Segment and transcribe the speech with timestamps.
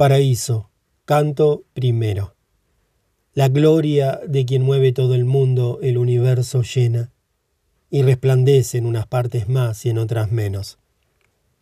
[0.00, 0.70] Paraíso,
[1.04, 2.34] canto primero.
[3.34, 7.12] La gloria de quien mueve todo el mundo, el universo llena,
[7.90, 10.78] y resplandece en unas partes más y en otras menos.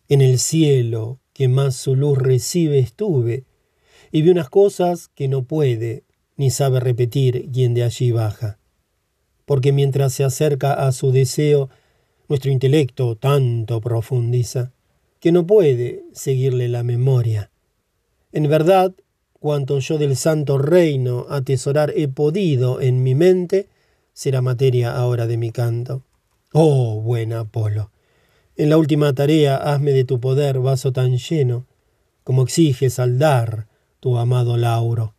[0.07, 3.43] En el cielo, que más su luz recibe, estuve,
[4.09, 6.05] y vi unas cosas que no puede
[6.37, 8.57] ni sabe repetir quien de allí baja.
[9.43, 11.69] Porque mientras se acerca a su deseo,
[12.29, 14.71] nuestro intelecto tanto profundiza,
[15.19, 17.51] que no puede seguirle la memoria
[18.31, 18.93] en verdad,
[19.33, 23.67] cuanto yo del santo reino atesorar he podido en mi mente,
[24.13, 26.03] será materia ahora de mi canto.
[26.53, 27.91] Oh, buen Apolo,
[28.55, 31.65] en la última tarea hazme de tu poder vaso tan lleno,
[32.23, 33.67] como exiges al dar
[33.99, 35.15] tu amado Lauro.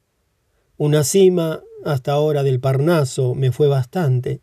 [0.76, 4.40] Una cima hasta ahora del Parnaso me fue bastante,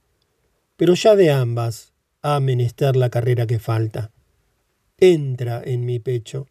[0.75, 4.11] pero ya de ambas ha menester la carrera que falta.
[4.97, 6.47] Entra en mi pecho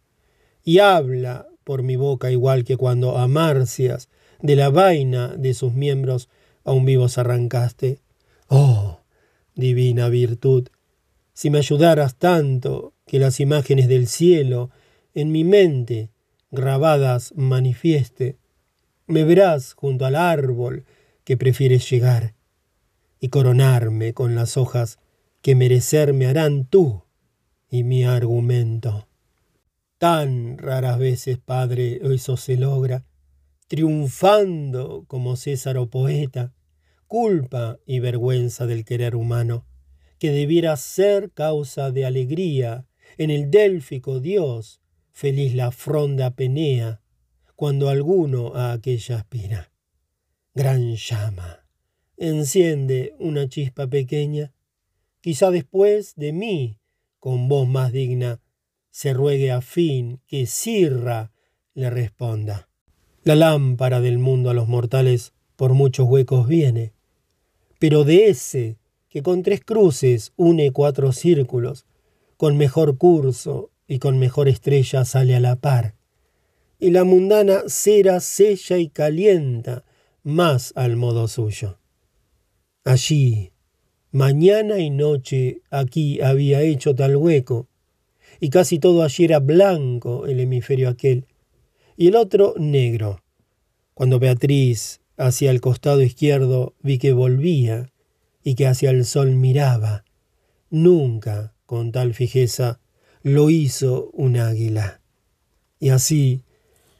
[0.63, 4.07] y habla por mi boca igual que cuando a Marcias
[4.41, 6.29] de la vaina de sus miembros
[6.63, 7.99] aún vivos arrancaste.
[8.47, 9.01] Oh,
[9.53, 10.69] divina virtud,
[11.33, 14.69] si me ayudaras tanto que las imágenes del cielo
[15.13, 16.09] en mi mente
[16.51, 18.37] grabadas manifieste,
[19.05, 20.85] me verás junto al árbol
[21.25, 22.33] que prefieres llegar
[23.19, 24.99] y coronarme con las hojas
[25.41, 27.03] que merecer me harán tú
[27.69, 29.09] y mi argumento.
[29.97, 33.05] Tan raras veces, Padre, eso se logra,
[33.67, 36.53] triunfando como César o poeta,
[37.07, 39.65] culpa y vergüenza del querer humano,
[40.19, 42.85] que debiera ser causa de alegría
[43.17, 44.81] en el délfico Dios,
[45.11, 47.01] feliz la fronda penea,
[47.55, 49.71] cuando alguno a aquella aspira.
[50.53, 51.65] Gran llama,
[52.17, 54.53] enciende una chispa pequeña,
[55.21, 56.79] quizá después de mí,
[57.19, 58.39] con voz más digna,
[58.89, 61.31] se ruegue a fin que Sirra
[61.73, 62.69] le responda.
[63.23, 66.93] La lámpara del mundo a los mortales por muchos huecos viene,
[67.79, 68.77] pero de ese
[69.09, 71.85] que con tres cruces une cuatro círculos,
[72.37, 75.95] con mejor curso y con mejor estrella sale a la par,
[76.79, 79.83] y la mundana cera sella y calienta
[80.23, 81.79] más al modo suyo.
[82.83, 83.51] Allí,
[84.11, 87.67] mañana y noche, aquí había hecho tal hueco,
[88.39, 91.25] y casi todo allí era blanco el hemisferio aquel,
[91.95, 93.21] y el otro negro.
[93.93, 97.91] Cuando Beatriz hacia el costado izquierdo vi que volvía
[98.43, 100.03] y que hacia el sol miraba,
[100.69, 102.79] nunca con tal fijeza
[103.23, 105.01] lo hizo un águila.
[105.79, 106.43] Y así,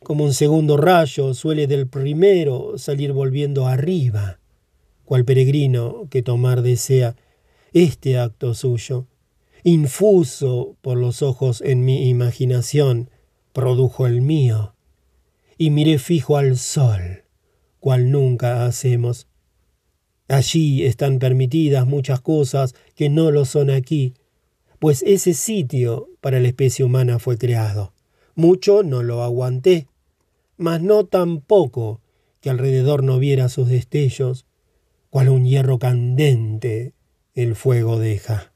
[0.04, 4.40] como un segundo rayo suele del primero salir volviendo arriba,
[5.06, 7.16] cual peregrino que tomar desea
[7.74, 9.08] este acto suyo,
[9.64, 13.10] infuso por los ojos en mi imaginación,
[13.54, 14.76] produjo el mío,
[15.58, 17.24] y miré fijo al sol,
[17.80, 19.28] cual nunca hacemos.
[20.28, 24.14] Allí están permitidas muchas cosas que no lo son aquí,
[24.80, 27.94] pues ese sitio para la especie humana fue creado.
[28.36, 29.88] Mucho no lo aguanté,
[30.58, 32.02] mas no tampoco
[32.42, 34.46] que alrededor no viera sus destellos,
[35.10, 36.94] cual un hierro candente
[37.34, 38.52] el fuego deja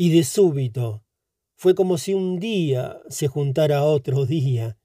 [0.00, 1.04] y de súbito
[1.56, 4.78] fue como si un día se juntara otro día,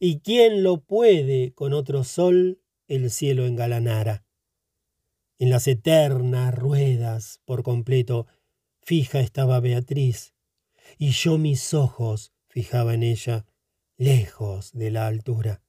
[0.00, 4.26] y quién lo puede con otro sol el cielo engalanara.
[5.38, 8.26] En las eternas ruedas por completo
[8.82, 10.34] fija estaba Beatriz,
[10.98, 13.46] y yo mis ojos fijaba en ella,
[13.96, 15.62] lejos de la altura.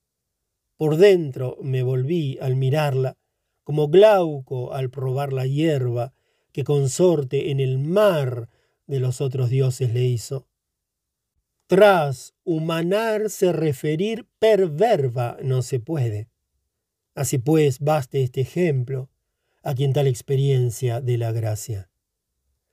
[0.77, 3.19] Por dentro me volví al mirarla,
[3.63, 6.11] como Glauco al probar la hierba
[6.51, 8.49] que consorte en el mar
[8.89, 10.47] de los otros dioses le hizo.
[11.67, 16.27] Tras humanarse referir per verba no se puede.
[17.13, 19.09] Así pues, baste este ejemplo
[19.61, 21.91] a quien tal experiencia de la gracia.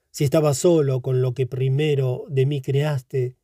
[0.09, 3.35] Si estaba solo con lo que primero de mí creaste,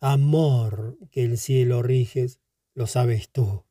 [0.00, 2.40] amor que el cielo riges,
[2.72, 3.64] lo sabes tú,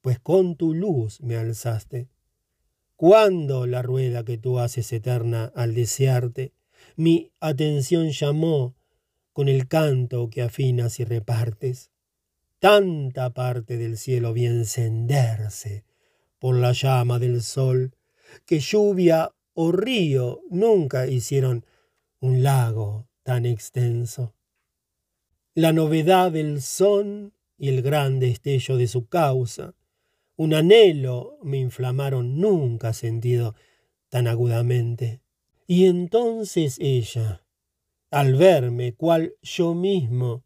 [0.00, 2.08] pues con tu luz me alzaste.
[2.96, 6.54] ¿Cuándo la rueda que tú haces eterna al desearte
[6.96, 8.74] mi atención llamó
[9.32, 11.90] con el canto que afinas y repartes.
[12.58, 15.84] Tanta parte del cielo vi encenderse
[16.38, 17.94] por la llama del sol,
[18.46, 21.64] que lluvia o río nunca hicieron
[22.20, 24.34] un lago tan extenso.
[25.54, 29.74] La novedad del son y el gran destello de su causa,
[30.36, 33.54] un anhelo me inflamaron nunca sentido
[34.08, 35.20] tan agudamente.
[35.66, 37.44] Y entonces ella,
[38.10, 40.44] al verme cual yo mismo,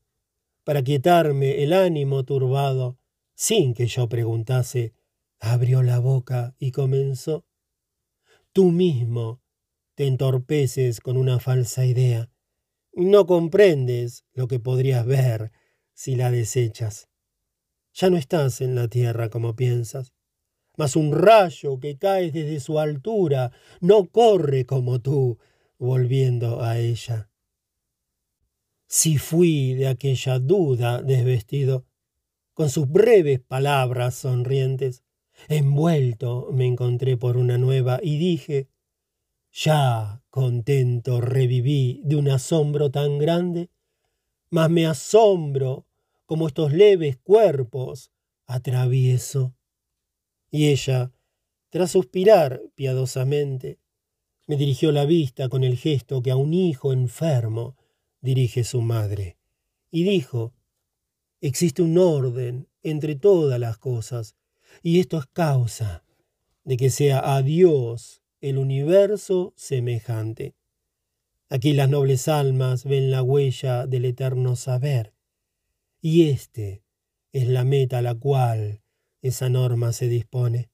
[0.64, 2.98] para quietarme el ánimo turbado,
[3.34, 4.94] sin que yo preguntase,
[5.40, 7.44] abrió la boca y comenzó.
[8.52, 9.40] Tú mismo
[9.94, 12.30] te entorpeces con una falsa idea.
[12.92, 15.52] No comprendes lo que podrías ver
[15.92, 17.08] si la desechas.
[17.92, 20.12] Ya no estás en la tierra como piensas,
[20.76, 25.38] mas un rayo que cae desde su altura no corre como tú,
[25.78, 27.28] volviendo a ella.
[28.86, 31.84] Si fui de aquella duda desvestido,
[32.54, 35.02] con sus breves palabras sonrientes,
[35.48, 38.68] envuelto me encontré por una nueva y dije,
[39.52, 43.70] ya contento reviví de un asombro tan grande,
[44.50, 45.86] mas me asombro
[46.24, 48.12] como estos leves cuerpos
[48.46, 49.55] atravieso.
[50.50, 51.12] Y ella,
[51.70, 53.78] tras suspirar piadosamente,
[54.46, 57.76] me dirigió la vista con el gesto que a un hijo enfermo
[58.20, 59.36] dirige su madre,
[59.90, 60.54] y dijo,
[61.40, 64.36] existe un orden entre todas las cosas,
[64.82, 66.04] y esto es causa
[66.64, 70.54] de que sea a Dios el universo semejante.
[71.48, 75.12] Aquí las nobles almas ven la huella del eterno saber,
[76.00, 76.82] y éste
[77.32, 78.82] es la meta a la cual
[79.22, 80.70] esa norma se dispone.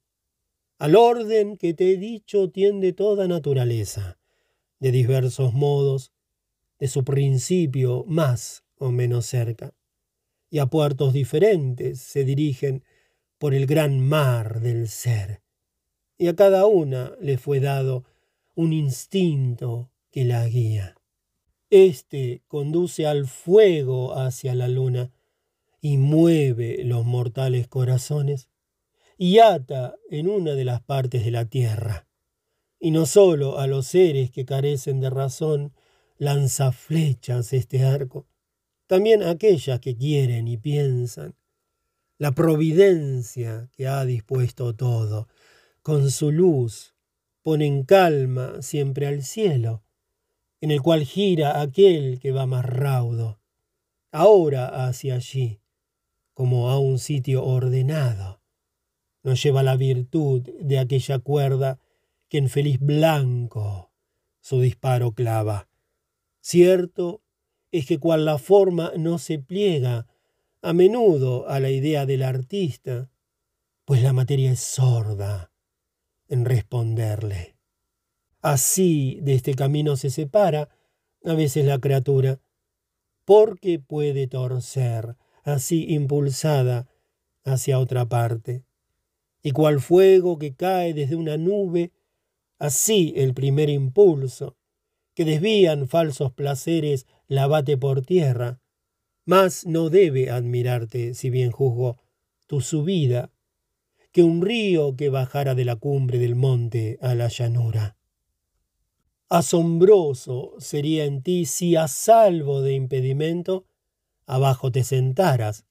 [0.78, 4.18] Al orden que te he dicho tiende toda naturaleza,
[4.80, 6.12] de diversos modos,
[6.78, 9.74] de su principio más o menos cerca,
[10.50, 12.82] y a puertos diferentes se dirigen
[13.38, 15.42] por el gran mar del ser,
[16.18, 18.04] y a cada una le fue dado
[18.54, 20.96] un instinto que la guía.
[21.70, 25.10] Este conduce al fuego hacia la luna
[25.82, 28.48] y mueve los mortales corazones
[29.18, 32.06] y ata en una de las partes de la tierra.
[32.78, 35.74] Y no sólo a los seres que carecen de razón
[36.16, 38.28] lanza flechas este arco,
[38.86, 41.34] también a aquellas que quieren y piensan.
[42.16, 45.26] La providencia que ha dispuesto todo,
[45.82, 46.94] con su luz,
[47.42, 49.82] pone en calma siempre al cielo,
[50.60, 53.40] en el cual gira aquel que va más raudo,
[54.12, 55.61] ahora hacia allí,
[56.34, 58.42] como a un sitio ordenado
[59.22, 61.78] nos lleva la virtud de aquella cuerda
[62.28, 63.92] que en feliz blanco
[64.40, 65.68] su disparo clava.
[66.40, 67.22] Cierto
[67.70, 70.06] es que cual la forma no se pliega
[70.60, 73.10] a menudo a la idea del artista,
[73.84, 75.52] pues la materia es sorda
[76.28, 77.56] en responderle.
[78.40, 80.68] Así de este camino se separa
[81.24, 82.40] a veces la criatura,
[83.24, 86.88] porque puede torcer, así impulsada
[87.44, 88.64] hacia otra parte
[89.42, 91.90] y cual fuego que cae desde una nube,
[92.58, 94.56] así el primer impulso,
[95.14, 98.60] que desvían falsos placeres, la bate por tierra,
[99.24, 101.98] mas no debe admirarte, si bien juzgo,
[102.46, 103.30] tu subida,
[104.12, 107.96] que un río que bajara de la cumbre del monte a la llanura.
[109.28, 113.64] Asombroso sería en ti si a salvo de impedimento
[114.32, 115.66] abajo te sentaras,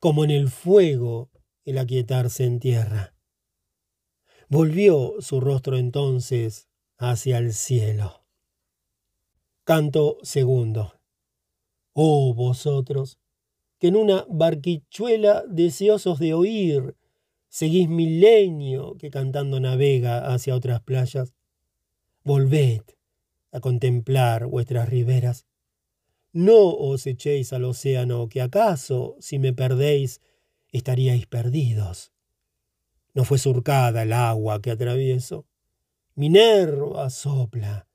[0.00, 1.30] como en el fuego
[1.66, 3.14] el aquietarse en tierra.
[4.48, 6.66] Volvió su rostro entonces
[6.96, 8.24] hacia el cielo.
[9.64, 10.98] Canto segundo.
[11.92, 13.18] Oh vosotros,
[13.78, 16.96] que en una barquichuela deseosos de oír,
[17.48, 21.34] seguís milenio que cantando navega hacia otras playas,
[22.24, 22.82] volved
[23.52, 25.46] a contemplar vuestras riberas.
[26.34, 30.20] No os echéis al océano, que acaso, si me perdéis,
[30.72, 32.12] estaríais perdidos.
[33.14, 35.46] No fue surcada el agua que atravieso.
[36.16, 37.86] Minerva sopla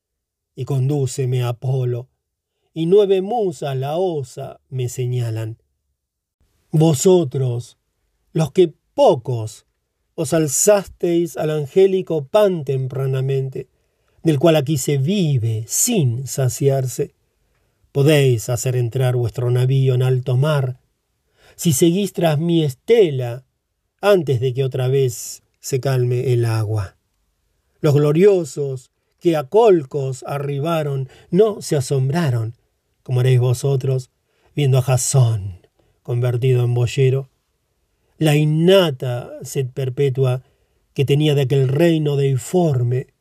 [0.55, 2.07] y condúceme a Apolo,
[2.73, 5.61] y nueve musas la osa me señalan.
[6.71, 7.77] Vosotros,
[8.31, 9.65] los que pocos
[10.15, 13.67] os alzasteis al angélico pan tempranamente,
[14.23, 17.15] del cual aquí se vive sin saciarse,
[17.91, 20.79] podéis hacer entrar vuestro navío en alto mar
[21.55, 23.45] si seguís tras mi estela
[24.01, 26.95] antes de que otra vez se calme el agua.
[27.81, 32.55] Los gloriosos que a colcos arribaron no se asombraron,
[33.03, 34.09] como haréis vosotros,
[34.55, 35.59] viendo a Jasón
[36.09, 37.29] convertido en boyero.
[38.17, 40.41] La innata sed perpetua
[40.95, 43.13] que tenía de aquel reino deiforme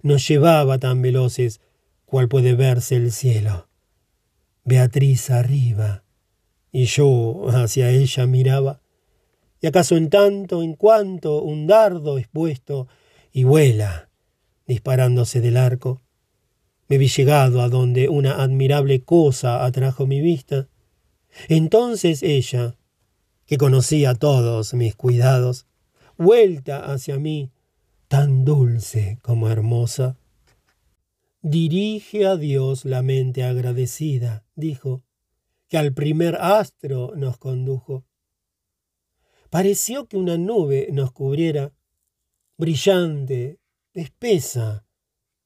[0.00, 1.60] nos llevaba tan veloces
[2.06, 3.68] cual puede verse el cielo.
[4.64, 6.04] Beatriz arriba,
[6.70, 8.80] y yo hacia ella miraba.
[9.60, 12.88] ¿Y acaso en tanto en cuanto un dardo es puesto
[13.32, 14.08] y vuela,
[14.66, 16.00] disparándose del arco?
[16.88, 20.68] Me vi llegado a donde una admirable cosa atrajo mi vista.
[21.48, 22.76] Entonces ella,
[23.46, 25.66] que conocía todos mis cuidados,
[26.16, 27.50] vuelta hacia mí,
[28.08, 30.16] tan dulce como hermosa.
[31.40, 35.04] Dirige a Dios la mente agradecida, dijo,
[35.68, 38.06] que al primer astro nos condujo.
[39.50, 41.74] Pareció que una nube nos cubriera,
[42.56, 43.58] brillante,
[43.92, 44.86] espesa,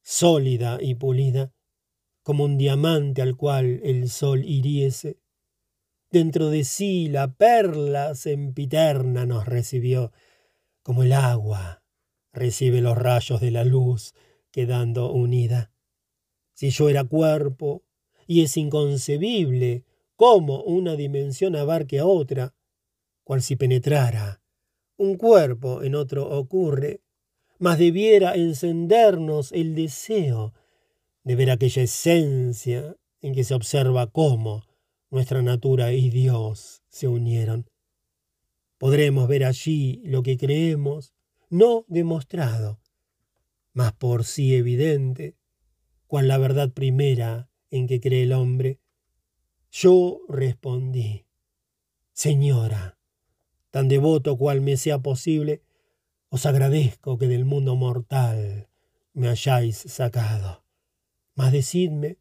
[0.03, 1.53] sólida y pulida,
[2.23, 5.19] como un diamante al cual el sol hiriese.
[6.11, 10.13] Dentro de sí la perla sempiterna nos recibió,
[10.83, 11.83] como el agua
[12.33, 14.15] recibe los rayos de la luz,
[14.51, 15.73] quedando unida.
[16.53, 17.86] Si yo era cuerpo,
[18.27, 19.85] y es inconcebible
[20.17, 22.55] cómo una dimensión abarque a otra,
[23.25, 24.41] cual si penetrara
[24.97, 27.01] un cuerpo en otro ocurre,
[27.59, 30.55] mas debiera encendernos el deseo
[31.23, 34.65] de ver aquella esencia en que se observa cómo
[35.11, 37.69] nuestra natura y Dios se unieron.
[38.79, 41.15] Podremos ver allí lo que creemos,
[41.49, 42.81] no demostrado,
[43.73, 45.37] mas por sí evidente,
[46.07, 48.79] cual la verdad primera en que cree el hombre.
[49.71, 51.27] Yo respondí,
[52.13, 52.99] Señora,
[53.71, 55.63] tan devoto cual me sea posible,
[56.31, 58.69] os agradezco que del mundo mortal
[59.13, 60.65] me hayáis sacado.
[61.35, 62.19] Mas decidme,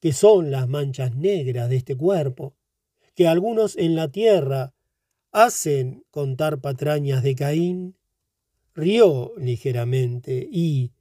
[0.00, 2.54] ¿qué son las manchas negras de este cuerpo?
[3.14, 4.72] Que algunos en la tierra
[5.32, 7.96] hacen contar patrañas de Caín.
[8.74, 10.92] Rió ligeramente y,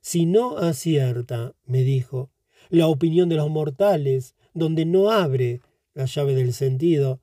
[0.00, 2.30] si no acierta, me dijo,
[2.72, 5.60] la opinión de los mortales, donde no abre
[5.92, 7.20] la llave del sentido,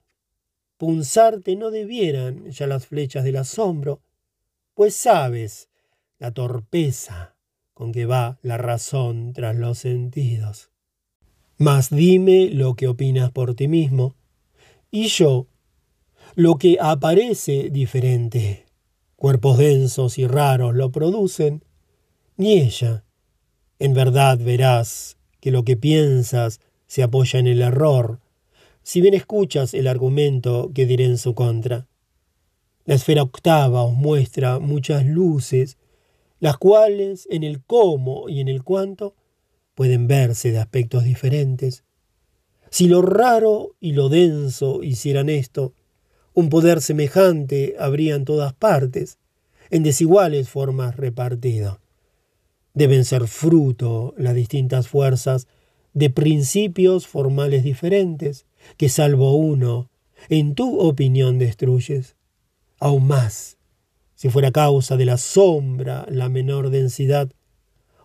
[0.77, 4.03] punzarte no debieran ya las flechas del asombro,
[4.75, 5.67] pues sabes
[6.19, 7.35] la torpeza
[7.73, 10.69] con que va la razón tras los sentidos.
[11.57, 14.15] Mas dime lo que opinas por ti mismo,
[14.91, 15.47] y yo
[16.35, 18.65] lo que aparece diferente.
[19.15, 21.65] Cuerpos densos y raros lo producen,
[22.37, 23.03] ni ella.
[23.79, 28.19] En verdad verás que lo que piensas se apoya en el error,
[28.83, 31.87] si bien escuchas el argumento que diré en su contra.
[32.85, 35.77] La esfera octava os muestra muchas luces,
[36.39, 39.15] las cuales en el cómo y en el cuánto
[39.75, 41.83] pueden verse de aspectos diferentes.
[42.71, 45.73] Si lo raro y lo denso hicieran esto,
[46.33, 49.19] un poder semejante habría en todas partes,
[49.69, 51.79] en desiguales formas repartido
[52.79, 55.47] deben ser fruto las distintas fuerzas
[55.93, 58.45] de principios formales diferentes,
[58.77, 59.89] que salvo uno,
[60.29, 62.15] en tu opinión destruyes.
[62.79, 63.57] Aún más,
[64.15, 67.29] si fuera causa de la sombra la menor densidad,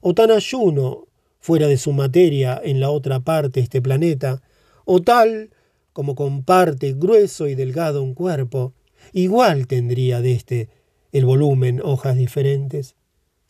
[0.00, 1.06] o tan ayuno
[1.38, 4.42] fuera de su materia en la otra parte este planeta,
[4.84, 5.50] o tal
[5.92, 8.72] como comparte grueso y delgado un cuerpo,
[9.12, 10.68] igual tendría de éste
[11.12, 12.96] el volumen hojas diferentes.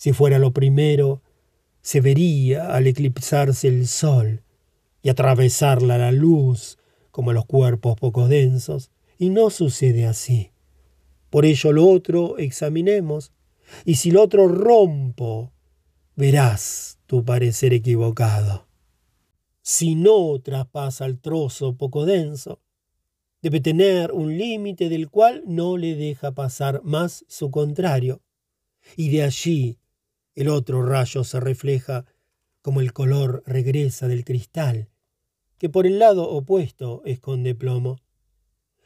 [0.05, 1.23] Si fuera lo primero,
[1.81, 4.43] se vería al eclipsarse el sol
[5.01, 6.77] y atravesarla la luz
[7.11, 10.51] como los cuerpos poco densos, y no sucede así.
[11.31, 13.33] Por ello lo otro examinemos,
[13.87, 15.55] y si lo otro rompo,
[16.17, 18.67] verás tu parecer equivocado.
[19.63, 22.61] Si no traspasa el trozo poco denso,
[23.41, 28.21] debe tener un límite del cual no le deja pasar más su contrario,
[28.99, 29.79] y de allí
[30.35, 32.05] el otro rayo se refleja
[32.63, 34.89] como el color regresa del cristal,
[35.59, 38.01] que por el lado opuesto esconde plomo.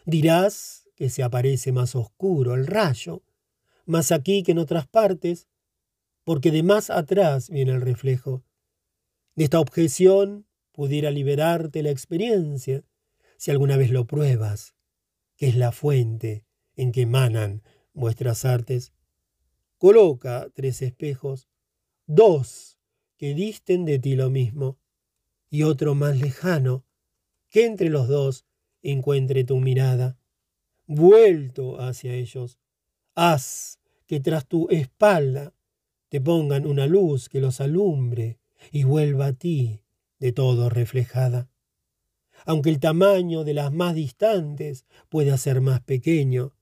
[0.05, 3.23] Dirás que se aparece más oscuro el rayo,
[3.87, 5.49] más aquí que en otras partes,
[6.25, 8.45] porque de más atrás viene el reflejo.
[9.35, 12.85] De esta objeción pudiera liberarte la experiencia,
[13.37, 14.75] si alguna vez lo pruebas,
[15.37, 16.45] que es la fuente
[16.76, 17.62] en que emanan
[17.95, 18.93] vuestras artes.
[19.78, 21.49] Coloca tres espejos,
[22.06, 22.78] dos
[23.16, 24.76] que disten de ti lo mismo,
[25.50, 26.85] y otro más lejano,
[27.49, 28.44] que entre los dos
[28.82, 30.18] encuentre tu mirada.
[30.87, 32.58] Vuelto hacia ellos,
[33.14, 35.54] haz que tras tu espalda
[36.08, 38.38] te pongan una luz que los alumbre
[38.73, 39.82] y vuelva a ti
[40.18, 41.50] de todo reflejada.
[42.47, 46.52] Aunque el tamaño de las más distantes pueda ser más pequeño,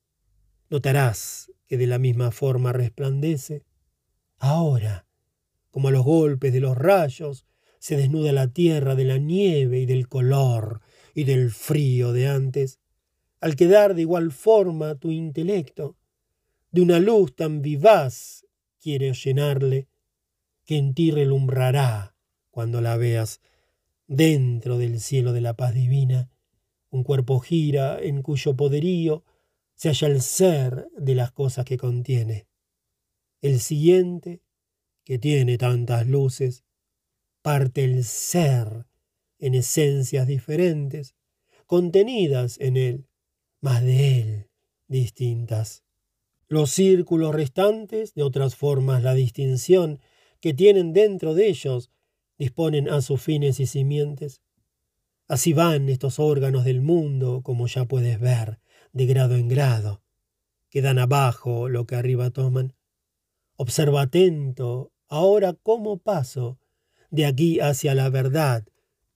[0.71, 3.65] notarás que de la misma forma resplandece.
[4.39, 5.07] Ahora,
[5.71, 7.47] como a los golpes de los rayos,
[7.79, 10.81] se desnuda la tierra de la nieve y del color
[11.15, 12.81] y del frío de antes,
[13.41, 15.97] al quedar de igual forma tu intelecto,
[16.71, 18.47] de una luz tan vivaz
[18.81, 19.89] quiere llenarle,
[20.65, 22.17] que en ti relumbrará
[22.51, 23.41] cuando la veas
[24.07, 26.31] dentro del cielo de la paz divina,
[26.91, 29.25] un cuerpo gira en cuyo poderío
[29.77, 32.49] se halla el ser de las cosas que contiene.
[33.41, 34.43] El siguiente,
[35.05, 36.65] que tiene tantas luces,
[37.43, 38.87] parte el ser
[39.39, 41.15] en esencias diferentes,
[41.67, 43.09] contenidas en él,
[43.61, 44.51] mas de él
[44.89, 45.85] distintas.
[46.49, 50.01] Los círculos restantes, de otras formas la distinción
[50.41, 51.91] que tienen dentro de ellos,
[52.39, 54.43] disponen a sus fines y simientes.
[55.29, 58.61] Así van estos órganos del mundo, como ya puedes ver,
[58.97, 60.03] de grado en grado.
[60.71, 62.75] Quedan abajo lo que arriba toman.
[63.57, 66.59] Observa atento ahora cómo paso
[67.11, 68.67] de aquí hacia la verdad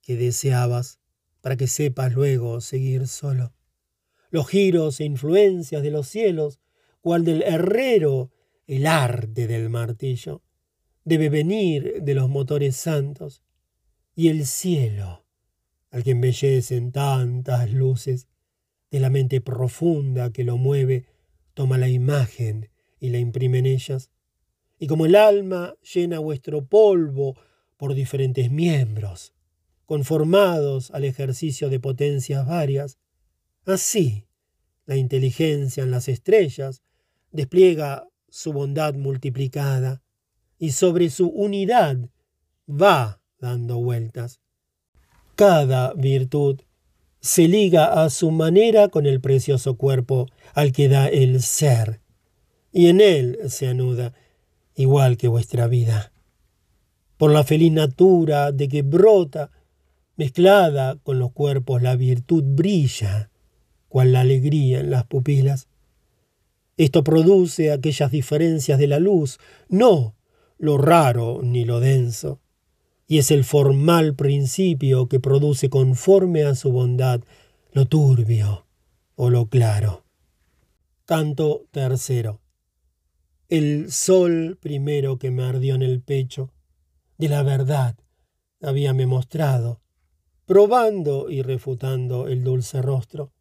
[0.03, 0.99] que deseabas,
[1.41, 3.55] para que sepas luego seguir solo.
[4.29, 6.59] Los giros e influencias de los cielos,
[7.01, 8.29] cual del herrero
[8.67, 10.43] el arte del martillo,
[11.05, 13.41] debe venir de los motores santos,
[14.13, 15.25] y el cielo,
[15.89, 18.27] al que embellecen tantas luces,
[18.91, 21.05] de la mente profunda que lo mueve,
[21.53, 22.69] toma la imagen
[22.99, 24.11] y la imprime en ellas.
[24.77, 27.35] Y como el alma llena vuestro polvo
[27.77, 29.33] por diferentes miembros,
[29.85, 32.97] conformados al ejercicio de potencias varias,
[33.65, 34.27] así
[34.85, 36.81] la inteligencia en las estrellas
[37.31, 40.01] despliega su bondad multiplicada
[40.57, 41.97] y sobre su unidad
[42.69, 44.41] va dando vueltas.
[45.35, 46.61] Cada virtud
[47.21, 52.01] se liga a su manera con el precioso cuerpo al que da el ser,
[52.71, 54.13] y en él se anuda,
[54.75, 56.11] igual que vuestra vida.
[57.17, 59.51] Por la feliz natura de que brota,
[60.17, 63.29] mezclada con los cuerpos, la virtud brilla,
[63.87, 65.67] cual la alegría en las pupilas.
[66.77, 70.15] Esto produce aquellas diferencias de la luz, no
[70.57, 72.39] lo raro ni lo denso
[73.11, 77.19] y es el formal principio que produce conforme a su bondad
[77.73, 78.65] lo turbio
[79.15, 80.05] o lo claro.
[81.03, 82.39] Canto tercero.
[83.49, 86.53] El sol primero que me ardió en el pecho,
[87.17, 87.97] de la verdad
[88.61, 89.81] habíame mostrado,
[90.45, 93.33] probando y refutando el dulce rostro.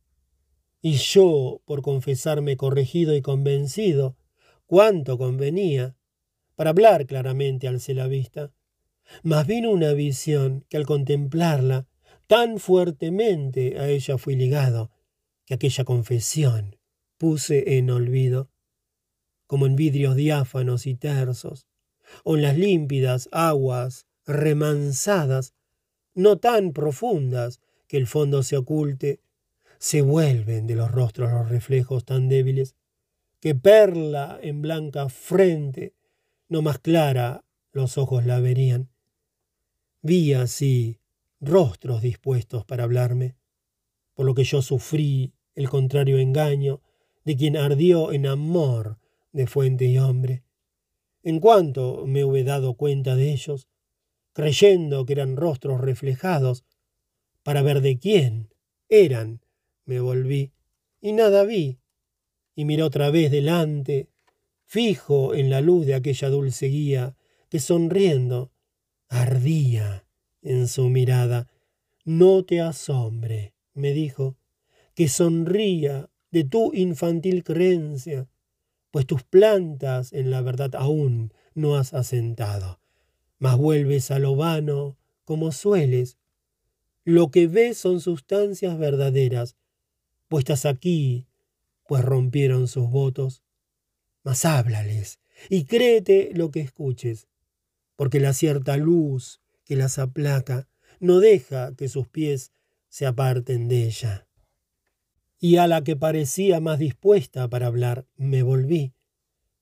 [0.83, 4.17] Y yo, por confesarme corregido y convencido,
[4.67, 5.95] cuánto convenía,
[6.57, 8.53] para hablar claramente alcé la vista,
[9.23, 11.87] mas vino una visión que al contemplarla
[12.27, 14.91] tan fuertemente a ella fui ligado,
[15.47, 16.77] que aquella confesión
[17.19, 18.51] puse en olvido,
[19.47, 21.67] como en vidrios diáfanos y tersos,
[22.25, 25.55] o en las límpidas aguas remansadas,
[26.15, 29.21] no tan profundas que el fondo se oculte,
[29.79, 32.77] se vuelven de los rostros los reflejos tan débiles,
[33.41, 35.95] que perla en blanca frente,
[36.49, 38.89] no más clara los ojos la verían.
[40.03, 40.99] Vi así
[41.41, 43.37] rostros dispuestos para hablarme,
[44.15, 46.81] por lo que yo sufrí el contrario engaño
[47.25, 48.99] de quien ardió en amor
[49.33, 50.43] de fuente y hombre.
[51.23, 53.69] En cuanto me hube dado cuenta de ellos,
[54.33, 56.65] creyendo que eran rostros reflejados,
[57.43, 58.55] para ver de quién
[58.89, 59.41] eran,
[59.85, 60.53] me volví,
[61.01, 61.79] y nada vi,
[62.55, 64.09] y miré otra vez delante,
[64.65, 67.17] fijo en la luz de aquella dulce guía,
[67.51, 68.51] que sonriendo
[69.11, 70.07] ardía
[70.41, 71.51] en su mirada.
[72.05, 74.37] No te asombre, me dijo,
[74.95, 78.27] que sonría de tu infantil creencia,
[78.91, 82.81] pues tus plantas en la verdad aún no has asentado,
[83.39, 86.17] mas vuelves a lo vano como sueles.
[87.05, 89.57] Lo que ves son sustancias verdaderas,
[90.29, 91.27] puestas aquí,
[91.87, 93.43] pues rompieron sus votos.
[94.23, 95.19] Mas háblales
[95.49, 97.27] y créete lo que escuches,
[98.01, 100.67] porque la cierta luz que las aplaca
[101.01, 102.51] no deja que sus pies
[102.89, 104.27] se aparten de ella.
[105.39, 108.95] Y a la que parecía más dispuesta para hablar, me volví.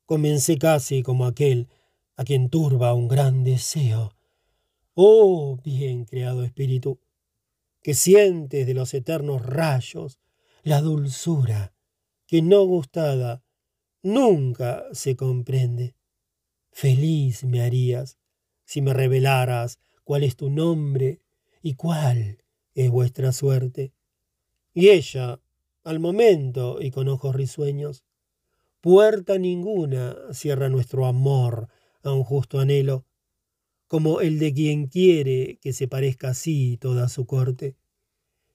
[0.07, 1.67] Comencé casi como aquel
[2.15, 4.15] a quien turba un gran deseo.
[4.95, 7.01] Oh, bien creado espíritu,
[7.83, 10.21] que sientes de los eternos rayos
[10.63, 11.75] la dulzura
[12.25, 13.43] que no gustada
[14.01, 15.97] nunca se comprende.
[16.71, 18.17] Feliz me harías
[18.69, 21.23] si me revelaras cuál es tu nombre
[21.63, 23.95] y cuál es vuestra suerte.
[24.75, 25.41] Y ella,
[25.85, 28.05] al momento y con ojos risueños,
[28.83, 31.69] puerta ninguna cierra nuestro amor
[32.03, 33.07] a un justo anhelo,
[33.87, 37.75] como el de quien quiere que se parezca así toda su corte.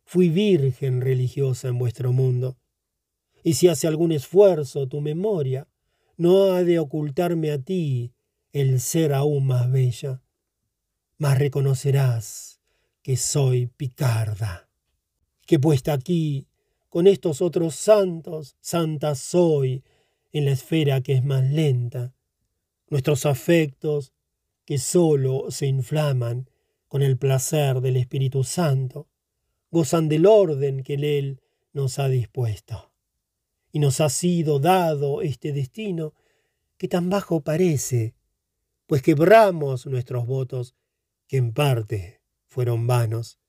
[0.06, 2.56] Fui virgen religiosa en vuestro mundo,
[3.44, 5.68] y si hace algún esfuerzo tu memoria,
[6.18, 8.14] no ha de ocultarme a ti
[8.54, 10.22] el ser aún más bella,
[11.18, 12.62] mas reconocerás
[13.02, 14.70] que soy picarda.
[15.46, 16.48] que puesta aquí,
[16.88, 19.84] con estos otros santos, santa soy,
[20.32, 22.16] en la esfera que es más lenta.
[22.90, 24.14] Nuestros afectos,
[24.64, 26.50] que sólo se inflaman
[26.88, 29.10] con el placer del Espíritu Santo,
[29.70, 31.42] gozan del orden que Él
[31.74, 32.92] nos ha dispuesto.
[33.72, 36.14] Y nos ha sido dado este destino
[36.78, 38.14] que tan bajo parece,
[38.94, 40.76] pues quebramos nuestros votos,
[41.28, 43.40] que en parte fueron vanos.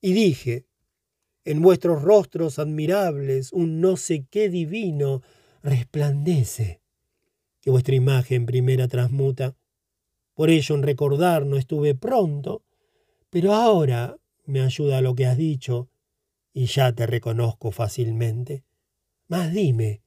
[0.00, 0.66] Y dije,
[1.44, 5.20] en vuestros rostros admirables un no sé qué divino
[5.62, 6.80] resplandece,
[7.60, 9.54] que vuestra imagen primera transmuta.
[10.32, 12.64] Por ello en recordar no estuve pronto,
[13.28, 15.90] pero ahora me ayuda lo que has dicho,
[16.54, 18.64] y ya te reconozco fácilmente.
[19.28, 20.00] Mas dime,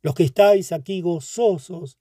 [0.00, 1.99] los que estáis aquí gozosos,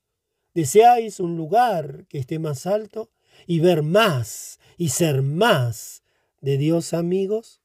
[0.53, 3.11] ¿deseáis un lugar que esté más alto
[3.47, 6.03] y ver más y ser más
[6.41, 7.61] de Dios amigos?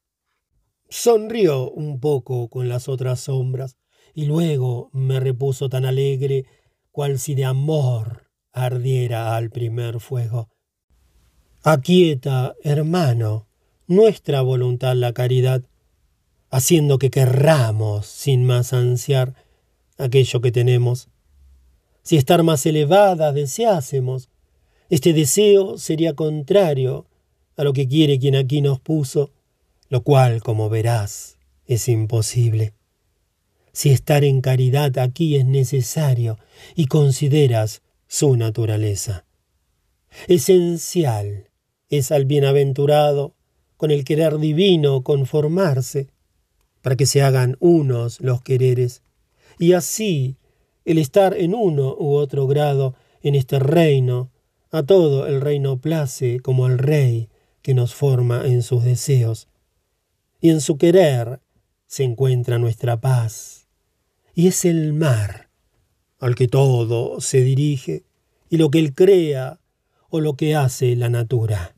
[0.89, 3.77] Sonrió un poco con las otras sombras
[4.13, 6.45] y luego me repuso tan alegre
[6.91, 10.49] cual si de amor ardiera al primer fuego.
[11.61, 13.47] Aquieta, hermano,
[13.87, 15.63] nuestra voluntad la caridad,
[16.49, 19.35] haciendo que querramos sin más ansiar
[19.97, 21.09] aquello que tenemos.
[22.05, 24.29] Si estar más elevada deseásemos,
[24.89, 27.07] este deseo sería contrario
[27.57, 29.31] a lo que quiere quien aquí nos puso,
[29.89, 32.73] lo cual, como verás, es imposible.
[33.71, 36.37] Si estar en caridad aquí es necesario
[36.75, 39.25] y consideras su naturaleza.
[40.27, 41.49] Esencial
[41.89, 43.33] es al bienaventurado
[43.77, 46.09] con el querer divino conformarse,
[46.83, 49.01] para que se hagan unos los quereres,
[49.57, 50.37] y así
[50.85, 54.31] el estar en uno u otro grado en este reino,
[54.71, 57.29] a todo el reino place como al rey
[57.61, 59.47] que nos forma en sus deseos,
[60.39, 61.41] y en su querer
[61.87, 63.67] se encuentra nuestra paz,
[64.33, 65.49] y es el mar
[66.19, 68.03] al que todo se dirige,
[68.49, 69.59] y lo que él crea
[70.09, 71.75] o lo que hace la natura.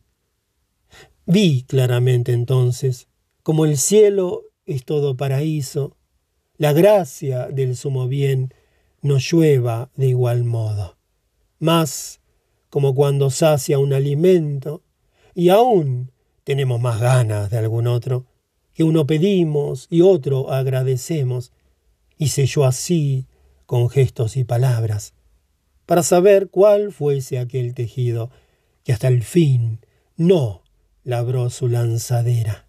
[1.26, 3.08] Vi claramente entonces
[3.48, 5.96] como el cielo es todo paraíso,
[6.58, 8.54] la gracia del sumo bien
[9.02, 10.98] nos llueva de igual modo.
[11.60, 12.22] Más
[12.70, 14.84] como cuando sacia un alimento
[15.34, 16.12] y aún
[16.44, 18.26] tenemos más ganas de algún otro,
[18.74, 21.52] que uno pedimos y otro agradecemos,
[22.18, 23.28] y selló así
[23.66, 25.14] con gestos y palabras,
[25.86, 28.30] para saber cuál fuese aquel tejido
[28.84, 29.80] que hasta el fin
[30.16, 30.64] no
[31.04, 32.68] labró su lanzadera.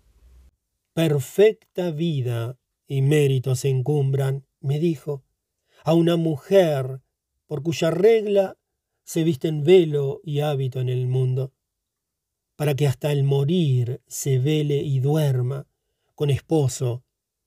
[0.95, 5.23] Perfecta vida y méritos encumbran, me dijo,
[5.85, 7.01] a una mujer
[7.47, 8.57] por cuya regla
[9.05, 11.53] se visten velo y hábito en el mundo,
[12.57, 15.67] para que hasta el morir se vele y duerma
[16.15, 17.05] con esposo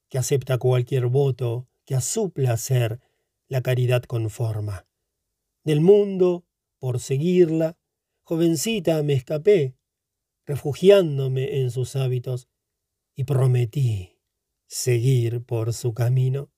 [0.09, 2.99] que acepta cualquier voto que a su placer
[3.47, 4.87] la caridad conforma.
[5.63, 6.45] Del mundo,
[6.79, 7.77] por seguirla,
[8.23, 9.75] jovencita me escapé,
[10.45, 12.47] refugiándome en sus hábitos,
[13.13, 14.17] y prometí
[14.67, 16.49] seguir por su camino.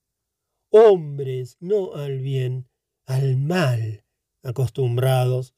[0.76, 2.68] Hombres no al bien,
[3.06, 4.06] al mal
[4.42, 5.54] acostumbrados,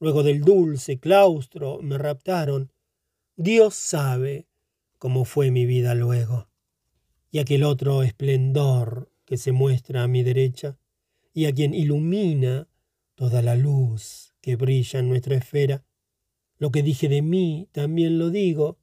[0.00, 2.72] luego del dulce claustro me raptaron.
[3.36, 4.46] Dios sabe
[4.96, 6.48] como fue mi vida luego.
[7.30, 10.78] Y aquel otro esplendor que se muestra a mi derecha,
[11.34, 12.66] y a quien ilumina
[13.14, 15.84] toda la luz que brilla en nuestra esfera.
[16.56, 18.78] Lo que dije de mí también lo digo.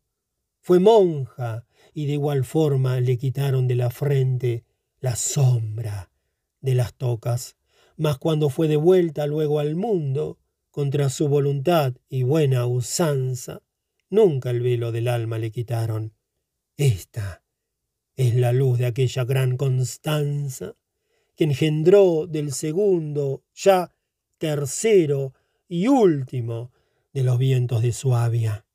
[0.60, 4.66] Fue monja, y de igual forma le quitaron de la frente
[5.04, 6.10] la sombra
[6.62, 7.58] de las tocas.
[7.96, 10.40] Mas cuando fue de vuelta luego al mundo,
[10.72, 13.62] contra su voluntad y buena usanza,
[14.14, 16.14] Nunca el velo del alma le quitaron.
[16.78, 17.44] Esta
[18.16, 20.76] es la luz de aquella gran Constanza
[21.36, 23.92] que engendró del segundo, ya
[24.38, 25.34] tercero
[25.68, 26.72] y último
[27.12, 28.68] de los vientos de Suabia.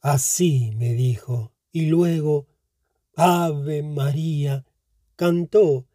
[0.00, 2.46] Así me dijo, y luego,
[3.14, 4.64] Ave María,
[5.16, 5.86] cantó,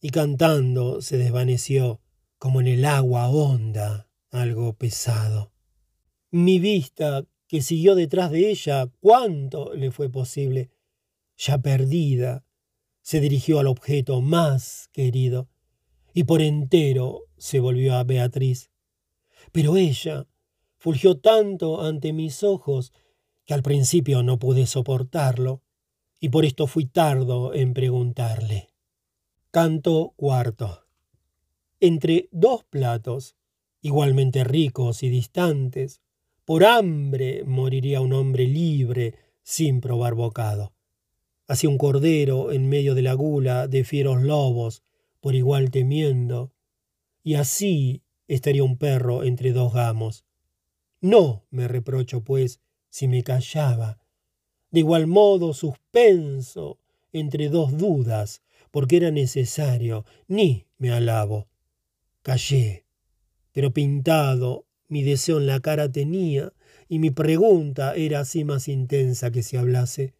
[0.00, 2.00] y cantando se desvaneció
[2.38, 5.52] como en el agua honda algo pesado.
[6.30, 10.70] Mi vista, que siguió detrás de ella cuanto le fue posible,
[11.36, 12.44] ya perdida,
[13.02, 15.48] se dirigió al objeto más querido
[16.14, 18.70] y por entero se volvió a Beatriz.
[19.52, 20.26] Pero ella
[20.76, 22.92] fulgió tanto ante mis ojos
[23.44, 25.62] que al principio no pude soportarlo
[26.20, 28.68] y por esto fui tardo en preguntarle.
[29.50, 30.84] Canto cuarto.
[31.80, 33.36] Entre dos platos,
[33.80, 36.02] igualmente ricos y distantes,
[36.44, 40.74] por hambre moriría un hombre libre sin probar bocado.
[41.48, 44.82] Hacia un cordero en medio de la gula de fieros lobos,
[45.20, 46.52] por igual temiendo,
[47.22, 50.24] y así estaría un perro entre dos gamos.
[51.00, 53.99] No me reprocho, pues, si me callaba.
[54.70, 56.78] De igual modo, suspenso
[57.12, 61.48] entre dos dudas, porque era necesario, ni me alabo.
[62.22, 62.84] Callé,
[63.52, 66.52] pero pintado mi deseo en la cara tenía,
[66.88, 70.14] y mi pregunta era así más intensa que si hablase.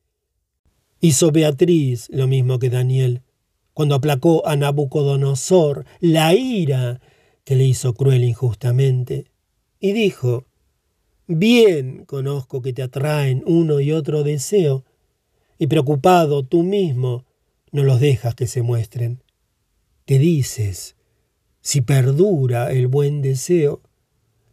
[1.00, 3.22] Hizo Beatriz lo mismo que Daniel,
[3.74, 7.00] cuando aplacó a Nabucodonosor la ira
[7.44, 9.26] que le hizo cruel injustamente,
[9.80, 10.46] y dijo,
[11.32, 14.84] Bien conozco que te atraen uno y otro deseo,
[15.60, 17.24] y preocupado tú mismo
[17.70, 19.22] no los dejas que se muestren.
[20.06, 20.96] ¿Qué dices?
[21.60, 23.80] Si perdura el buen deseo,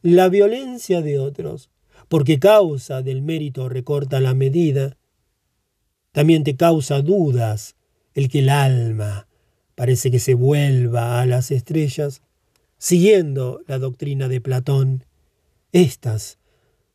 [0.03, 1.71] la violencia de otros,
[2.09, 4.99] porque causa del mérito recorta la medida,
[6.11, 7.75] también te causa dudas
[8.13, 9.27] el que el alma
[9.73, 12.21] parece que se vuelva a las estrellas,
[12.77, 15.05] siguiendo la doctrina de Platón.
[15.71, 16.37] Estas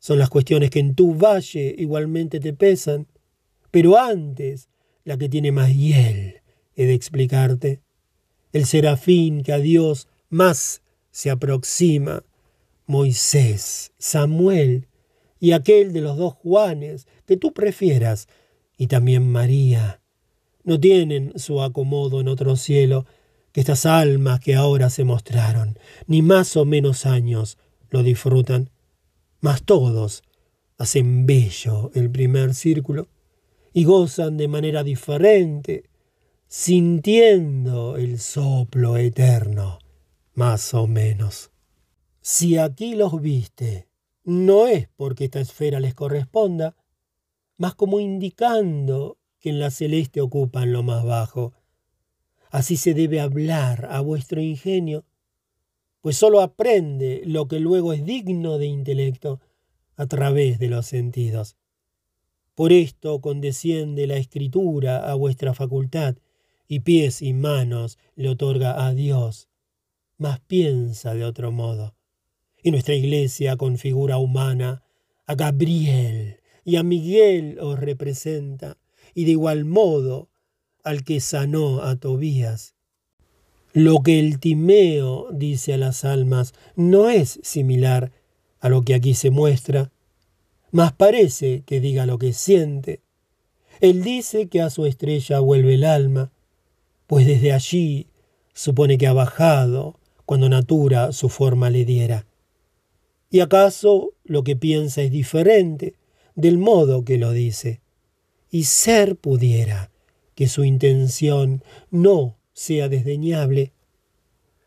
[0.03, 3.07] son las cuestiones que en tu valle igualmente te pesan,
[3.71, 4.67] pero antes
[5.05, 6.41] la que tiene más hiel
[6.75, 7.79] he de explicarte.
[8.51, 12.25] El serafín que a Dios más se aproxima,
[12.85, 14.89] Moisés, Samuel
[15.39, 18.27] y aquel de los dos Juanes que tú prefieras,
[18.77, 20.01] y también María,
[20.65, 23.05] no tienen su acomodo en otro cielo
[23.53, 27.57] que estas almas que ahora se mostraron, ni más o menos años
[27.89, 28.69] lo disfrutan,
[29.43, 30.23] mas todos
[30.77, 33.09] hacen bello el primer círculo
[33.73, 35.89] y gozan de manera diferente,
[36.47, 39.79] sintiendo el soplo eterno,
[40.33, 41.51] más o menos.
[42.21, 43.89] Si aquí los viste,
[44.23, 46.77] no es porque esta esfera les corresponda,
[47.57, 51.51] mas como indicando que en la celeste ocupan lo más bajo.
[52.49, 55.03] Así se debe hablar a vuestro ingenio,
[56.03, 59.39] pues sólo aprende lo que luego es digno de intelecto
[59.95, 61.57] a través de los sentidos.
[62.53, 66.15] Por esto condesciende la escritura a vuestra facultad,
[66.67, 69.49] y pies y manos le otorga a Dios,
[70.17, 71.95] mas piensa de otro modo
[72.63, 74.83] y nuestra iglesia con figura humana
[75.27, 78.77] a Gabriel y a Miguel os representa,
[79.13, 80.29] y de igual modo
[80.83, 82.73] al que sanó a Tobías.
[83.73, 88.11] Lo que el Timeo dice a las almas no es similar
[88.59, 89.91] a lo que aquí se muestra,
[90.71, 93.01] mas parece que diga lo que siente.
[93.81, 96.31] Él dice que a su estrella vuelve el alma,
[97.07, 98.05] pues desde allí
[98.53, 102.27] supone que ha bajado cuando Natura su forma le diera.
[103.31, 105.95] ¿Y acaso lo que piensa es diferente
[106.35, 107.81] del modo que lo dice?
[108.51, 109.89] Y ser pudiera
[110.35, 113.73] que su intención no sea desdeñable.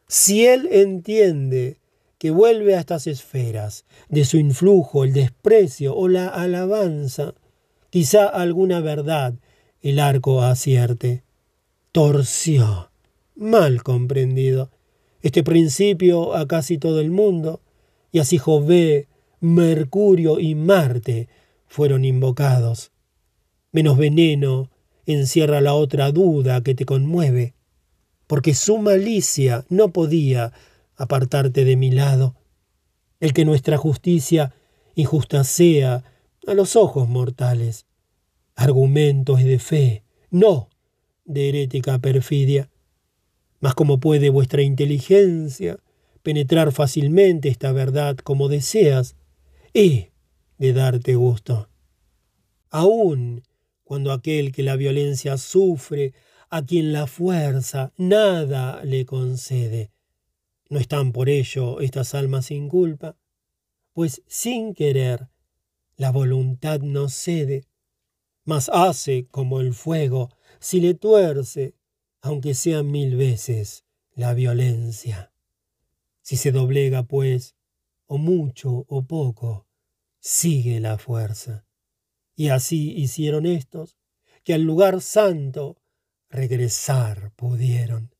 [0.08, 1.78] Si él entiende
[2.18, 7.34] que vuelve a estas esferas, de su influjo el desprecio o la alabanza,
[7.90, 9.34] quizá alguna verdad
[9.80, 11.22] el arco acierte.
[11.92, 12.90] Torció,
[13.34, 14.70] mal comprendido,
[15.22, 17.60] este principio a casi todo el mundo,
[18.12, 19.08] y así Jové,
[19.40, 21.28] Mercurio y Marte
[21.66, 22.92] fueron invocados.
[23.72, 24.70] Menos veneno
[25.04, 27.54] encierra la otra duda que te conmueve,
[28.26, 30.52] porque su malicia no podía
[30.96, 32.34] apartarte de mi lado.
[33.20, 34.54] El que nuestra justicia
[34.94, 36.04] injusta sea
[36.46, 37.86] a los ojos mortales.
[38.54, 40.68] Argumentos de fe, no
[41.24, 42.70] de herética perfidia.
[43.60, 45.78] Mas como puede vuestra inteligencia
[46.22, 49.16] penetrar fácilmente esta verdad como deseas,
[49.74, 50.10] he
[50.58, 51.68] de darte gusto.
[52.70, 53.42] Aun
[53.84, 56.12] cuando aquel que la violencia sufre,
[56.48, 59.90] a quien la fuerza nada le concede,
[60.68, 63.16] no están por ello estas almas sin culpa,
[63.92, 65.28] pues sin querer
[65.96, 67.66] la voluntad no cede,
[68.44, 70.30] mas hace como el fuego
[70.60, 71.74] si le tuerce,
[72.20, 75.32] aunque sea mil veces la violencia.
[76.22, 77.54] Si se doblega, pues,
[78.06, 79.66] o mucho o poco,
[80.18, 81.66] sigue la fuerza.
[82.34, 83.96] Y así hicieron estos,
[84.42, 85.78] que al lugar santo
[86.30, 88.14] regresar pudieron.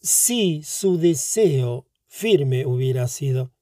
[0.00, 3.52] Si su deseo firme hubiera sido,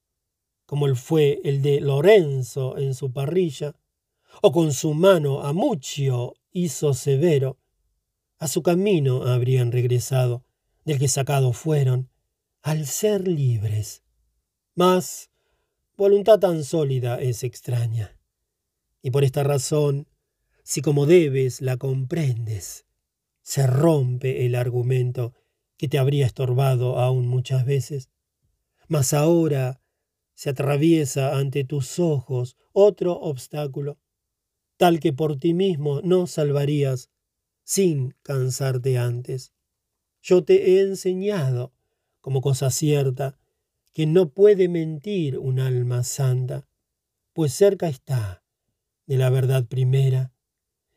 [0.66, 3.74] como fue el de Lorenzo en su parrilla,
[4.42, 7.58] o con su mano a Muccio hizo severo,
[8.38, 10.44] a su camino habrían regresado,
[10.84, 12.10] del que sacados fueron,
[12.62, 14.02] al ser libres.
[14.74, 15.30] Mas
[15.96, 18.18] voluntad tan sólida es extraña.
[19.02, 20.08] Y por esta razón,
[20.62, 22.86] si como debes la comprendes,
[23.46, 25.32] se rompe el argumento
[25.76, 28.11] que te habría estorbado aún muchas veces,
[28.88, 29.80] mas ahora
[30.35, 34.00] se atraviesa ante tus ojos otro obstáculo,
[34.76, 37.12] tal que por ti mismo no salvarías
[37.62, 39.52] sin cansarte antes.
[40.20, 41.72] Yo te he enseñado,
[42.20, 43.38] como cosa cierta,
[43.92, 46.68] que no puede mentir un alma santa,
[47.32, 48.42] pues cerca está
[49.06, 50.32] de la verdad primera,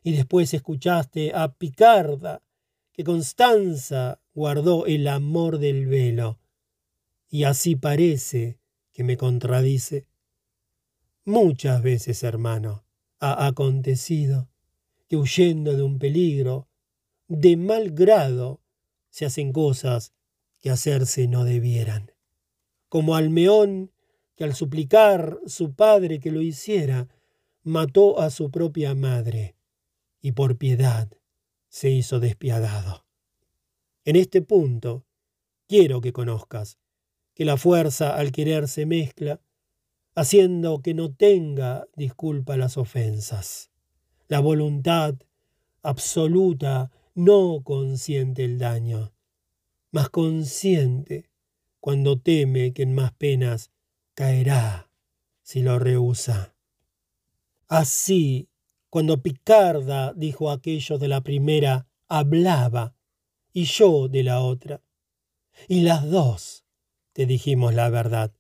[0.04, 2.42] y después escuchaste a Picarda,
[2.92, 6.40] que Constanza guardó el amor del velo,
[7.30, 8.60] y así parece
[8.92, 10.08] que me contradice.
[11.26, 12.86] Muchas veces, hermano,
[13.20, 14.50] ha acontecido
[15.08, 16.68] que huyendo de un peligro,
[17.28, 18.62] de mal grado,
[19.10, 20.14] se hacen cosas
[20.60, 22.12] que hacerse no debieran.
[22.90, 23.92] Como Almeón,
[24.36, 27.08] que al suplicar su padre que lo hiciera,
[27.64, 29.56] mató a su propia madre,
[30.22, 31.10] y por piedad
[31.70, 33.06] se hizo despiadado.
[34.06, 35.06] En este punto,
[35.68, 36.80] quiero que conozcas
[37.34, 39.40] que la fuerza al querer se mezcla,
[40.16, 43.70] haciendo que no tenga disculpa las ofensas.
[44.28, 45.16] La voluntad
[45.82, 49.14] absoluta no consiente el daño,
[49.92, 51.30] mas consciente
[51.80, 53.72] cuando teme que en más penas
[54.14, 54.90] caerá
[55.42, 56.54] si lo rehúsa.
[57.68, 58.50] Así,
[58.90, 62.96] cuando Picarda dijo aquello de la primera, hablaba,
[63.54, 64.82] y yo de la otra.
[65.68, 66.66] Y las dos
[67.14, 68.32] te dijimos la verdad.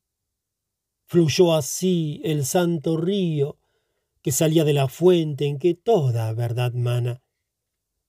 [1.06, 3.58] Fluyó así el santo río
[4.22, 7.22] que salía de la fuente en que toda verdad mana.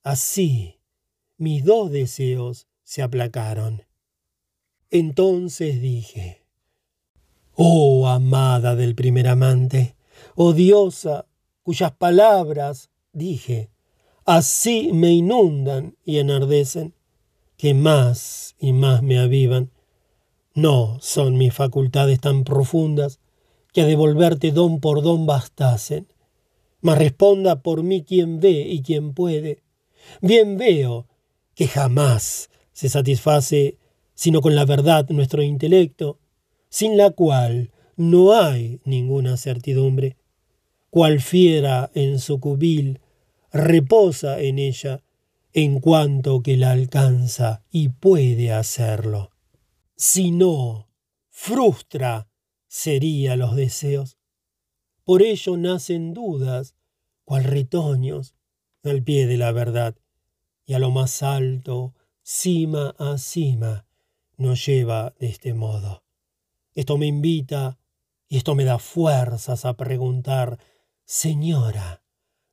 [0.02, 0.80] Así
[1.40, 3.84] mis dos deseos se aplacaron.
[4.90, 6.44] Entonces dije,
[7.54, 9.96] Oh amada del primer amante,
[10.34, 11.26] oh diosa
[11.70, 13.70] cuyas palabras, dije,
[14.24, 16.94] así me inundan y enardecen,
[17.56, 19.70] que más y más me avivan.
[20.52, 23.20] No son mis facultades tan profundas
[23.72, 26.08] que a devolverte don por don bastasen.
[26.80, 29.62] Mas responda por mí quien ve y quien puede.
[30.20, 31.06] Bien veo
[31.54, 33.78] que jamás se satisface
[34.16, 36.18] sino con la verdad nuestro intelecto,
[36.68, 40.16] sin la cual no hay ninguna certidumbre.
[40.90, 43.00] Cual fiera en su cubil,
[43.52, 45.02] reposa en ella
[45.52, 49.30] en cuanto que la alcanza y puede hacerlo.
[49.96, 50.88] Si no,
[51.30, 52.28] frustra
[52.68, 54.18] sería los deseos.
[55.04, 56.76] Por ello nacen dudas,
[57.24, 58.34] cual retoños,
[58.84, 59.96] al pie de la verdad,
[60.66, 63.86] y a lo más alto, cima a cima,
[64.36, 66.04] nos lleva de este modo.
[66.74, 67.78] Esto me invita
[68.28, 70.58] y esto me da fuerzas a preguntar,
[71.12, 72.04] Señora,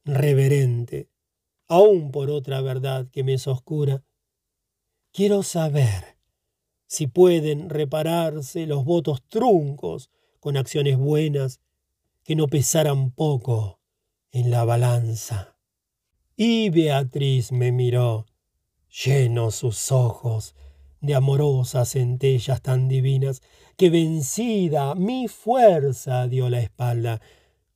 [0.04, 1.12] reverente,
[1.68, 4.04] aún por otra verdad que me es oscura,
[5.14, 6.18] quiero saber
[6.88, 11.60] si pueden repararse los votos truncos con acciones buenas
[12.24, 13.80] que no pesaran poco
[14.32, 15.56] en la balanza.
[16.36, 18.26] Y Beatriz me miró,
[18.90, 20.56] llenos sus ojos
[21.00, 23.44] de amorosas centellas tan divinas,
[23.76, 27.22] que vencida mi fuerza dio la espalda,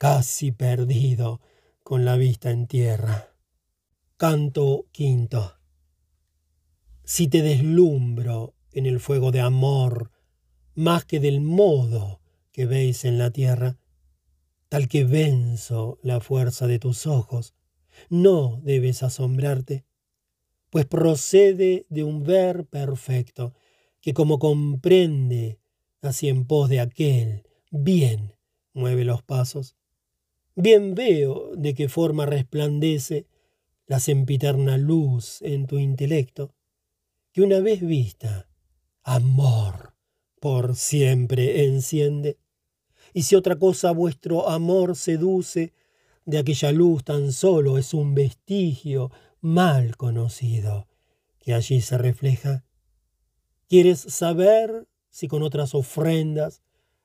[0.01, 1.41] casi perdido,
[1.83, 3.35] con la vista en tierra.
[4.17, 5.59] Canto quinto.
[7.03, 10.09] Si te deslumbro en el fuego de amor,
[10.73, 12.19] más que del modo
[12.51, 13.77] que veis en la tierra,
[14.69, 17.53] tal que venzo la fuerza de tus ojos,
[18.09, 19.85] no debes asombrarte,
[20.71, 23.53] pues procede de un ver perfecto,
[24.01, 25.59] que como comprende,
[26.01, 28.33] así en pos de aquel, bien
[28.73, 29.75] mueve los pasos.
[30.55, 33.27] Bien veo de qué forma resplandece
[33.87, 36.53] la sempiterna luz en tu intelecto,
[37.31, 38.49] que una vez vista,
[39.03, 39.95] amor
[40.39, 42.37] por siempre enciende.
[43.13, 45.73] Y si otra cosa vuestro amor seduce,
[46.25, 50.87] de aquella luz tan solo es un vestigio mal conocido
[51.39, 52.63] que allí se refleja.
[53.67, 56.61] ¿Quieres saber si con otras ofrendas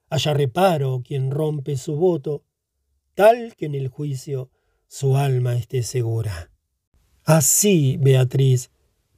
[0.08, 2.44] haya reparo quien rompe su voto,
[3.16, 4.50] tal que en el juicio
[4.86, 6.52] su alma esté segura?
[7.24, 8.70] Así, Beatriz,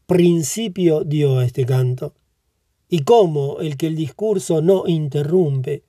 [0.07, 2.15] principio dio este canto,
[2.89, 5.85] y como el que el discurso no interrumpe,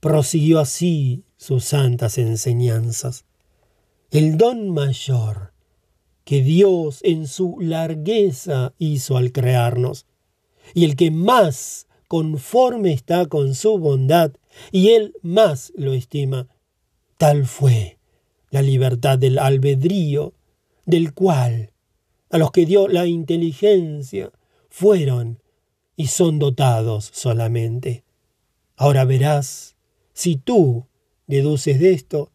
[0.00, 3.26] prosiguió así sus santas enseñanzas.
[4.10, 5.52] El don mayor
[6.24, 10.06] que Dios en su largueza hizo al crearnos,
[10.74, 14.32] y el que más conforme está con su bondad,
[14.70, 16.46] y él más lo estima,
[17.22, 17.98] tal fue
[18.50, 20.34] la libertad del albedrío,
[20.86, 21.70] del cual
[22.30, 24.32] a los que dio la inteligencia
[24.68, 25.40] fueron
[25.94, 28.02] y son dotados solamente.
[28.74, 29.76] Ahora verás,
[30.12, 30.88] si tú
[31.28, 32.32] deduces de esto,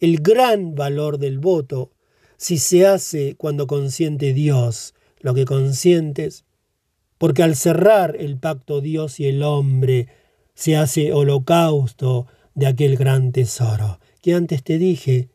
[0.00, 1.92] el gran valor del voto,
[2.36, 6.44] si se hace cuando consiente Dios lo que consientes,
[7.16, 10.08] porque al cerrar el pacto Dios y el hombre
[10.56, 15.28] se hace holocausto de aquel gran tesoro que antes te dije,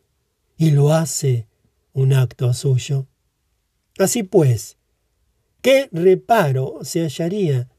[0.58, 1.46] y lo hace
[1.94, 3.06] un acto suyo.
[3.98, 4.76] Así pues,
[5.62, 7.70] ¿qué reparo se hallaría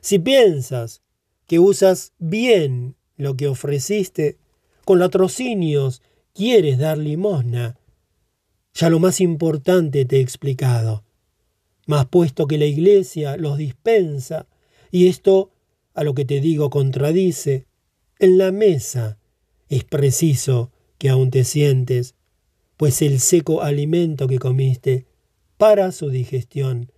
[0.00, 1.02] si piensas
[1.48, 4.38] que usas bien lo que ofreciste,
[4.84, 6.00] con latrocinios
[6.32, 7.80] quieres dar limosna?
[8.72, 11.02] Ya lo más importante te he explicado.
[11.86, 14.46] Mas puesto que la Iglesia los dispensa,
[14.92, 15.50] y esto
[15.92, 17.66] a lo que te digo contradice,
[18.20, 19.18] en la mesa
[19.68, 22.14] es preciso que aún te sientes,
[22.76, 25.06] pues el seco alimento que comiste
[25.56, 26.92] para su digestión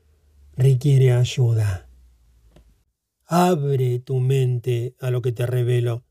[0.57, 1.89] requiere ayuda.
[3.25, 6.05] Abre tu mente a lo que te revelo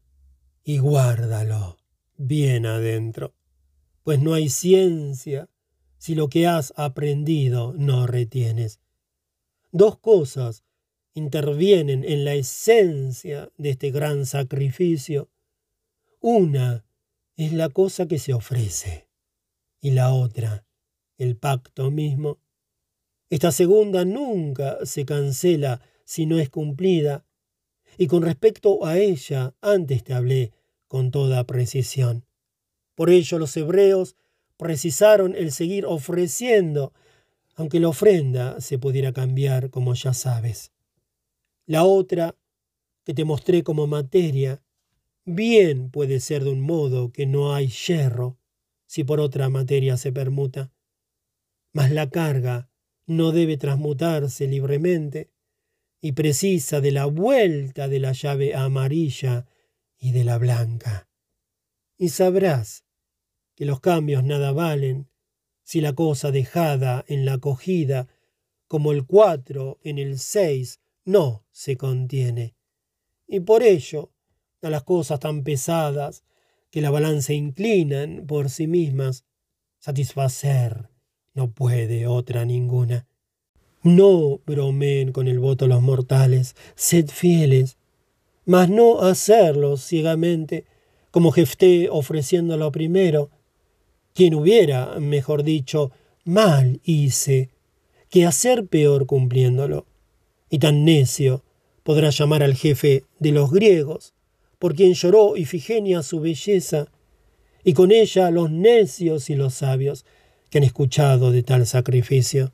[0.64, 1.78] y guárdalo
[2.18, 3.36] bien adentro,
[4.04, 5.50] pues no hay ciencia
[5.98, 8.80] si lo que has aprendido no retienes.
[9.72, 10.64] Dos cosas
[11.14, 15.30] intervienen en la esencia de este gran sacrificio.
[16.20, 16.84] Una
[17.36, 19.08] es la cosa que se ofrece
[19.80, 20.66] y la otra,
[21.20, 22.40] el pacto mismo.
[23.30, 27.26] Esta segunda nunca se cancela si no es cumplida,
[28.00, 30.54] y con respecto a ella antes te hablé
[30.88, 32.26] con toda precisión.
[32.96, 34.16] Por ello los hebreos
[34.58, 36.94] precisaron el seguir ofreciendo,
[37.56, 40.72] aunque la ofrenda se pudiera cambiar, como ya sabes.
[41.68, 42.36] La otra,
[43.04, 44.64] que te mostré como materia,
[45.28, 48.40] bien puede ser de un modo que no hay hierro,
[48.86, 50.72] si por otra materia se permuta.
[51.74, 52.72] Mas la carga
[53.06, 55.30] no debe transmutarse libremente
[56.00, 59.46] y precisa de la vuelta de la llave amarilla
[59.98, 61.10] y de la blanca.
[61.98, 62.86] Y sabrás
[63.56, 65.10] que los cambios nada valen
[65.64, 68.08] si la cosa dejada en la acogida,
[68.68, 72.56] como el cuatro en el seis, no se contiene.
[73.28, 74.14] Y por ello,
[74.62, 76.24] a las cosas tan pesadas
[76.72, 79.26] que la balanza inclinan por sí mismas,
[79.80, 80.90] satisfacer
[81.34, 83.06] no puede otra ninguna.
[83.84, 87.78] No bromeen con el voto los mortales, sed fieles,
[88.46, 90.66] mas no hacerlo ciegamente,
[91.12, 93.30] como Jefté ofreciéndolo primero,
[94.14, 95.92] quien hubiera, mejor dicho,
[96.26, 97.52] mal hice,
[98.10, 99.86] que hacer peor cumpliéndolo.
[100.50, 101.44] Y tan necio
[101.84, 104.14] podrá llamar al jefe de los griegos,
[104.60, 106.88] por quien lloró Ifigenia su belleza,
[107.64, 110.06] y con ella los necios y los sabios
[110.50, 112.54] que han escuchado de tal sacrificio.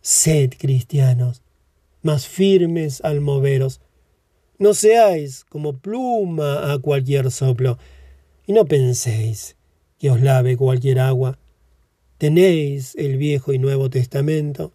[0.00, 1.42] Sed cristianos,
[2.02, 3.80] más firmes al moveros.
[4.58, 7.78] No seáis como pluma a cualquier soplo,
[8.46, 9.56] y no penséis
[9.98, 11.38] que os lave cualquier agua.
[12.18, 14.72] Tenéis el Viejo y Nuevo Testamento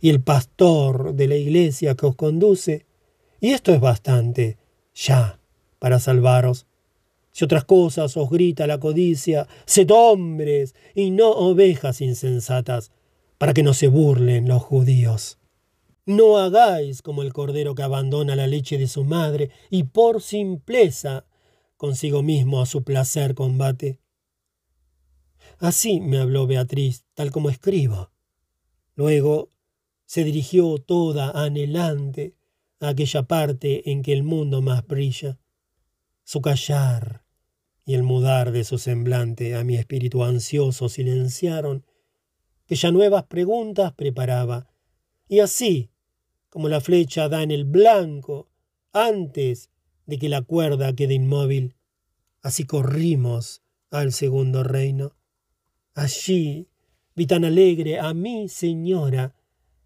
[0.00, 2.84] y el pastor de la iglesia que os conduce,
[3.40, 4.58] y esto es bastante,
[4.94, 5.40] ya,
[5.84, 6.64] para salvaros.
[7.30, 12.90] Si otras cosas os grita la codicia, sed hombres y no ovejas insensatas,
[13.36, 15.36] para que no se burlen los judíos.
[16.06, 21.26] No hagáis como el cordero que abandona la leche de su madre y por simpleza
[21.76, 23.98] consigo mismo a su placer combate.
[25.58, 28.10] Así me habló Beatriz, tal como escribo.
[28.94, 29.50] Luego
[30.06, 32.32] se dirigió toda anhelante
[32.80, 35.38] a aquella parte en que el mundo más brilla.
[36.24, 37.22] Su callar
[37.84, 41.84] y el mudar de su semblante a mi espíritu ansioso silenciaron,
[42.66, 44.70] que ya nuevas preguntas preparaba,
[45.28, 45.90] y así,
[46.48, 48.48] como la flecha da en el blanco,
[48.92, 49.70] antes
[50.06, 51.74] de que la cuerda quede inmóvil,
[52.40, 55.14] así corrimos al segundo reino.
[55.94, 56.68] Allí
[57.14, 59.34] vi tan alegre a mi señora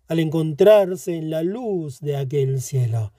[0.06, 3.12] al encontrarse en la luz de aquel cielo,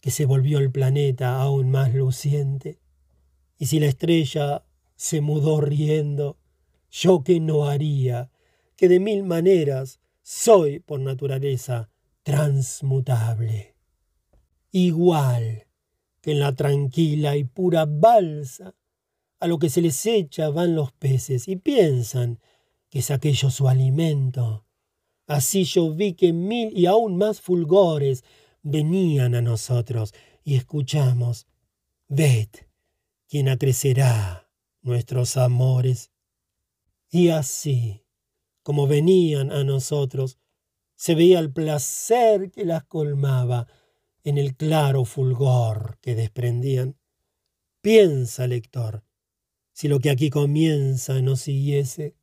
[0.00, 2.80] que se volvió el planeta aún más luciente.
[3.58, 4.64] Y si la estrella
[4.96, 6.38] se mudó riendo,
[6.90, 8.30] yo que no haría,
[8.76, 11.90] que de mil maneras soy por naturaleza
[12.22, 13.74] transmutable.
[14.70, 15.66] Igual
[16.20, 18.74] que en la tranquila y pura balsa
[19.40, 22.40] a lo que se les echa van los peces y piensan
[22.90, 24.64] que es aquello su alimento.
[25.26, 28.24] Así yo vi que mil y aún más fulgores
[28.62, 31.46] venían a nosotros y escuchamos,
[32.08, 32.48] ved,
[33.28, 34.50] quien acrecerá
[34.82, 36.10] nuestros amores.
[37.10, 38.04] Y así,
[38.62, 40.38] como venían a nosotros,
[40.94, 43.68] se veía el placer que las colmaba
[44.24, 46.96] en el claro fulgor que desprendían.
[47.80, 49.04] Piensa, lector,
[49.72, 52.16] si lo que aquí comienza no siguiese,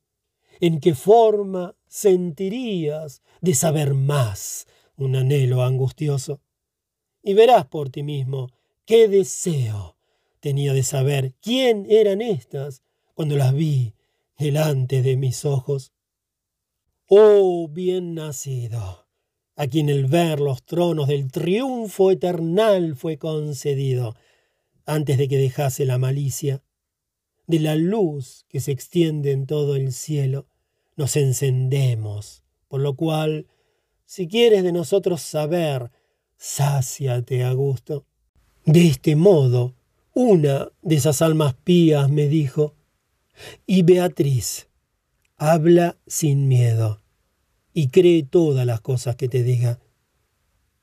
[0.60, 4.66] ¿en qué forma sentirías de saber más
[4.96, 6.40] un anhelo angustioso?
[7.22, 8.48] Y verás por ti mismo
[8.84, 9.96] qué deseo
[10.40, 12.82] tenía de saber quién eran estas
[13.14, 13.94] cuando las vi
[14.38, 15.92] delante de mis ojos.
[17.08, 19.06] Oh bien nacido,
[19.56, 24.14] a quien el ver los tronos del triunfo eternal fue concedido,
[24.84, 26.62] antes de que dejase la malicia,
[27.46, 30.46] de la luz que se extiende en todo el cielo,
[30.96, 33.46] nos encendemos, por lo cual,
[34.06, 35.90] si quieres de nosotros saber,
[36.36, 38.06] sáciate a gusto.
[38.64, 39.74] De este modo,
[40.14, 42.74] una de esas almas pías me dijo,
[43.66, 44.68] y Beatriz,
[45.36, 47.02] habla sin miedo
[47.74, 49.80] y cree todas las cosas que te diga.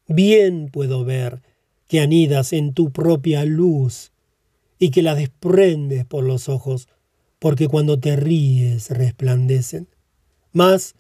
[0.08, 1.42] Bien puedo ver
[1.88, 4.12] que anidas en tu propia luz
[4.78, 6.90] y que la desprendes por los ojos,
[7.40, 9.88] porque cuando te ríes resplandecen.
[10.52, 10.96] Mas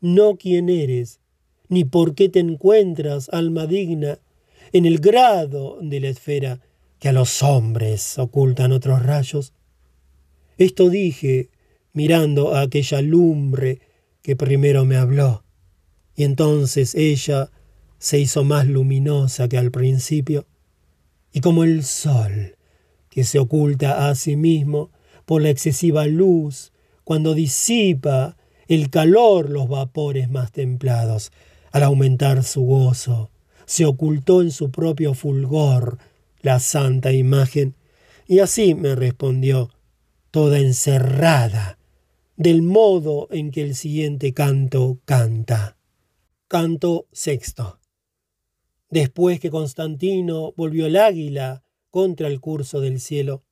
[0.00, 1.20] no quién eres,
[1.68, 4.18] ni por qué te encuentras, alma digna,
[4.72, 6.60] en el grado de la esfera
[6.98, 9.52] que a los hombres ocultan otros rayos.
[10.56, 11.50] Esto dije
[11.92, 13.80] mirando a aquella lumbre
[14.22, 15.44] que primero me habló,
[16.14, 17.50] y entonces ella
[17.98, 20.46] se hizo más luminosa que al principio,
[21.32, 22.56] y como el sol,
[23.10, 24.90] que se oculta a sí mismo
[25.24, 26.72] por la excesiva luz,
[27.04, 28.36] cuando disipa
[28.68, 31.32] el calor los vapores más templados,
[31.72, 33.30] al aumentar su gozo,
[33.66, 35.98] se ocultó en su propio fulgor
[36.40, 37.74] la santa imagen,
[38.26, 39.70] y así me respondió,
[40.30, 41.78] toda encerrada,
[42.36, 45.76] del modo en que el siguiente canto canta.
[46.46, 47.80] Canto sexto.
[48.90, 53.44] Después que Constantino volvió el águila contra el curso del cielo,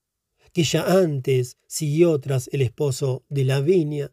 [0.52, 4.12] que ya antes siguió tras el esposo de Lavinia,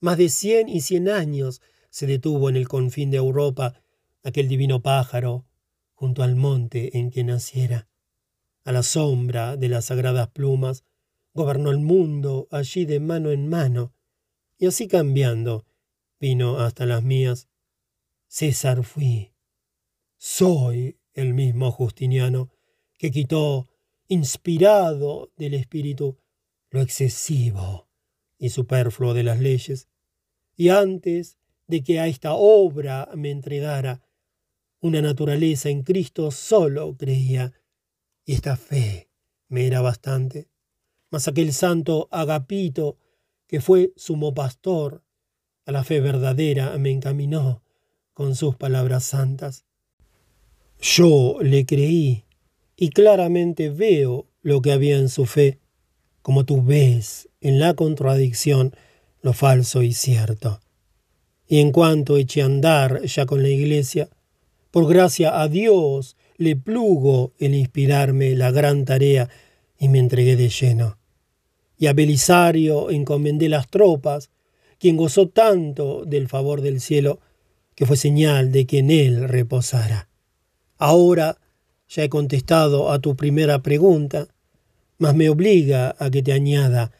[0.00, 3.74] más de cien y cien años se detuvo en el confín de Europa
[4.22, 5.46] aquel divino pájaro
[5.94, 7.88] junto al monte en que naciera.
[8.64, 10.84] A la sombra de las sagradas plumas
[11.34, 13.94] gobernó el mundo allí de mano en mano,
[14.58, 15.66] y así cambiando,
[16.18, 17.48] vino hasta las mías.
[18.26, 19.32] César fui.
[20.16, 22.50] Soy el mismo Justiniano
[22.98, 23.68] que quitó,
[24.08, 26.18] inspirado del espíritu,
[26.70, 27.88] lo excesivo
[28.36, 29.88] y superfluo de las leyes,
[30.56, 31.39] y antes
[31.70, 34.02] de que a esta obra me entregara,
[34.80, 37.52] una naturaleza en Cristo solo creía,
[38.24, 39.08] y esta fe
[39.48, 40.48] me era bastante.
[41.10, 42.98] Mas aquel santo Agapito,
[43.46, 45.02] que fue sumo pastor,
[45.66, 47.62] a la fe verdadera me encaminó
[48.14, 49.64] con sus palabras santas.
[50.80, 52.24] Yo le creí
[52.76, 55.60] y claramente veo lo que había en su fe,
[56.22, 58.74] como tú ves en la contradicción
[59.22, 60.60] lo falso y cierto.
[61.50, 64.08] Y en cuanto eché a andar ya con la iglesia,
[64.70, 69.28] por gracia a Dios le plugo el inspirarme la gran tarea
[69.78, 71.00] y me entregué de lleno
[71.80, 74.28] y a Belisario encomendé las tropas,
[74.78, 77.20] quien gozó tanto del favor del cielo
[77.74, 80.06] que fue señal de que en él reposara.
[80.76, 81.38] Ahora
[81.88, 84.28] ya he contestado a tu primera pregunta,
[84.98, 86.92] mas me obliga a que te añada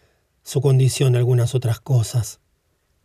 [0.42, 2.40] su condición algunas otras cosas,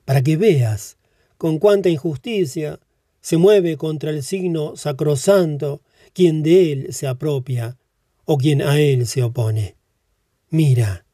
[0.05, 0.97] para que veas
[1.37, 2.79] con cuánta injusticia
[3.21, 5.81] se mueve contra el signo sacrosanto
[6.13, 7.77] quien de él se apropia
[8.25, 9.75] o quien a él se opone.
[10.49, 11.05] Mira,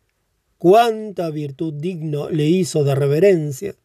[0.58, 3.76] cuánta virtud digno le hizo de reverencia,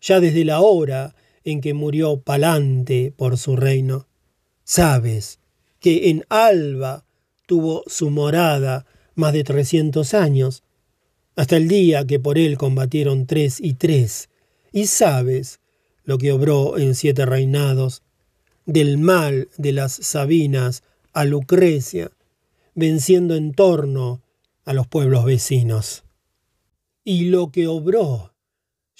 [0.00, 1.14] ya desde la hora
[1.44, 4.06] en que murió Palante por su reino.
[4.64, 5.40] Sabes
[5.80, 7.04] que en Alba
[7.46, 10.62] tuvo su morada más de trescientos años,
[11.34, 14.28] hasta el día que por él combatieron tres y tres,
[14.72, 15.60] y sabes
[16.04, 18.02] lo que obró en siete reinados,
[18.66, 20.82] del mal de las Sabinas
[21.12, 22.10] a Lucrecia,
[22.74, 24.22] venciendo en torno
[24.64, 26.04] a los pueblos vecinos.
[27.04, 28.34] Y lo que obró,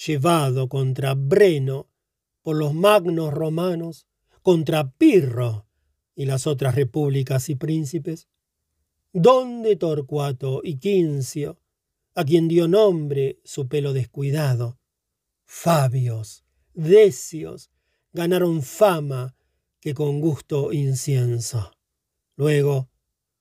[0.06, 1.88] llevado contra Breno
[2.42, 4.06] por los magnos romanos,
[4.42, 5.66] contra Pirro
[6.16, 8.28] y las otras repúblicas y príncipes,
[9.12, 11.60] donde Torcuato y Quincio,
[12.14, 14.78] a quien dio nombre su pelo descuidado,
[15.44, 16.41] Fabios,
[16.74, 17.70] Decios,
[18.12, 19.34] ganaron fama
[19.80, 21.72] que con gusto incienso.
[22.36, 22.88] Luego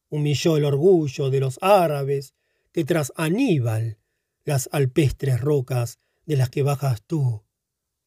[0.09, 2.33] humilló el orgullo de los árabes
[2.71, 3.99] que tras Aníbal
[4.43, 7.43] las alpestres rocas de las que bajas tú,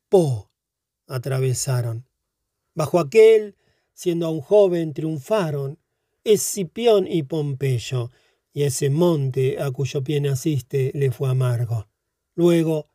[0.08, 0.50] Po,
[1.06, 2.08] atravesaron.
[2.74, 3.56] Bajo aquel,
[3.92, 5.78] siendo aún joven, triunfaron
[6.24, 8.10] Escipión y Pompeyo,
[8.52, 11.88] y ese monte a cuyo pie naciste le fue amargo.
[12.34, 12.88] Luego,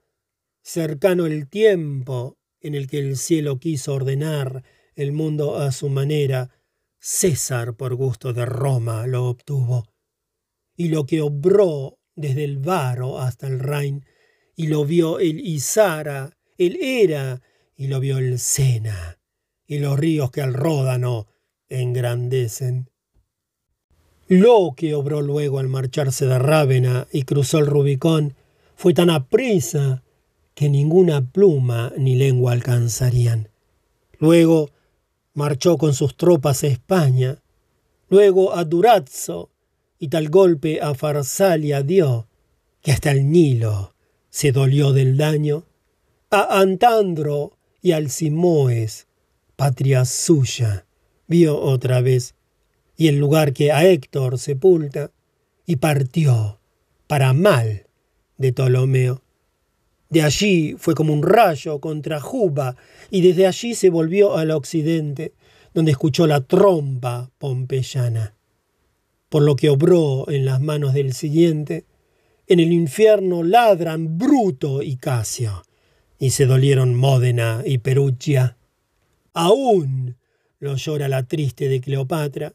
[0.61, 4.63] cercano el tiempo en el que el cielo quiso ordenar
[4.95, 6.49] el mundo a su manera,
[6.99, 9.85] César por gusto de Roma lo obtuvo.
[10.75, 14.05] Y lo que obró desde el Varo hasta el Rhin,
[14.55, 17.41] y lo vio el Isara, el Era,
[17.77, 19.19] y lo vio el Sena,
[19.65, 21.27] y los ríos que al Ródano
[21.69, 22.89] engrandecen.
[24.27, 28.35] Lo que obró luego al marcharse de Rávena y cruzó el Rubicón
[28.75, 30.03] fue tan aprisa
[30.59, 33.47] que ninguna pluma ni lengua alcanzarían.
[34.17, 34.71] Luego
[35.33, 37.41] marchó con sus tropas a España,
[38.09, 39.51] luego a Durazzo,
[39.99, 42.27] y tal golpe a Farsalia dio,
[42.81, 43.93] que hasta el Nilo
[44.29, 45.63] se dolió del daño,
[46.29, 49.07] a Antandro y al Simoes,
[49.55, 50.85] patria suya,
[51.25, 52.35] vio otra vez,
[52.97, 55.11] y el lugar que a Héctor sepulta,
[55.65, 56.59] y partió
[57.07, 57.87] para mal
[58.37, 59.21] de Ptolomeo.
[60.09, 62.75] De allí fue como un rayo contra Juba,
[63.11, 65.33] y desde allí se volvió al occidente,
[65.73, 68.35] donde escuchó la trompa pompeyana.
[69.29, 71.85] Por lo que obró en las manos del siguiente,
[72.47, 75.61] en el infierno ladran Bruto y Casio,
[76.17, 78.57] y se dolieron Módena y Perugia.
[79.33, 80.17] Aún
[80.57, 82.53] lo llora la triste de Cleopatra,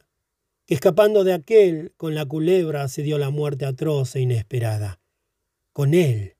[0.65, 4.99] que escapando de aquel con la culebra se dio la muerte atroz e inesperada.
[5.71, 6.34] Con él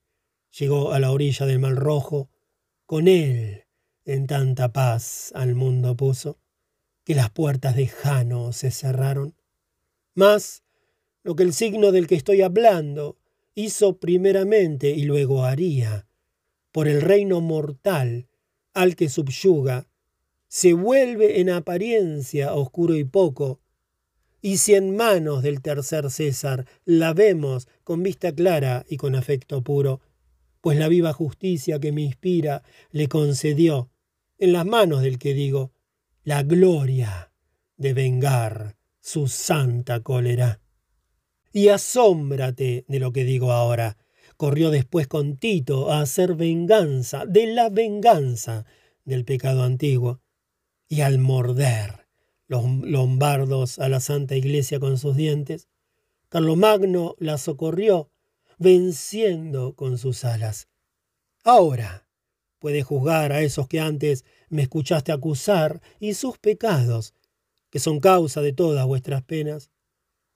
[0.57, 2.29] llegó a la orilla del Mar Rojo,
[2.85, 3.63] con él
[4.05, 6.37] en tanta paz al mundo puso,
[7.03, 9.35] que las puertas de Jano se cerraron.
[10.13, 10.63] Mas
[11.23, 13.17] lo que el signo del que estoy hablando
[13.55, 16.07] hizo primeramente y luego haría,
[16.71, 18.27] por el reino mortal
[18.73, 19.87] al que subyuga,
[20.47, 23.59] se vuelve en apariencia oscuro y poco,
[24.41, 29.63] y si en manos del tercer César la vemos con vista clara y con afecto
[29.63, 30.01] puro,
[30.65, 33.91] pues la viva justicia que me inspira le concedió,
[34.39, 35.73] en las manos del que digo,
[36.23, 37.31] la gloria
[37.77, 40.61] de vengar su santa cólera.
[41.53, 43.99] Y asómbrate de lo que digo ahora.
[44.37, 48.65] Corrió después con Tito a hacer venganza de la venganza
[49.03, 50.19] del pecado antiguo,
[50.87, 52.07] y al morder
[52.47, 55.67] los lombardos a la Santa Iglesia con sus dientes,
[56.29, 58.09] Carlomagno la socorrió
[58.57, 60.67] venciendo con sus alas.
[61.43, 62.07] Ahora
[62.59, 67.13] puede juzgar a esos que antes me escuchaste acusar y sus pecados,
[67.69, 69.69] que son causa de todas vuestras penas.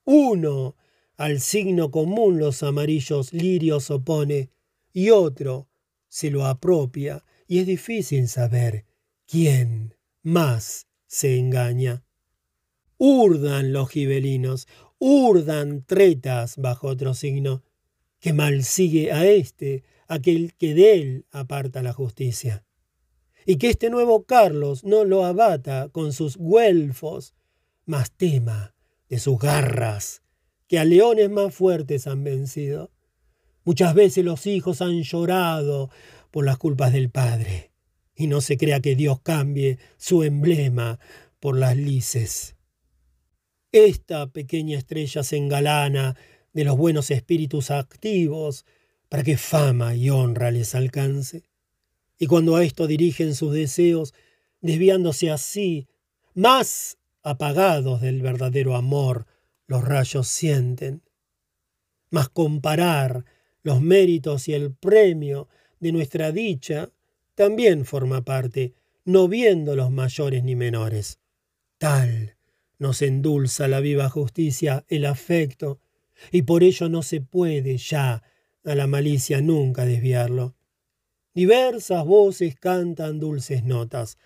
[0.04, 0.76] Uno
[1.16, 4.50] al signo común los amarillos lirios opone,
[4.92, 5.68] y otro
[6.08, 8.86] se lo apropia, y es difícil saber
[9.26, 12.04] quién más se engaña.
[12.96, 14.68] Urdan los gibelinos,
[14.98, 17.62] urdan tretas bajo otro signo,
[18.20, 22.64] que mal sigue a éste, aquel que de él aparta la justicia.
[23.46, 27.34] Y que este nuevo Carlos no lo abata con sus güelfos,
[27.86, 28.74] mas tema
[29.08, 30.22] de sus garras,
[30.68, 32.92] que a leones más fuertes han vencido.
[33.64, 35.90] Muchas veces los hijos han llorado
[36.30, 37.72] por las culpas del padre,
[38.14, 41.00] y no se crea que Dios cambie su emblema
[41.40, 42.56] por las lices.
[43.72, 46.16] Esta pequeña estrella se engalana
[46.52, 48.64] de los buenos espíritus activos,
[49.08, 51.42] para que fama y honra les alcance.
[52.18, 54.14] Y cuando a esto dirigen sus deseos,
[54.60, 55.88] desviándose así,
[56.34, 59.26] más apagados del verdadero amor,
[59.66, 61.02] los rayos sienten.
[62.10, 63.24] Mas comparar
[63.62, 65.48] los méritos y el premio
[65.80, 66.90] de nuestra dicha
[67.34, 68.74] también forma parte,
[69.04, 71.18] no viendo los mayores ni menores.
[71.78, 72.36] Tal
[72.78, 75.80] nos endulza la viva justicia el afecto,
[76.30, 78.22] y por ello no se puede ya
[78.64, 80.56] a la malicia nunca desviarlo.
[81.34, 84.18] Diversas voces cantan dulces notas,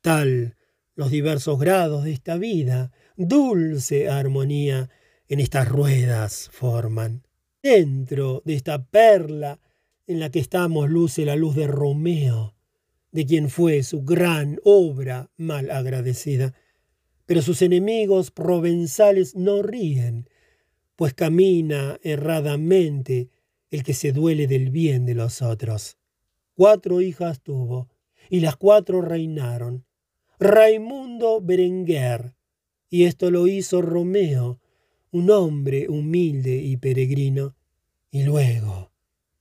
[0.00, 0.56] tal
[0.94, 4.90] los diversos grados de esta vida, dulce armonía
[5.28, 7.22] en estas ruedas forman.
[7.62, 9.60] Dentro de esta perla
[10.06, 12.54] en la que estamos luce la luz de Romeo,
[13.12, 16.54] de quien fue su gran obra mal agradecida.
[17.24, 20.28] Pero sus enemigos provenzales no ríen,
[21.00, 23.30] pues camina erradamente
[23.70, 25.96] el que se duele del bien de los otros.
[26.54, 27.88] Cuatro hijas tuvo,
[28.28, 29.86] y las cuatro reinaron.
[30.38, 32.34] Raimundo Berenguer,
[32.90, 34.60] y esto lo hizo Romeo,
[35.10, 37.56] un hombre humilde y peregrino,
[38.10, 38.92] Y luego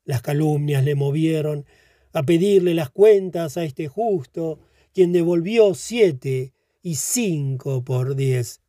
[0.06, 1.66] las calumnias le movieron
[2.14, 4.60] a pedirle las cuentas a este justo,
[4.94, 8.62] quien devolvió siete y cinco por diez,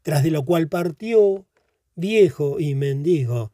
[0.00, 1.44] tras de lo cual partió
[1.98, 3.52] viejo y mendigo.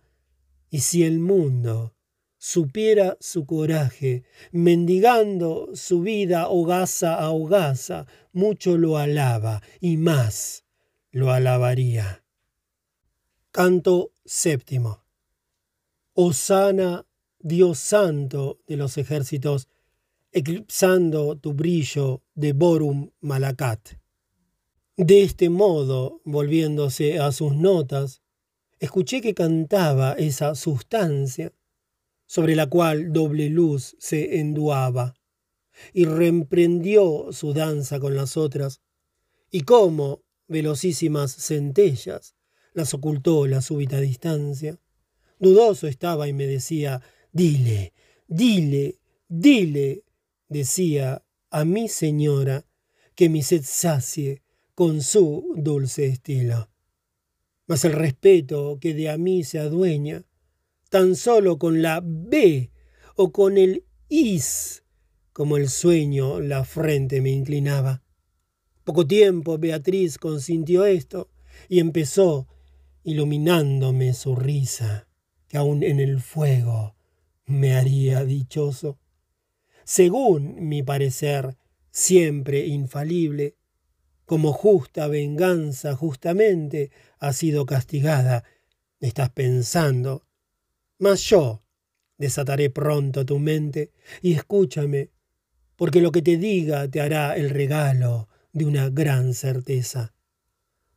[0.71, 1.95] Y si el mundo
[2.37, 10.65] supiera su coraje, mendigando su vida hogaza a hogaza, mucho lo alaba y más
[11.11, 12.23] lo alabaría.
[13.51, 15.05] Canto séptimo.
[16.13, 17.07] Osana,
[17.39, 19.69] Dios santo de los ejércitos,
[20.33, 23.97] eclipsando tu brillo de Borum Malacat.
[24.97, 28.24] De este modo, volviéndose a sus notas,
[28.79, 31.53] escuché que cantaba esa sustancia
[32.27, 35.15] sobre la cual doble luz se enduaba,
[35.93, 38.81] y reemprendió su danza con las otras,
[39.51, 42.35] y como velocísimas centellas
[42.73, 44.79] las ocultó la súbita distancia.
[45.39, 47.03] Dudoso estaba y me decía,
[47.33, 47.93] dile,
[48.27, 48.99] dile,
[49.29, 50.05] dile,
[50.49, 52.67] decía a mi señora,
[53.15, 54.43] que mi sed sacie
[54.75, 56.69] con su dulce estilo.
[57.67, 60.25] Mas el respeto que de a mí se adueña,
[60.91, 62.71] tan solo con la B
[63.17, 64.85] o con el is,
[65.33, 68.03] como el sueño la frente me inclinaba.
[68.85, 71.31] Poco tiempo Beatriz consintió esto
[71.69, 72.47] y empezó
[73.03, 75.09] iluminándome su risa,
[75.49, 76.95] que aún en el fuego
[77.47, 78.99] me haría dichoso.
[79.85, 81.57] Según mi parecer,
[81.91, 83.57] siempre infalible,
[84.25, 88.45] como justa venganza justamente ha sido castigada,
[89.01, 90.27] estás pensando.
[90.99, 91.63] Mas yo
[92.19, 95.11] desataré pronto tu mente y escúchame,
[95.77, 100.15] porque lo que te diga te hará el regalo de una gran certeza.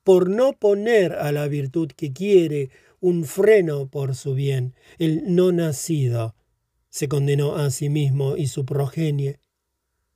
[0.04, 2.70] Por no poner a la virtud que quiere
[3.00, 6.36] un freno por su bien, el no nacido
[6.90, 9.40] se condenó a sí mismo y su progenie,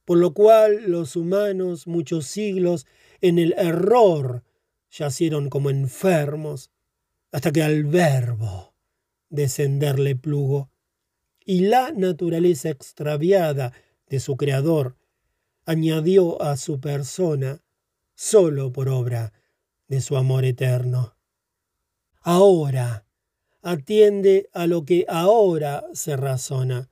[0.06, 2.88] por lo cual los humanos muchos siglos
[3.22, 4.44] en el error
[4.92, 6.72] yacieron como enfermos,
[7.32, 8.74] hasta que al verbo
[9.30, 10.70] descenderle plugo,
[11.46, 13.74] y la naturaleza extraviada
[14.08, 14.98] de su creador
[15.66, 17.62] añadió a su persona
[18.16, 19.34] solo por obra
[19.88, 21.16] de su amor eterno.
[22.22, 23.06] Ahora
[23.62, 26.90] atiende a lo que ahora se razona,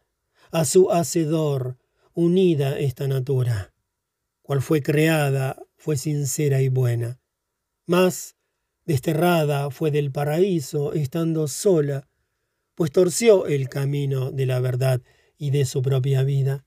[0.51, 1.77] a su hacedor
[2.13, 3.73] unida esta natura,
[4.41, 7.19] cual fue creada fue sincera y buena,
[7.85, 8.35] mas
[8.85, 12.09] desterrada fue del paraíso estando sola,
[12.75, 15.01] pues torció el camino de la verdad
[15.37, 16.65] y de su propia vida.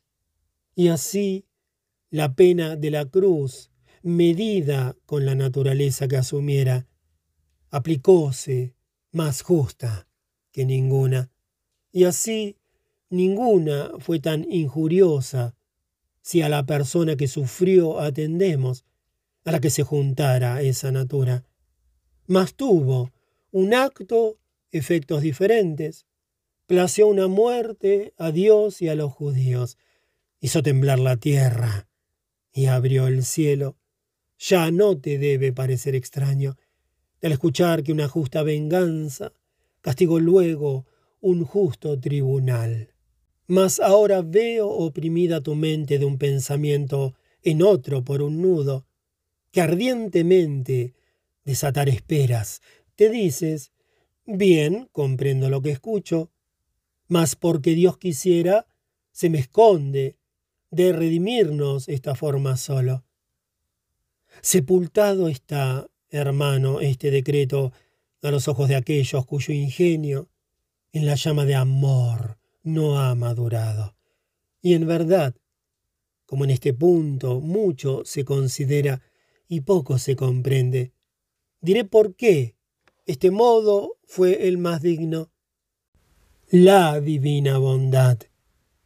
[0.74, 1.44] Y así
[2.08, 3.70] la pena de la cruz,
[4.02, 6.86] medida con la naturaleza que asumiera,
[7.70, 8.74] aplicóse
[9.10, 10.08] más justa
[10.52, 11.30] que ninguna.
[11.92, 12.56] Y así
[13.10, 15.54] ninguna fue tan injuriosa
[16.22, 18.86] si a la persona que sufrió atendemos,
[19.44, 21.44] a la que se juntara esa natura.
[22.26, 23.12] Mas tuvo
[23.50, 24.38] un acto,
[24.70, 26.06] efectos diferentes.
[26.66, 29.76] Plació una muerte a Dios y a los judíos.
[30.40, 31.88] Hizo temblar la tierra
[32.52, 33.76] y abrió el cielo.
[34.38, 36.56] Ya no te debe parecer extraño
[37.22, 39.32] al escuchar que una justa venganza
[39.80, 40.86] castigó luego
[41.20, 42.92] un justo tribunal.
[43.46, 48.86] Mas ahora veo oprimida tu mente de un pensamiento en otro por un nudo,
[49.52, 50.94] que ardientemente
[51.44, 52.62] desatar esperas.
[52.96, 53.70] Te dices,
[54.26, 56.30] bien, comprendo lo que escucho,
[57.06, 58.66] mas porque Dios quisiera,
[59.12, 60.16] se me esconde
[60.70, 63.04] de redimirnos esta forma solo.
[64.40, 67.72] Sepultado está, hermano, este decreto
[68.22, 70.30] a los ojos de aquellos cuyo ingenio
[70.92, 73.94] en la llama de amor no ha madurado.
[74.62, 75.34] Y en verdad,
[76.24, 79.02] como en este punto mucho se considera
[79.48, 80.92] y poco se comprende.
[81.60, 82.56] Diré por qué
[83.06, 85.30] este modo fue el más digno.
[86.50, 88.18] La divina bondad,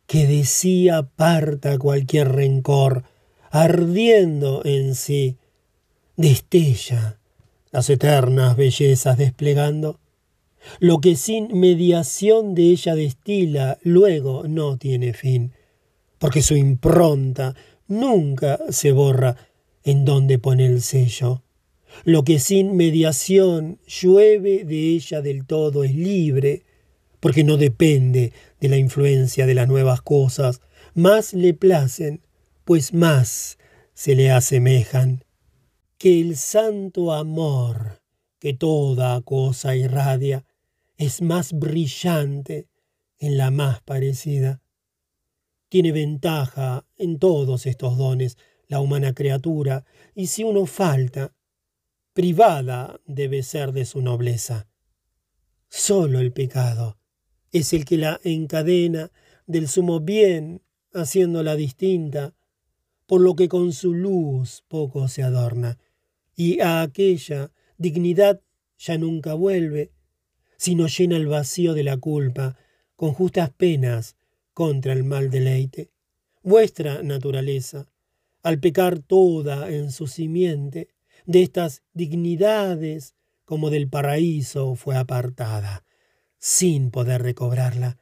[0.07, 3.05] que de sí aparta cualquier rencor,
[3.51, 5.37] ardiendo en sí,
[6.17, 7.19] destella
[7.71, 10.01] las eternas bellezas desplegando.
[10.79, 15.53] Lo que sin mediación de ella destila luego no tiene fin,
[16.19, 17.55] porque su impronta
[17.87, 19.37] nunca se borra
[19.87, 21.43] en donde pone el sello.
[22.05, 26.64] Lo que sin mediación llueve de ella del todo es libre,
[27.20, 30.61] porque no depende de la influencia de las nuevas cosas,
[30.93, 32.20] más le placen,
[32.66, 33.57] pues más
[33.95, 35.24] se le asemejan.
[35.97, 38.03] Que el santo amor
[38.39, 40.45] que toda cosa irradia,
[40.99, 42.68] es más brillante
[43.18, 44.61] en la más parecida.
[45.68, 48.37] Tiene ventaja en todos estos dones
[48.69, 51.33] la humana criatura, y si uno falta,
[52.12, 54.69] privada debe ser de su nobleza.
[55.69, 56.99] Solo el pecado
[57.53, 59.11] es el que la encadena
[59.47, 60.62] del sumo bien,
[60.93, 62.35] haciéndola distinta,
[63.07, 65.79] por lo que con su luz poco se adorna,
[66.35, 68.41] y a aquella dignidad
[68.79, 69.93] ya nunca vuelve,
[70.57, 72.57] sino llena el vacío de la culpa
[72.95, 74.17] con justas penas
[74.53, 75.91] contra el mal deleite.
[76.43, 77.87] Vuestra naturaleza,
[78.47, 80.95] al pecar toda en su simiente,
[81.25, 85.85] de estas dignidades como del paraíso fue apartada,
[86.39, 87.99] sin poder recobrarla.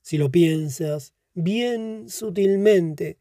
[0.00, 3.18] Si lo piensas bien sutilmente,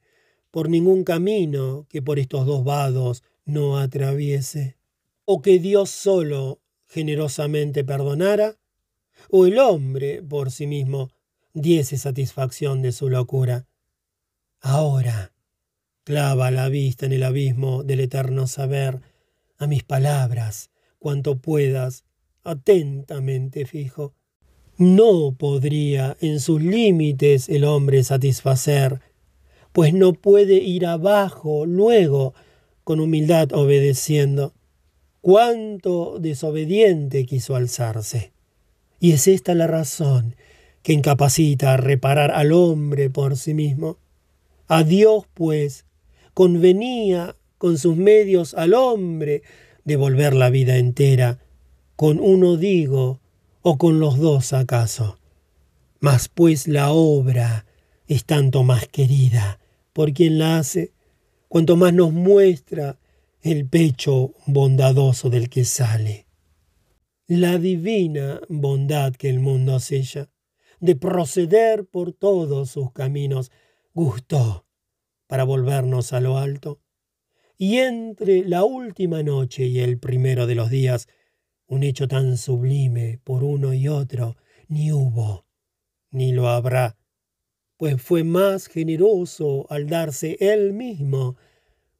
[0.52, 4.78] por ningún camino que por estos dos vados no atraviese,
[5.26, 8.60] o que Dios solo generosamente perdonara,
[9.32, 11.10] o el hombre por sí mismo
[11.54, 13.66] diese satisfacción de su locura.
[14.62, 15.34] Ahora,
[16.10, 19.00] clava la vista en el abismo del eterno saber,
[19.60, 22.04] a mis palabras, cuanto puedas,
[22.44, 24.16] atentamente fijo.
[24.76, 29.02] No podría en sus límites el hombre satisfacer,
[29.72, 32.34] pues no puede ir abajo luego,
[32.84, 34.56] con humildad obedeciendo.
[35.22, 38.32] Cuánto desobediente quiso alzarse.
[39.00, 40.36] Y es esta la razón
[40.82, 44.00] que incapacita a reparar al hombre por sí mismo.
[44.68, 45.86] A Dios, pues,
[46.40, 49.44] convenía con sus medios al hombre
[49.84, 51.38] devolver la vida entera,
[51.98, 53.20] con uno digo,
[53.62, 55.20] o con los dos acaso.
[56.00, 57.66] Mas pues la obra
[58.08, 59.60] es tanto más querida
[59.92, 60.94] por quien la hace,
[61.50, 62.98] cuanto más nos muestra
[63.42, 66.26] el pecho bondadoso del que sale
[67.28, 70.30] la divina bondad que el mundo sella,
[70.80, 73.52] de proceder por todos sus caminos,
[73.94, 74.69] gustó
[75.30, 76.82] para volvernos a lo alto.
[77.56, 81.08] Y entre la última noche y el primero de los días,
[81.68, 85.46] un hecho tan sublime por uno y otro, ni hubo,
[86.10, 86.98] ni lo habrá,
[87.78, 91.38] pues fue más generoso al darse él mismo,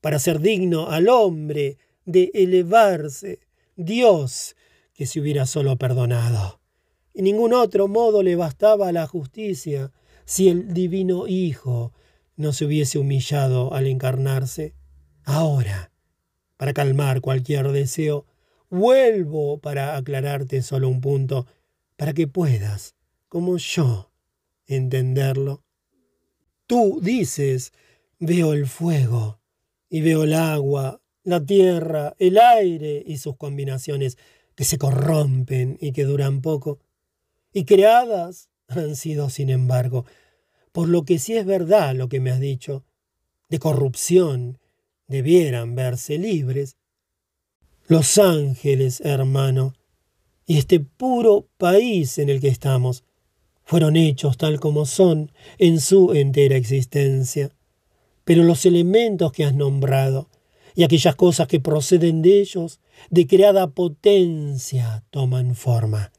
[0.02, 3.42] para ser digno al hombre de elevarse,
[3.76, 4.56] Dios,
[4.92, 6.62] que se hubiera solo perdonado.
[7.14, 9.92] Y ningún otro modo le bastaba la justicia
[10.26, 11.94] si el divino Hijo
[12.40, 14.74] no se hubiese humillado al encarnarse.
[15.26, 15.92] Ahora,
[16.56, 18.26] para calmar cualquier deseo,
[18.70, 21.48] vuelvo para aclararte solo un punto,
[21.98, 22.96] para que puedas,
[23.28, 24.14] como yo,
[24.68, 25.66] entenderlo.
[26.66, 27.74] Tú dices,
[28.20, 29.42] veo el fuego,
[29.90, 34.18] y veo el agua, la tierra, el aire y sus combinaciones,
[34.56, 36.80] que se corrompen y que duran poco,
[37.52, 40.06] y creadas han sido, sin embargo,
[40.72, 42.84] por lo que sí es verdad lo que me has dicho,
[43.50, 44.60] de corrupción
[45.08, 46.76] debieran verse libres.
[47.88, 49.74] Los ángeles, hermano,
[50.46, 53.04] y este puro país en el que estamos,
[53.64, 57.52] fueron hechos tal como son en su entera existencia.
[58.24, 60.30] Pero los elementos que has nombrado,
[60.76, 66.12] y aquellas cosas que proceden de ellos, de creada potencia, toman forma.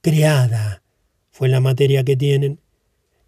[0.00, 0.82] Creada
[1.30, 2.60] fue la materia que tienen,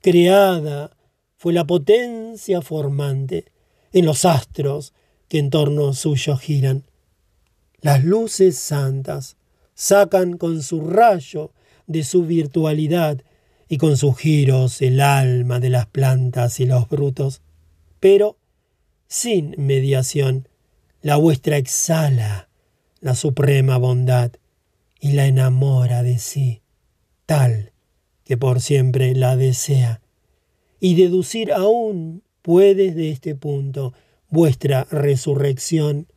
[0.07, 0.97] creada
[1.37, 3.47] fue la potencia formante
[3.93, 4.95] en los astros
[5.27, 6.85] que en torno suyo giran.
[7.81, 9.37] Las luces santas
[9.75, 11.51] sacan con su rayo
[11.89, 13.21] de su virtualidad
[13.69, 17.43] y con sus giros el alma de las plantas y los brutos,
[17.99, 18.39] pero
[19.09, 20.47] sin mediación
[21.03, 22.49] la vuestra exhala
[23.01, 24.31] la suprema bondad
[25.01, 26.63] y la enamora de sí,
[27.27, 27.73] tal
[28.27, 30.03] que por siempre la desea.
[30.81, 33.95] Y deducir aún puedes de este punto
[34.29, 36.09] vuestra resurrección,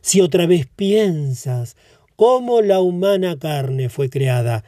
[0.00, 1.76] si otra vez piensas
[2.16, 4.64] cómo la humana carne fue creada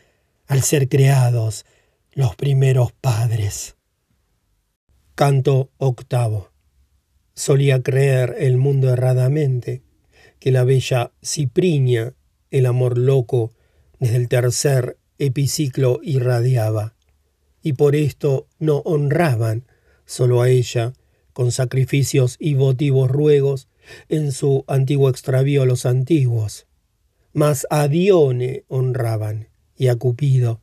[0.47, 1.65] al ser creados
[2.13, 3.77] los primeros padres.
[5.15, 6.51] Canto octavo
[7.35, 9.83] solía creer el mundo erradamente
[10.41, 12.15] que la bella Cipriña,
[12.51, 13.53] el amor loco,
[13.99, 16.97] desde el tercer epiciclo irradiaba,
[17.63, 19.67] y por esto no honraban
[20.07, 20.95] solo a ella,
[21.33, 23.69] con sacrificios y votivos ruegos,
[24.09, 26.67] en su antiguo extravío los antiguos,
[27.33, 30.61] mas a Dione honraban, y a Cupido,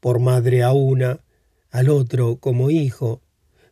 [0.00, 1.24] por madre a una,
[1.70, 3.22] al otro como hijo,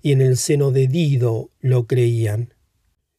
[0.00, 2.54] y en el seno de Dido lo creían.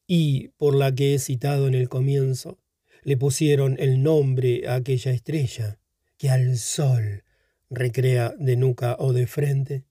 [0.07, 2.57] Y, por la que he citado en el comienzo,
[3.03, 5.79] le pusieron el nombre a aquella estrella
[6.23, 7.25] que al sol
[7.69, 9.83] recrea de nuca o de frente.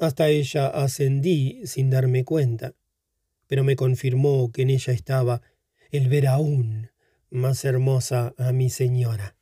[0.00, 2.74] Hasta ella ascendí sin darme cuenta,
[3.46, 5.42] pero me confirmó que en ella estaba
[5.92, 6.90] el ver aún
[7.30, 9.36] más hermosa a mi señora.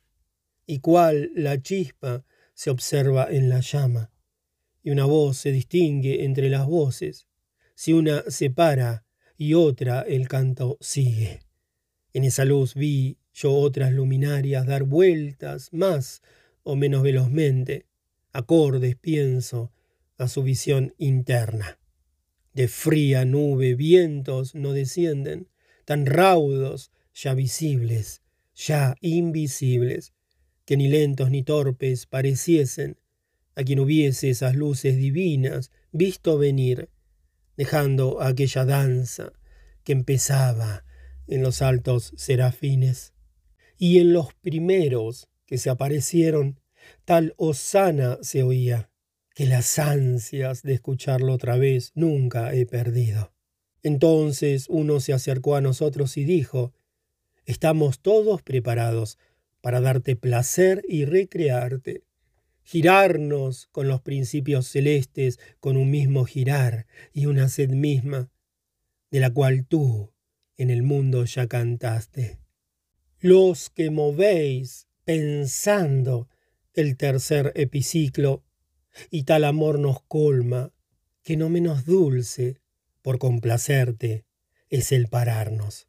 [0.67, 2.23] Y cual la chispa
[2.53, 4.11] se observa en la llama,
[4.83, 7.27] y una voz se distingue entre las voces,
[7.73, 9.03] si una se para
[9.35, 11.39] y otra el canto sigue.
[12.13, 16.21] En esa luz vi yo otras luminarias dar vueltas más
[16.63, 17.85] o menos velozmente,
[18.33, 19.71] acordes, pienso,
[20.17, 21.79] a su visión interna.
[22.53, 25.47] De fría nube vientos no descienden,
[25.85, 28.21] tan raudos, ya visibles,
[28.53, 30.13] ya invisibles,
[30.65, 32.97] que ni lentos ni torpes pareciesen
[33.55, 36.89] a quien hubiese esas luces divinas visto venir,
[37.57, 39.33] dejando aquella danza
[39.83, 40.85] que empezaba
[41.27, 43.13] en los altos serafines.
[43.79, 46.59] Y en los primeros que se aparecieron,
[47.05, 48.91] tal osana se oía,
[49.33, 53.31] que las ansias de escucharlo otra vez nunca he perdido.
[53.81, 56.73] Entonces uno se acercó a nosotros y dijo,
[57.45, 59.17] Estamos todos preparados
[59.61, 62.03] para darte placer y recrearte,
[62.63, 68.29] girarnos con los principios celestes con un mismo girar y una sed misma,
[69.09, 70.11] de la cual tú
[70.57, 72.38] en el mundo ya cantaste.
[73.21, 76.29] Los que movéis pensando
[76.73, 78.45] el tercer epiciclo,
[79.11, 80.71] y tal amor nos colma,
[81.23, 82.61] que no menos dulce,
[83.01, 84.25] por complacerte,
[84.69, 85.87] es el pararnos.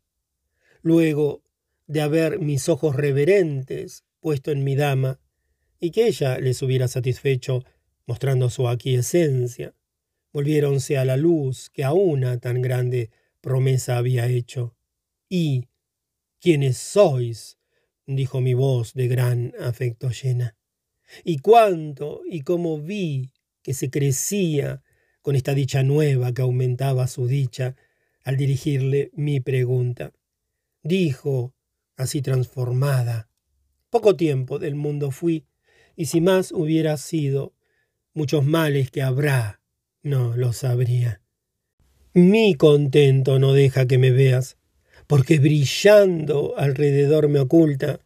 [0.83, 1.45] Luego
[1.87, 5.21] de haber mis ojos reverentes puesto en mi dama,
[5.79, 7.65] y que ella les hubiera satisfecho
[8.07, 9.75] mostrando su aquiescencia,
[10.33, 13.11] volviéronse a la luz que a una tan grande
[13.41, 14.77] promesa había hecho.
[15.29, 15.70] Y,
[16.41, 17.59] ¿quiénes sois?
[18.07, 20.57] dijo mi voz de gran afecto llena.
[21.25, 23.33] Y cuánto y cómo vi
[23.63, 24.83] que se crecía
[25.23, 27.77] con esta dicha nueva que aumentaba su dicha
[28.25, 30.13] al dirigirle mi pregunta.
[30.83, 31.55] Dijo,
[31.97, 33.29] así transformada.
[33.91, 35.47] Poco tiempo del mundo fui,
[35.97, 37.55] y si más hubiera sido,
[38.15, 39.61] muchos males que habrá,
[40.03, 41.21] no lo sabría.
[42.15, 44.57] Mi contento no deja que me veas,
[45.11, 47.99] porque brillando alrededor me oculta,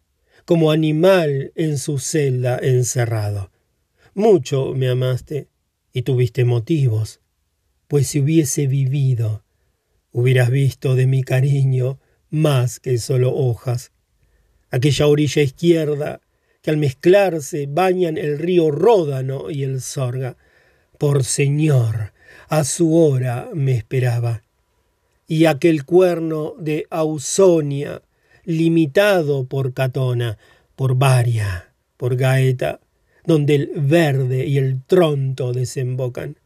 [0.47, 3.51] como animal en su celda encerrado.
[4.15, 5.49] Mucho me amaste
[5.93, 7.21] y tuviste motivos,
[7.89, 9.45] pues si hubiese vivido,
[10.13, 12.01] hubieras visto de mi cariño
[12.31, 13.93] más que solo hojas.
[14.71, 16.23] Aquella orilla izquierda
[16.63, 20.39] que al mezclarse bañan el río Ródano y el Sorga.
[20.97, 22.15] Por Señor,
[22.49, 24.43] a su hora me esperaba.
[25.27, 28.03] Y aquel cuerno de Ausonia,
[28.45, 30.39] limitado por Catona,
[30.77, 32.81] por Varia, por Gaeta,
[33.25, 36.39] donde el verde y el tronto desembocan.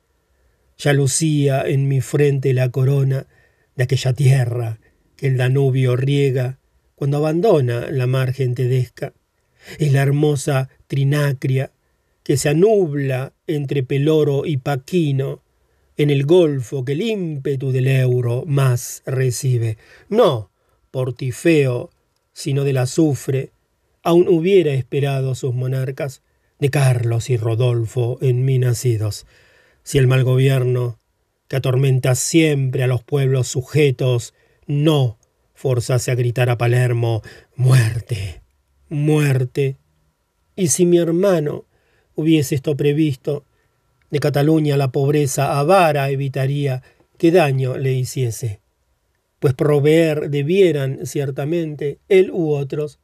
[0.76, 3.26] Ya lucía en mi frente la corona
[3.74, 4.78] de aquella tierra
[5.16, 6.58] que el Danubio riega
[6.94, 9.12] cuando abandona la margen tedesca,
[9.78, 11.72] y la hermosa Trinacria
[12.22, 15.42] que se anubla entre Peloro y Paquino,
[15.98, 19.76] en el golfo que el ímpetu del euro más recibe.
[20.08, 20.50] No
[20.90, 21.90] por Tifeo,
[22.32, 23.52] sino del azufre,
[24.02, 26.22] aún hubiera esperado sus monarcas,
[26.58, 29.26] de Carlos y Rodolfo en mí nacidos,
[29.84, 30.98] si el mal gobierno,
[31.46, 34.34] que atormenta siempre a los pueblos sujetos,
[34.66, 35.18] no
[35.54, 37.22] forzase a gritar a Palermo
[37.54, 38.42] muerte,
[38.88, 39.76] muerte.
[40.56, 41.64] Y si mi hermano
[42.14, 43.44] hubiese esto previsto,
[44.10, 46.82] de Cataluña la pobreza avara evitaría
[47.18, 48.60] que daño le hiciese,
[49.38, 52.98] pues proveer debieran ciertamente él u otros,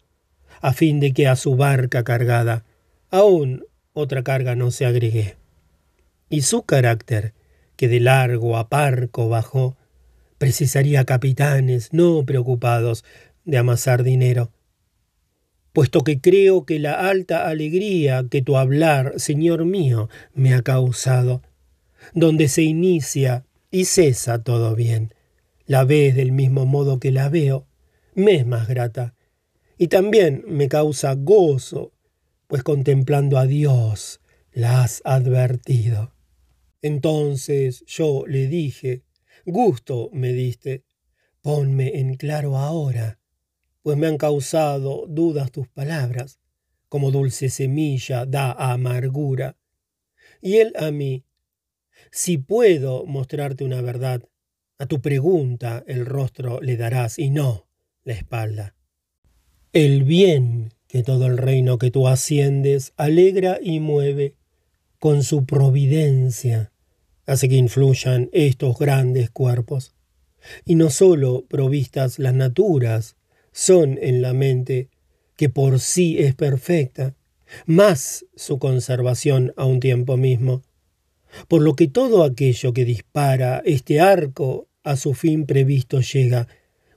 [0.60, 2.64] a fin de que a su barca cargada
[3.10, 5.36] aún otra carga no se agregue.
[6.28, 7.32] Y su carácter,
[7.76, 9.76] que de largo a parco bajó,
[10.38, 13.04] precisaría capitanes no preocupados
[13.44, 14.50] de amasar dinero.
[15.74, 21.42] Puesto que creo que la alta alegría que tu hablar, Señor mío, me ha causado,
[22.12, 25.12] donde se inicia y cesa todo bien,
[25.66, 27.66] la ves del mismo modo que la veo,
[28.14, 29.16] me es más grata,
[29.76, 31.92] y también me causa gozo,
[32.46, 34.20] pues contemplando a Dios
[34.52, 36.14] la has advertido.
[36.82, 39.02] Entonces yo le dije,
[39.44, 40.84] Gusto me diste,
[41.42, 43.18] ponme en claro ahora,
[43.84, 46.40] pues me han causado dudas tus palabras,
[46.88, 49.58] como dulce semilla da amargura.
[50.40, 51.26] Y él a mí,
[52.10, 54.22] si puedo mostrarte una verdad,
[54.78, 57.68] a tu pregunta el rostro le darás y no
[58.04, 58.74] la espalda.
[59.74, 64.34] El bien que todo el reino que tú asciendes alegra y mueve
[64.98, 66.72] con su providencia,
[67.26, 69.92] hace que influyan estos grandes cuerpos.
[70.64, 73.16] Y no sólo provistas las naturas
[73.54, 74.90] son en la mente,
[75.36, 77.14] que por sí es perfecta,
[77.66, 80.62] más su conservación a un tiempo mismo.
[81.46, 86.48] Por lo que todo aquello que dispara este arco a su fin previsto llega,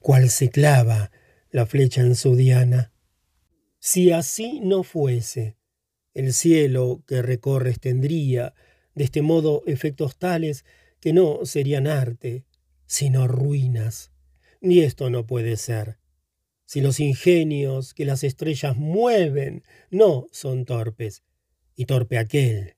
[0.02, 1.12] cual se clava
[1.52, 2.92] la flecha en su diana.
[3.80, 5.58] Si así no fuese,
[6.16, 8.56] el cielo que recorres tendría,
[8.96, 10.66] de este modo, efectos tales
[11.00, 12.46] que no serían arte,
[12.88, 14.12] sino ruinas.
[14.60, 16.00] Y esto no puede ser.
[16.68, 21.24] Si los ingenios que las estrellas mueven no son torpes,
[21.78, 22.76] y torpe aquel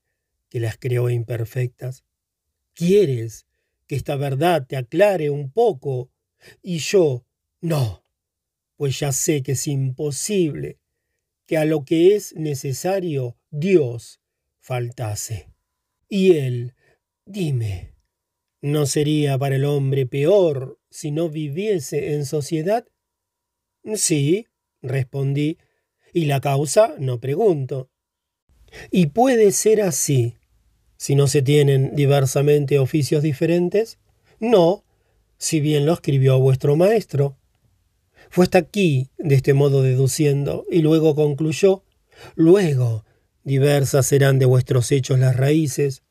[0.50, 2.04] que las creó imperfectas,
[2.76, 3.48] ¿quieres
[3.88, 6.12] que esta verdad te aclare un poco?
[6.62, 7.26] Y yo,
[7.62, 8.04] no,
[8.76, 10.78] pues ya sé que es imposible
[11.48, 14.20] que a lo que es necesario Dios
[14.60, 15.50] faltase.
[16.08, 16.76] Y él,
[17.26, 17.96] dime,
[18.62, 22.86] ¿no sería para el hombre peor si no viviese en sociedad?
[23.96, 24.48] Sí,
[24.82, 25.58] respondí,
[26.14, 27.90] y la causa no pregunto.
[28.92, 30.36] ¿Y puede ser así
[30.98, 33.98] si no se tienen diversamente oficios diferentes?
[34.40, 34.84] No,
[35.38, 37.38] si bien lo escribió vuestro maestro.
[38.30, 41.84] Fue hasta aquí, de este modo deduciendo, y luego concluyó,
[42.36, 43.06] luego
[43.44, 46.04] diversas serán de vuestros hechos las raíces,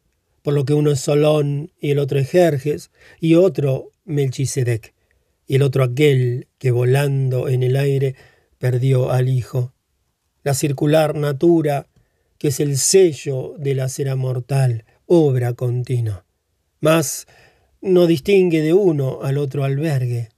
[0.43, 4.95] por lo que uno es Solón y el otro es Jerjes y otro Melchisedec,
[5.49, 8.15] y el otro aquel que volando en el aire
[8.59, 9.73] perdió al hijo.
[10.45, 11.89] La circular natura,
[12.39, 16.25] que es el sello de la cera mortal, obra continua.
[16.81, 17.27] Mas
[17.81, 20.29] no distingue de uno al otro albergue.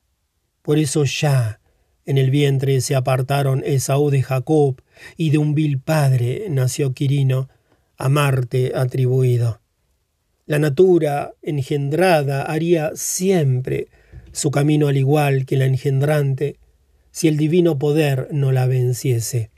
[0.63, 1.61] Por eso ya
[2.07, 4.81] en el vientre se apartaron Esaú de Jacob,
[5.17, 7.49] y de un vil padre nació Quirino,
[7.97, 9.61] a Marte atribuido.
[10.47, 13.89] La natura engendrada haría siempre
[14.33, 16.57] su camino al igual que la engendrante,
[17.11, 19.51] si el divino poder no la venciese.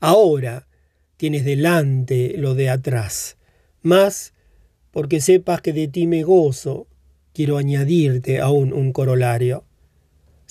[0.00, 0.68] Ahora
[1.16, 3.36] tienes delante lo de atrás,
[3.80, 4.34] mas,
[4.90, 6.86] porque sepas que de ti me gozo,
[7.32, 9.64] quiero añadirte aún un corolario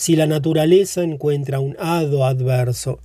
[0.02, 3.02] si la naturaleza encuentra un hado adverso,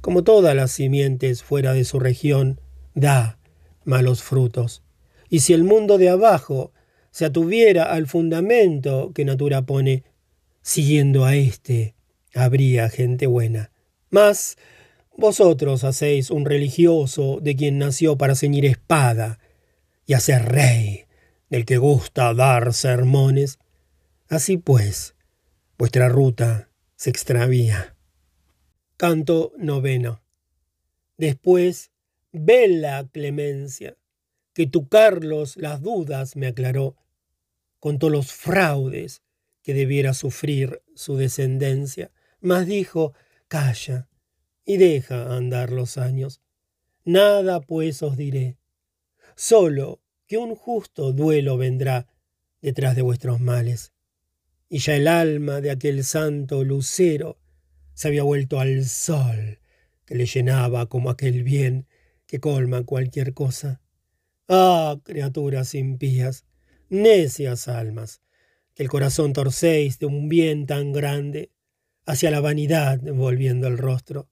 [0.00, 2.58] como todas las simientes fuera de su región,
[2.94, 3.38] da
[3.84, 4.82] malos frutos.
[5.28, 6.72] Y si el mundo de abajo
[7.18, 10.04] se atuviera al fundamento que natura pone,
[10.62, 11.96] siguiendo a éste,
[12.32, 13.72] habría gente buena.
[14.08, 14.56] Mas
[15.16, 19.40] vosotros hacéis un religioso de quien nació para ceñir espada
[20.06, 21.06] y hacer rey,
[21.50, 23.58] del que gusta dar sermones.
[24.28, 25.16] Así pues,
[25.76, 27.96] Vuestra ruta se extravía.
[28.96, 30.22] Canto noveno.
[31.16, 31.90] Después,
[32.30, 33.96] vela clemencia,
[34.54, 36.94] que tu Carlos las dudas me aclaró,
[37.78, 39.22] contó los fraudes
[39.62, 42.10] que debiera sufrir su descendencia,
[42.40, 43.14] mas dijo,
[43.48, 44.08] calla
[44.64, 46.40] y deja andar los años.
[47.04, 48.58] Nada pues os diré,
[49.34, 52.06] solo que un justo duelo vendrá
[52.60, 53.92] detrás de vuestros males
[54.68, 57.38] y ya el alma de aquel santo lucero
[57.94, 59.60] se había vuelto al sol
[60.04, 61.86] que le llenaba como aquel bien
[62.26, 63.80] que colma cualquier cosa.
[64.48, 66.44] Ah, criaturas impías,
[66.88, 68.20] necias almas,
[68.74, 71.50] que el corazón torcéis de un bien tan grande,
[72.06, 74.28] hacia la vanidad volviendo el rostro.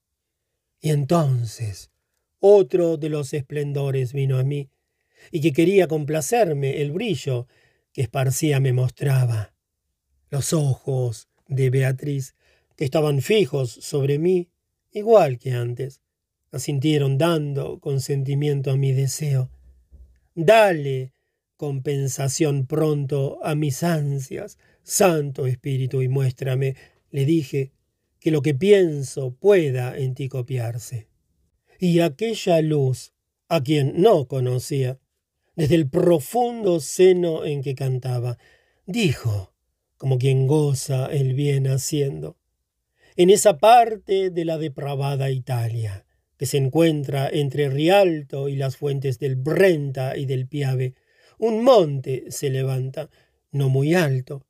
[0.81, 1.91] Y entonces
[2.39, 4.71] otro de los esplendores vino a mí,
[5.31, 7.49] y que quería complacerme el brillo
[7.93, 9.55] que esparcía me mostraba
[10.31, 12.35] los ojos de Beatriz,
[12.77, 14.51] que estaban fijos sobre mí,
[14.93, 16.03] igual que antes,
[16.53, 19.51] asintieron dando consentimiento a mi deseo.
[20.35, 21.13] Dale
[21.57, 26.77] compensación pronto a mis ansias, Santo Espíritu, y muéstrame,
[27.11, 27.73] le dije,
[28.21, 31.09] que lo que pienso pueda en ti copiarse.
[31.79, 33.13] Y aquella luz,
[33.49, 34.99] a quien no conocía,
[35.55, 38.39] desde el profundo seno en que cantaba,
[38.85, 39.55] dijo,
[39.97, 42.37] como quien goza el bien haciendo.
[43.17, 46.05] En esa parte de la depravada Italia,
[46.37, 50.95] que se encuentra entre Rialto y las fuentes del Brenta y del Piave,
[51.39, 53.11] un monte se levanta,
[53.51, 54.47] no muy alto,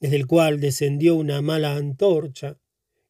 [0.00, 2.58] desde el cual descendió una mala antorcha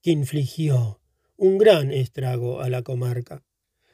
[0.02, 1.00] que infligió
[1.36, 3.44] un gran estrago a la comarca.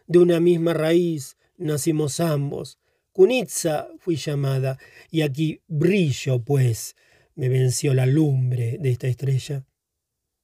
[0.07, 2.79] De una misma raíz nacimos ambos.
[3.13, 4.79] Cunitza fui llamada,
[5.11, 6.97] y aquí brillo, pues,
[7.35, 9.65] me venció la lumbre de esta estrella.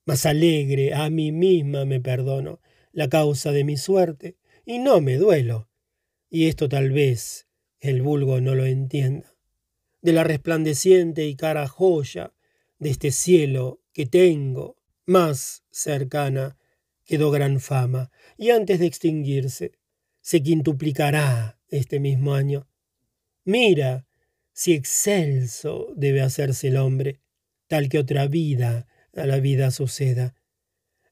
[0.06, 2.60] Más alegre a mí misma me perdono,
[2.92, 5.68] la causa de mi suerte, y no me duelo.
[6.28, 7.48] Y esto tal vez
[7.80, 9.34] el vulgo no lo entienda.
[10.02, 12.32] De la resplandeciente y cara joya
[12.78, 14.76] de este cielo que tengo,
[15.06, 16.56] más cercana,
[17.04, 19.72] quedó gran fama, y antes de extinguirse,
[20.20, 22.68] se quintuplicará este mismo año.
[23.44, 24.06] Mira,
[24.52, 27.20] si excelso debe hacerse el hombre,
[27.66, 30.34] tal que otra vida a la vida suceda.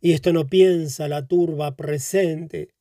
[0.00, 2.74] Y esto no piensa la turba presente,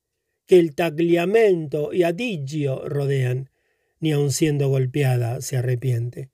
[0.45, 3.49] que el tagliamento y adigio rodean,
[3.99, 6.29] ni aun siendo golpeada se arrepiente.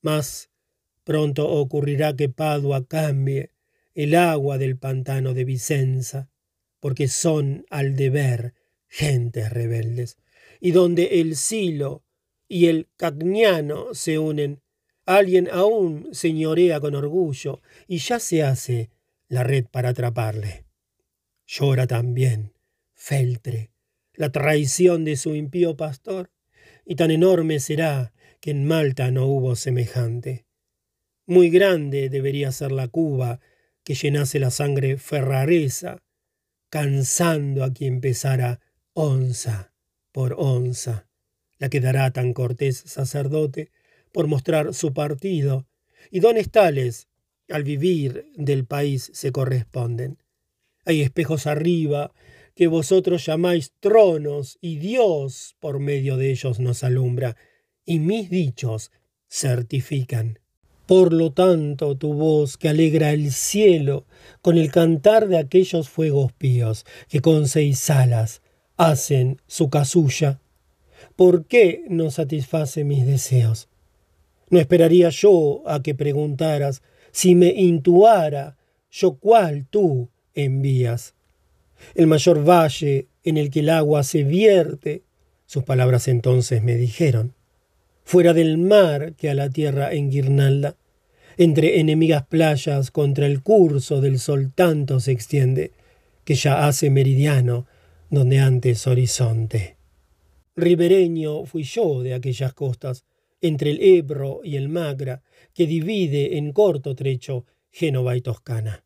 [0.00, 0.50] Mas
[1.04, 3.50] pronto ocurrirá que Padua cambie
[3.94, 6.30] el agua del pantano de Vicenza,
[6.80, 8.54] porque son al deber
[8.88, 10.16] gentes rebeldes,
[10.60, 12.02] y donde el silo
[12.48, 14.60] y el cagniano se unen,
[15.06, 18.90] alguien aún señorea con orgullo, y ya se hace
[19.28, 20.64] la red para atraparle.
[21.46, 22.52] Llora también
[22.92, 23.72] Feltre,
[24.14, 26.30] la traición de su impío pastor,
[26.84, 30.46] y tan enorme será que en Malta no hubo semejante.
[31.26, 33.40] Muy grande debería ser la cuba
[33.84, 36.02] que llenase la sangre ferraresa,
[36.68, 38.60] cansando a quien pesara
[38.94, 39.72] onza
[40.10, 41.06] por onza,
[41.58, 43.70] la que dará tan cortés sacerdote
[44.12, 45.66] por mostrar su partido,
[46.10, 47.08] y dones tales
[47.48, 50.18] al vivir del país se corresponden.
[50.84, 52.12] Hay espejos arriba
[52.54, 57.36] que vosotros llamáis tronos, y Dios por medio de ellos nos alumbra,
[57.84, 58.90] y mis dichos
[59.28, 60.38] certifican.
[60.86, 64.04] Por lo tanto, tu voz que alegra el cielo
[64.42, 68.42] con el cantar de aquellos fuegos píos que con seis alas
[68.76, 70.40] hacen su casulla,
[71.16, 73.68] ¿por qué no satisface mis deseos?
[74.50, 78.58] No esperaría yo a que preguntaras si me intuara
[78.90, 81.14] yo cuál tú envías.
[81.94, 85.02] El mayor valle en el que el agua se vierte,
[85.46, 87.34] sus palabras entonces me dijeron,
[88.04, 90.76] fuera del mar que a la tierra enguirnalda,
[91.36, 95.72] entre enemigas playas contra el curso del sol tanto se extiende,
[96.24, 97.66] que ya hace meridiano
[98.10, 99.76] donde antes horizonte.
[100.54, 103.04] Ribereño fui yo de aquellas costas,
[103.40, 105.22] entre el Ebro y el Magra,
[105.54, 108.84] que divide en corto trecho Génova y Toscana.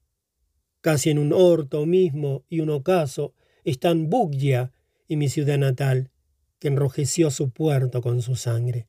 [0.86, 3.34] Casi en un orto mismo y un ocaso
[3.64, 4.70] están Buggia
[5.08, 6.12] y mi ciudad natal,
[6.60, 8.86] que enrojeció su puerto con su sangre.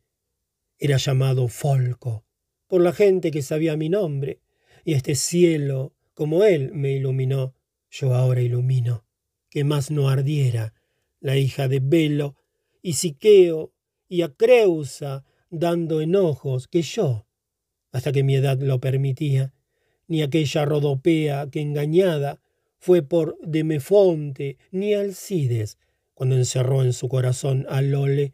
[0.77, 2.23] Era llamado Folco,
[2.67, 4.43] por la gente que sabía mi nombre,
[4.85, 7.55] y este cielo, como él me iluminó,
[7.89, 9.03] yo ahora ilumino,
[9.49, 10.75] que más no ardiera
[11.19, 12.35] la hija de Belo,
[12.83, 13.73] y Siqueo,
[14.07, 17.25] y Acreusa, dando enojos que yo,
[17.91, 19.51] hasta que mi edad lo permitía,
[20.07, 22.39] ni aquella Rodopea que engañada
[22.79, 25.77] fue por Demefonte, ni Alcides,
[26.13, 28.33] cuando encerró en su corazón a Lole.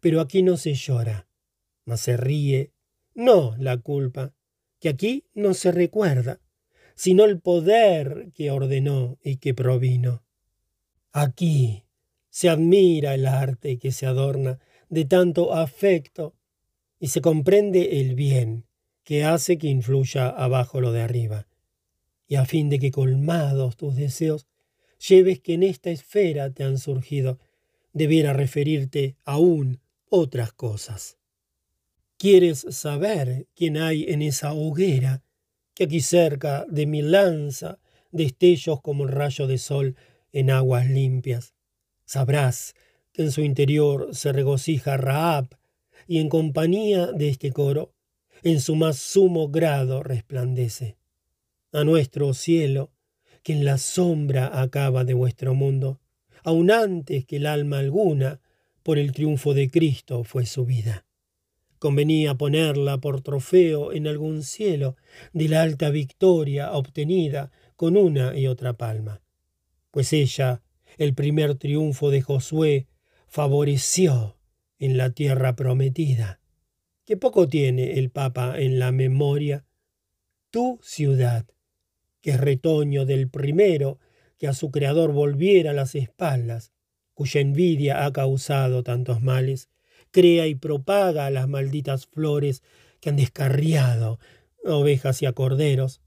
[0.00, 1.26] Pero aquí no se llora,
[1.84, 2.72] mas se ríe,
[3.14, 4.34] no la culpa,
[4.80, 6.40] que aquí no se recuerda,
[6.94, 10.24] sino el poder que ordenó y que provino.
[11.12, 11.84] Aquí
[12.30, 14.58] se admira el arte que se adorna
[14.88, 16.34] de tanto afecto
[16.98, 18.66] y se comprende el bien
[19.04, 21.46] que hace que influya abajo lo de arriba,
[22.26, 24.46] y a fin de que colmados tus deseos
[25.08, 27.38] lleves que en esta esfera te han surgido,
[27.92, 31.18] debiera referirte aún otras cosas.
[32.16, 35.24] ¿Quieres saber quién hay en esa hoguera
[35.74, 37.80] que aquí cerca de mi lanza
[38.12, 39.96] destellos como el rayo de sol
[40.32, 41.54] en aguas limpias?
[42.04, 42.74] Sabrás
[43.12, 45.48] que en su interior se regocija Raab
[46.06, 47.92] y en compañía de este coro
[48.42, 50.96] en su más sumo grado resplandece.
[51.72, 52.92] A nuestro cielo,
[53.42, 56.00] que en la sombra acaba de vuestro mundo,
[56.44, 58.40] aun antes que el alma alguna
[58.82, 61.06] por el triunfo de Cristo fue subida.
[61.78, 64.96] Convenía ponerla por trofeo en algún cielo
[65.32, 69.22] de la alta victoria obtenida con una y otra palma,
[69.90, 70.62] pues ella,
[70.98, 72.86] el primer triunfo de Josué,
[73.28, 74.36] favoreció
[74.78, 76.41] en la tierra prometida
[77.04, 79.64] que poco tiene el Papa en la memoria,
[80.50, 81.46] tu ciudad,
[82.20, 83.98] que es retoño del primero
[84.38, 86.72] que a su creador volviera las espaldas,
[87.14, 89.68] cuya envidia ha causado tantos males,
[90.10, 92.62] crea y propaga las malditas flores
[93.00, 94.18] que han descarriado
[94.64, 96.00] ovejas y a corderos,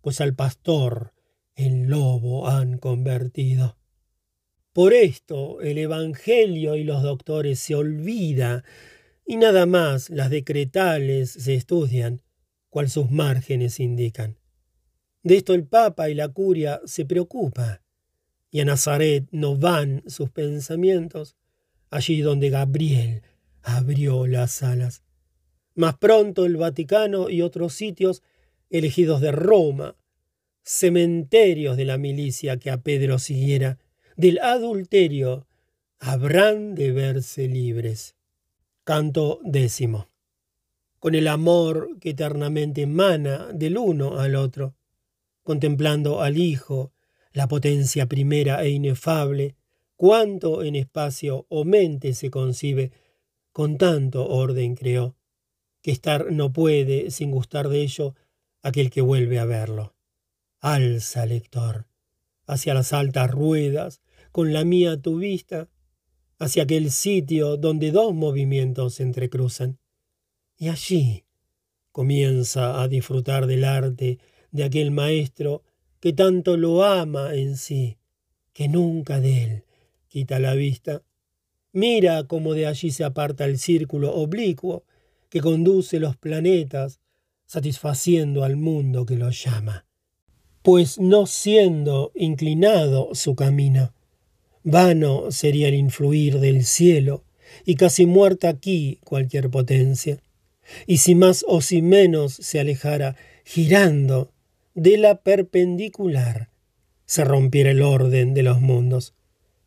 [0.00, 1.12] pues al pastor
[1.54, 3.76] en lobo han convertido.
[4.72, 8.62] Por esto el Evangelio y los doctores se olvida
[9.26, 12.22] y nada más las decretales se estudian,
[12.70, 14.38] cual sus márgenes indican.
[15.22, 17.82] De esto el Papa y la curia se preocupa,
[18.50, 21.36] y a Nazaret no van sus pensamientos,
[21.90, 23.22] allí donde Gabriel
[23.62, 25.02] abrió las alas.
[25.74, 28.22] Más pronto el Vaticano y otros sitios
[28.70, 29.96] elegidos de Roma,
[30.62, 33.78] cementerios de la milicia que a Pedro siguiera,
[34.16, 35.46] del adulterio,
[35.98, 38.15] habrán de verse libres.
[38.86, 40.10] Canto décimo.
[41.00, 44.76] Con el amor que eternamente emana del uno al otro,
[45.42, 46.92] contemplando al Hijo,
[47.32, 49.56] la potencia primera e inefable,
[49.96, 52.92] cuanto en espacio o mente se concibe,
[53.50, 55.16] con tanto orden creó,
[55.82, 58.14] que estar no puede sin gustar de ello
[58.62, 59.96] aquel que vuelve a verlo.
[60.60, 61.88] Alza, lector,
[62.46, 64.00] hacia las altas ruedas,
[64.30, 65.68] con la mía tu vista,
[66.38, 69.78] hacia aquel sitio donde dos movimientos se entrecruzan.
[70.58, 71.24] Y allí
[71.92, 74.18] comienza a disfrutar del arte
[74.50, 75.62] de aquel maestro
[76.00, 77.98] que tanto lo ama en sí,
[78.52, 79.64] que nunca de él
[80.08, 81.02] quita la vista.
[81.72, 84.84] Mira cómo de allí se aparta el círculo oblicuo
[85.28, 87.00] que conduce los planetas,
[87.44, 89.84] satisfaciendo al mundo que los llama.
[90.62, 93.92] Pues no siendo inclinado su camino,
[94.66, 97.24] vano sería el influir del cielo,
[97.64, 100.18] y casi muerta aquí cualquier potencia.
[100.86, 104.32] Y si más o si menos se alejara, girando
[104.74, 106.50] de la perpendicular,
[107.06, 109.14] se rompiera el orden de los mundos.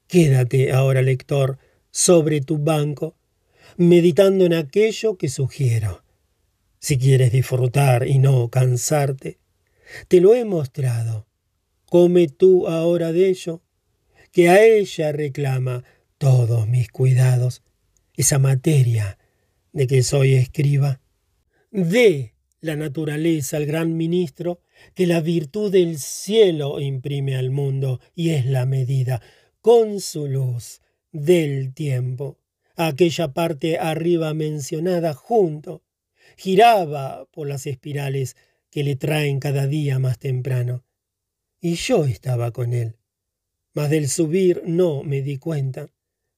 [0.07, 1.57] Quédate ahora, lector,
[1.91, 3.15] sobre tu banco,
[3.77, 6.03] meditando en aquello que sugiero.
[6.79, 9.39] Si quieres disfrutar y no cansarte,
[10.09, 11.25] te lo he mostrado.
[11.85, 13.61] Come tú ahora de ello,
[14.31, 15.83] que a ella reclama
[16.17, 17.63] todos mis cuidados,
[18.15, 19.17] esa materia
[19.71, 21.01] de que soy escriba.
[21.71, 24.61] De la naturaleza al gran ministro
[24.93, 29.21] que la virtud del cielo imprime al mundo y es la medida,
[29.61, 30.81] con su luz,
[31.11, 32.37] del tiempo.
[32.75, 35.83] Aquella parte arriba mencionada junto,
[36.37, 38.35] giraba por las espirales
[38.69, 40.85] que le traen cada día más temprano.
[41.59, 42.98] Y yo estaba con él.
[43.73, 45.89] Mas del subir no me di cuenta,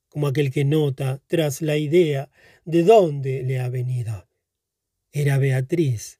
[0.09, 2.29] como aquel que nota tras la idea
[2.65, 4.27] de dónde le ha venido.
[5.11, 6.19] Era Beatriz,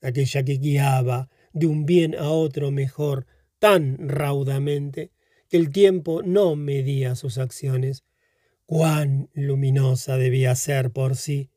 [0.00, 3.26] aquella que guiaba de un bien a otro mejor
[3.58, 5.12] tan raudamente
[5.48, 8.04] que el tiempo no medía sus acciones.
[8.66, 11.50] Cuán luminosa debía ser por sí,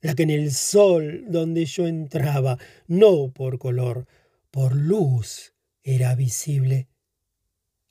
[0.00, 4.06] la que en el sol donde yo entraba, no por color,
[4.50, 6.88] por luz, era visible.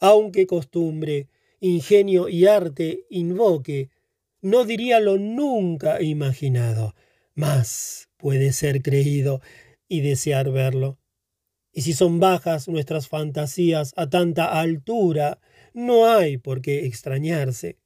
[0.02, 1.30] Aunque costumbre,
[1.60, 3.92] ingenio y arte invoque,
[4.42, 6.96] no diría lo nunca imaginado,
[7.36, 9.42] mas puede ser creído
[9.88, 10.98] y desear verlo.
[11.72, 15.40] Y si son bajas nuestras fantasías a tanta altura,
[15.74, 17.78] no hay por qué extrañarse,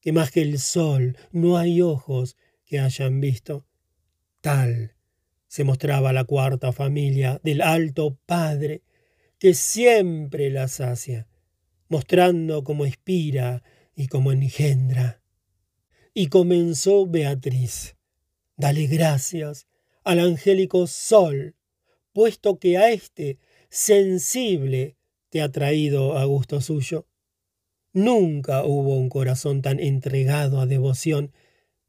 [0.00, 2.36] que más que el sol no hay ojos
[2.66, 3.66] que hayan visto.
[4.42, 4.94] Tal
[5.48, 8.82] se mostraba la cuarta familia del Alto Padre,
[9.38, 11.26] que siempre la sacia,
[11.88, 13.62] mostrando como expira
[13.94, 15.20] y como engendra.
[16.12, 17.96] Y comenzó Beatriz.
[18.56, 19.66] Dale gracias
[20.04, 21.56] al angélico sol,
[22.12, 23.38] puesto que a este
[23.68, 24.96] sensible
[25.30, 27.08] te ha traído a gusto suyo.
[27.92, 31.32] Nunca hubo un corazón tan entregado a devoción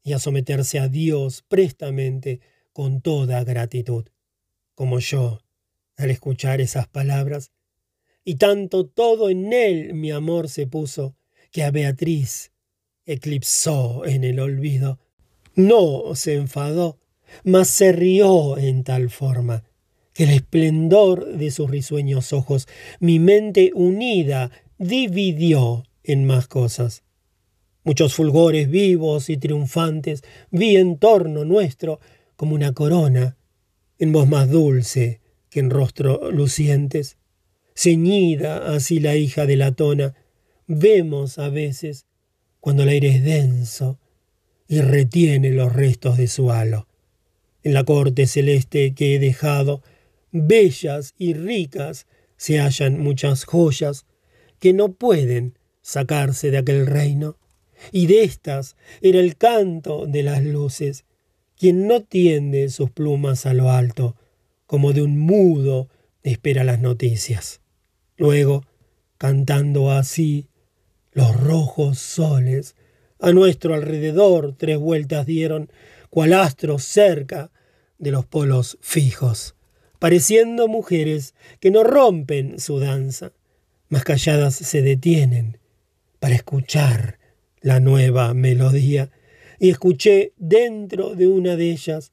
[0.02, 2.40] y a someterse a Dios prestamente
[2.72, 4.06] con toda gratitud,
[4.74, 5.40] como yo,
[5.96, 7.52] al escuchar esas palabras.
[8.28, 11.14] Y tanto todo en él mi amor se puso,
[11.52, 12.50] que a Beatriz
[13.04, 14.98] eclipsó en el olvido.
[15.54, 16.98] No se enfadó,
[17.44, 19.62] mas se rió en tal forma
[20.12, 22.66] que el esplendor de sus risueños ojos,
[22.98, 27.04] mi mente unida, dividió en más cosas.
[27.84, 32.00] Muchos fulgores vivos y triunfantes vi en torno nuestro
[32.34, 33.36] como una corona,
[34.00, 37.18] en voz más dulce que en rostro lucientes.
[37.78, 40.14] Ceñida así la hija de la tona,
[40.66, 42.06] vemos a veces
[42.58, 44.00] cuando el aire es denso
[44.66, 46.88] y retiene los restos de su halo.
[47.62, 49.82] En la corte celeste que he dejado,
[50.32, 52.06] bellas y ricas
[52.38, 54.06] se hallan muchas joyas
[54.58, 57.36] que no pueden sacarse de aquel reino,
[57.92, 61.04] y de estas era el canto de las luces,
[61.58, 64.16] quien no tiende sus plumas a lo alto,
[64.64, 65.90] como de un mudo
[66.22, 67.60] espera las noticias.
[68.16, 68.64] Luego,
[69.18, 70.48] cantando así,
[71.12, 72.76] los rojos soles
[73.18, 75.70] a nuestro alrededor tres vueltas dieron,
[76.10, 77.50] cual astros cerca
[77.98, 79.54] de los polos fijos,
[79.98, 83.32] pareciendo mujeres que no rompen su danza,
[83.88, 85.58] más calladas se detienen
[86.18, 87.18] para escuchar
[87.60, 89.10] la nueva melodía.
[89.58, 92.12] Y escuché dentro de una de ellas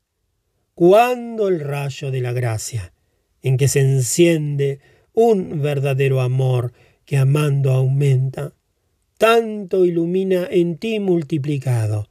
[0.76, 2.94] cuando el rayo de la gracia,
[3.42, 4.80] en que se enciende
[5.14, 6.74] un verdadero amor
[7.06, 8.54] que amando aumenta,
[9.18, 12.10] tanto ilumina en ti multiplicado,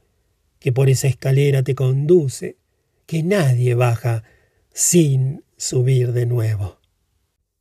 [0.59, 2.57] que por esa escalera te conduce,
[3.05, 4.23] que nadie baja
[4.71, 6.79] sin subir de nuevo.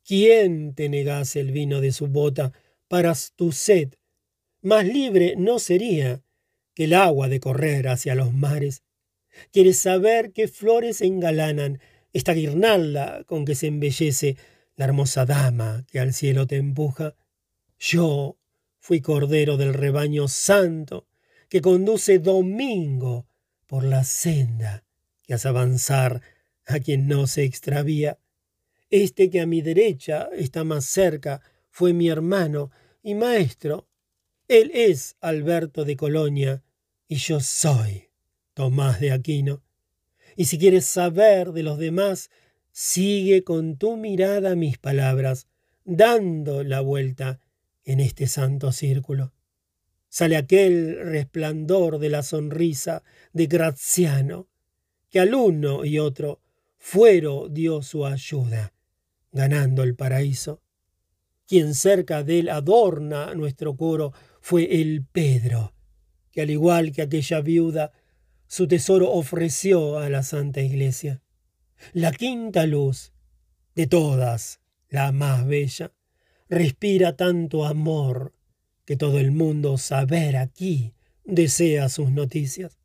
[0.04, 2.52] ¿Quién te negase el vino de su bota
[2.88, 3.94] para tu sed?
[4.60, 6.22] Más libre no sería
[6.74, 8.82] que el agua de correr hacia los mares.
[9.50, 11.80] ¿Quieres saber qué flores engalanan
[12.12, 14.36] esta guirnalda con que se embellece
[14.76, 17.14] la hermosa dama que al cielo te empuja?
[17.78, 18.36] Yo
[18.78, 21.06] fui cordero del rebaño santo
[21.48, 23.26] que conduce domingo
[23.66, 24.84] por la senda
[25.22, 26.20] que hace avanzar
[26.66, 28.18] a quien no se extravía.
[28.90, 31.40] Este que a mi derecha está más cerca
[31.70, 32.70] fue mi hermano
[33.02, 33.88] y maestro.
[34.48, 36.62] Él es Alberto de Colonia
[37.08, 38.10] y yo soy
[38.54, 39.62] Tomás de Aquino.
[40.36, 42.30] Y si quieres saber de los demás,
[42.72, 45.46] sigue con tu mirada mis palabras,
[45.84, 47.40] dando la vuelta
[47.84, 49.32] en este santo círculo.
[50.08, 54.48] Sale aquel resplandor de la sonrisa de Graziano,
[55.08, 56.40] que al uno y otro
[56.76, 58.72] fuero dio su ayuda
[59.32, 60.62] ganando el paraíso.
[61.46, 65.74] Quien cerca de él adorna nuestro coro fue el Pedro,
[66.30, 67.92] que al igual que aquella viuda,
[68.46, 71.22] su tesoro ofreció a la Santa Iglesia.
[71.92, 73.12] La quinta luz,
[73.74, 75.92] de todas, la más bella,
[76.48, 78.34] respira tanto amor
[78.84, 80.94] que todo el mundo saber aquí
[81.24, 82.78] desea sus noticias.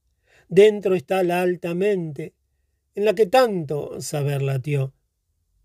[0.50, 2.34] Dentro está la alta mente,
[2.96, 4.94] en la que tanto saber latió,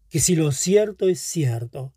[0.09, 1.95] que si lo cierto es cierto,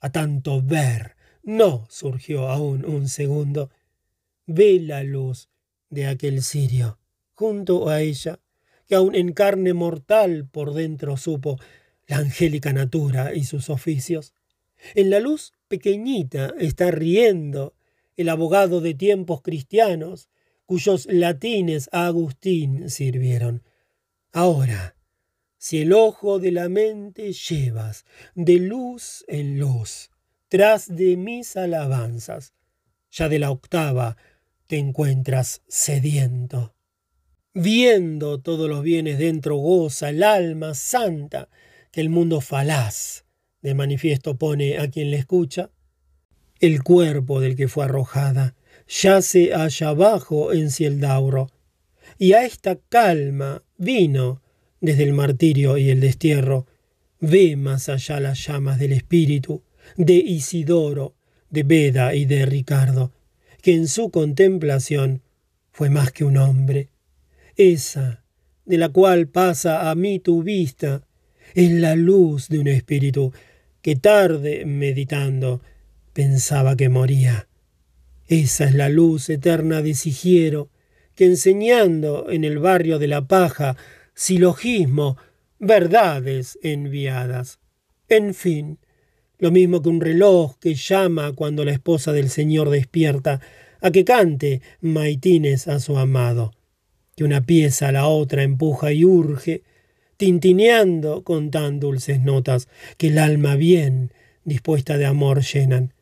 [0.00, 3.70] a tanto ver no surgió aún un segundo,
[4.46, 5.48] ve la luz
[5.90, 6.98] de aquel cirio
[7.34, 8.40] junto a ella,
[8.86, 11.58] que aun en carne mortal por dentro supo
[12.06, 14.32] la angélica natura y sus oficios.
[14.94, 17.74] En la luz pequeñita está riendo
[18.16, 20.28] el abogado de tiempos cristianos,
[20.64, 23.62] cuyos latines a Agustín sirvieron.
[24.32, 24.96] Ahora,
[25.58, 28.04] si el ojo de la mente llevas
[28.34, 30.10] de luz en luz,
[30.48, 32.54] tras de mis alabanzas,
[33.10, 34.16] ya de la octava
[34.66, 36.75] te encuentras sediento.
[37.58, 41.48] Viendo todos los bienes dentro goza el alma santa
[41.90, 43.24] que el mundo falaz
[43.62, 45.70] de manifiesto pone a quien le escucha.
[46.60, 48.54] El cuerpo del que fue arrojada
[48.86, 51.50] yace allá abajo en Cieldauro,
[52.18, 54.42] y a esta calma vino
[54.82, 56.66] desde el martirio y el destierro,
[57.20, 59.62] ve más allá las llamas del espíritu
[59.96, 61.14] de Isidoro,
[61.48, 63.12] de Beda y de Ricardo,
[63.62, 65.22] que en su contemplación
[65.72, 66.90] fue más que un hombre.
[67.56, 68.22] Esa,
[68.64, 71.06] de la cual pasa a mí tu vista,
[71.54, 73.32] es la luz de un espíritu
[73.80, 75.62] que tarde meditando
[76.12, 77.48] pensaba que moría.
[78.26, 80.70] Esa es la luz eterna de Sigiero,
[81.14, 83.76] que enseñando en el barrio de la paja
[84.14, 85.16] silogismo,
[85.58, 87.58] verdades enviadas.
[88.08, 88.78] En fin,
[89.38, 93.40] lo mismo que un reloj que llama cuando la esposa del Señor despierta
[93.80, 96.52] a que cante maitines a su amado,
[97.16, 99.62] que una pieza a la otra empuja y urge,
[100.18, 102.68] tintineando con tan dulces notas
[102.98, 104.12] que el alma bien
[104.44, 105.94] dispuesta de amor llenan.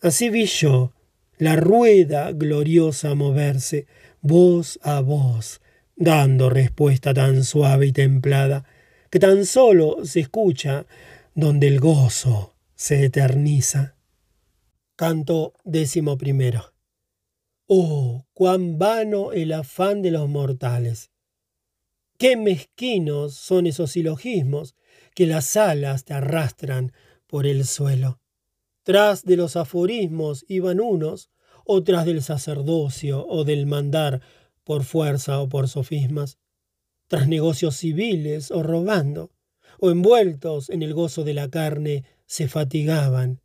[0.00, 0.92] Así vi yo
[1.38, 3.86] la rueda gloriosa moverse,
[4.20, 5.60] voz a voz,
[5.96, 8.64] dando respuesta tan suave y templada,
[9.10, 10.86] que tan solo se escucha
[11.34, 13.94] donde el gozo se eterniza.
[14.96, 16.71] Canto décimo primero.
[17.74, 21.10] Oh, cuán vano el afán de los mortales.
[22.18, 24.76] Qué mezquinos son esos silogismos
[25.14, 26.92] que las alas te arrastran
[27.26, 28.20] por el suelo.
[28.82, 31.30] Tras de los aforismos iban unos,
[31.64, 34.20] o tras del sacerdocio o del mandar
[34.64, 36.36] por fuerza o por sofismas,
[37.08, 39.30] tras negocios civiles o robando,
[39.80, 43.40] o envueltos en el gozo de la carne, se fatigaban,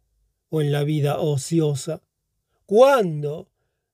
[0.50, 2.02] o en la vida ociosa.
[2.66, 3.48] ¿Cuándo?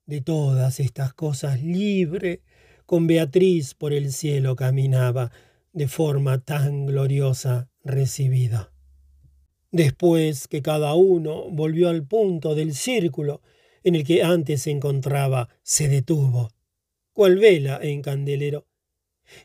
[0.05, 2.41] De todas estas cosas libre,
[2.85, 5.31] con Beatriz por el cielo caminaba,
[5.71, 8.71] de forma tan gloriosa recibida.
[9.71, 13.41] Después que cada uno volvió al punto del círculo
[13.83, 16.49] en el que antes se encontraba, se detuvo
[17.13, 18.67] cual vela en candelero.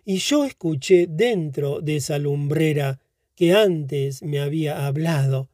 [0.05, 3.01] Y yo escuché dentro de esa lumbrera
[3.35, 5.51] que antes me había hablado,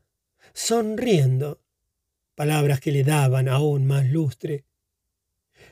[0.54, 1.60] sonriendo,
[2.34, 4.64] palabras que le daban aún más lustre.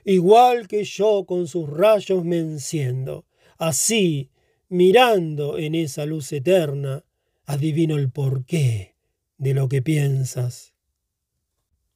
[0.05, 3.25] Igual que yo con sus rayos me enciendo,
[3.59, 4.31] así,
[4.69, 7.05] mirando en esa luz eterna,
[7.45, 8.97] adivino el porqué
[9.39, 10.73] de lo que piensas.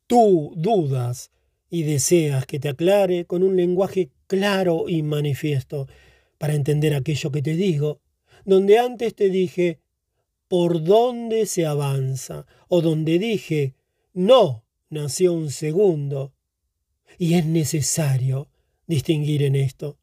[0.06, 1.30] Tú dudas
[1.70, 5.88] y deseas que te aclare con un lenguaje claro y manifiesto
[6.38, 8.00] para entender aquello que te digo,
[8.44, 9.80] donde antes te dije
[10.48, 13.74] por dónde se avanza, o donde dije
[14.16, 16.32] no, nació un segundo.
[17.18, 18.48] Y es necesario
[18.86, 19.98] distinguir en esto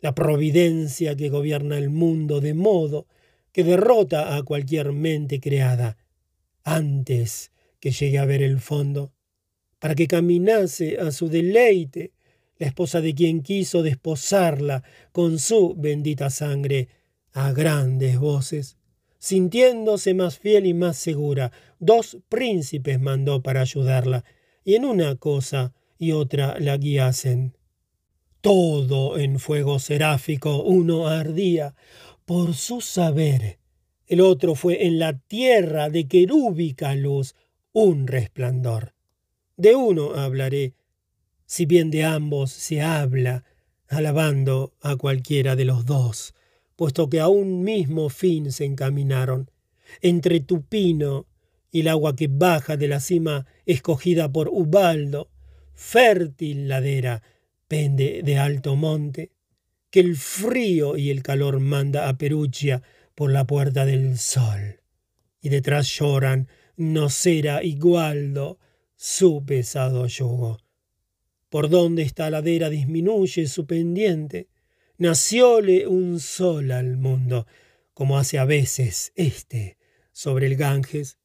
[0.00, 3.06] la providencia que gobierna el mundo de modo
[3.52, 5.96] que derrota a cualquier mente creada
[6.64, 9.12] antes que llegue a ver el fondo,
[9.78, 12.12] para que caminase a su deleite
[12.58, 14.82] la esposa de quien quiso desposarla
[15.12, 16.88] con su bendita sangre
[17.32, 18.76] a grandes voces.
[19.18, 24.24] Sintiéndose más fiel y más segura, dos príncipes mandó para ayudarla,
[24.64, 27.56] y en una cosa y otra la guiasen.
[28.40, 31.74] Todo en fuego seráfico uno ardía
[32.24, 33.58] por su saber,
[34.06, 37.34] el otro fue en la tierra de querúbica luz
[37.72, 38.94] un resplandor.
[39.56, 40.74] De uno hablaré,
[41.46, 43.44] si bien de ambos se habla,
[43.88, 46.34] alabando a cualquiera de los dos
[46.76, 49.50] puesto que a un mismo fin se encaminaron.
[50.00, 51.26] Entre tu pino
[51.70, 55.30] y el agua que baja de la cima escogida por Ubaldo,
[55.74, 57.22] fértil ladera,
[57.68, 59.32] pende de alto monte,
[59.90, 62.82] que el frío y el calor manda a Perugia
[63.14, 64.80] por la puerta del sol.
[65.40, 68.58] Y detrás lloran Nocera y Gualdo,
[68.96, 70.58] su pesado yugo.
[71.48, 74.48] Por donde esta ladera disminuye su pendiente,
[74.96, 77.46] nacióle un sol al mundo,
[77.92, 79.76] como hace a veces éste
[80.12, 81.18] sobre el Ganges.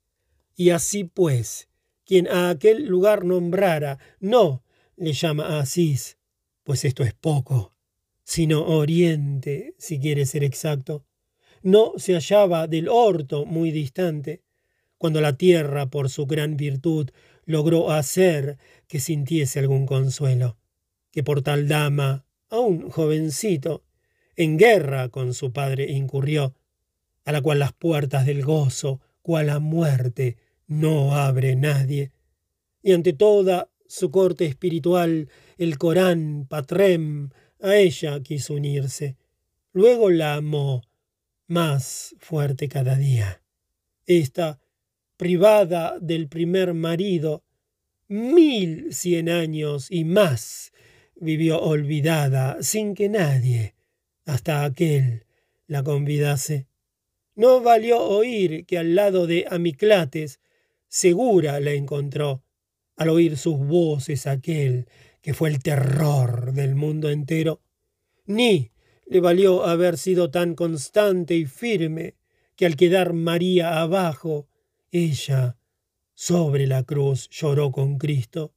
[0.55, 1.66] Y así pues,
[2.07, 4.63] quien a aquel lugar nombrara, no
[4.95, 6.17] le llama Asís,
[6.63, 7.75] pues esto es poco,
[8.23, 11.05] sino Oriente, si quiere ser exacto.
[11.61, 14.41] No se hallaba del orto muy distante,
[14.97, 17.11] cuando la tierra, por su gran virtud,
[17.45, 18.57] logró hacer
[18.87, 20.57] que sintiese algún consuelo,
[21.11, 23.83] que por tal dama aún jovencito,
[24.37, 26.55] en guerra con su padre incurrió,
[27.25, 32.11] a la cual las puertas del gozo, cual a muerte, no abre nadie.
[32.81, 37.29] Y ante toda su corte espiritual, el Corán, Patrem,
[37.61, 39.17] a ella quiso unirse.
[39.73, 40.83] Luego la amó,
[41.47, 43.41] más fuerte cada día.
[44.05, 44.59] Esta,
[45.17, 47.43] privada del primer marido,
[48.07, 50.71] mil cien años y más
[51.15, 53.75] vivió olvidada sin que nadie,
[54.25, 55.25] hasta aquel,
[55.65, 56.67] la convidase.
[57.35, 60.39] No valió oír que al lado de Amiclates
[60.87, 62.43] segura la encontró,
[62.95, 64.87] al oír sus voces aquel
[65.21, 67.61] que fue el terror del mundo entero,
[68.25, 68.71] ni
[69.05, 72.15] le valió haber sido tan constante y firme
[72.55, 74.47] que al quedar María abajo,
[74.91, 75.57] ella
[76.13, 78.53] sobre la cruz lloró con Cristo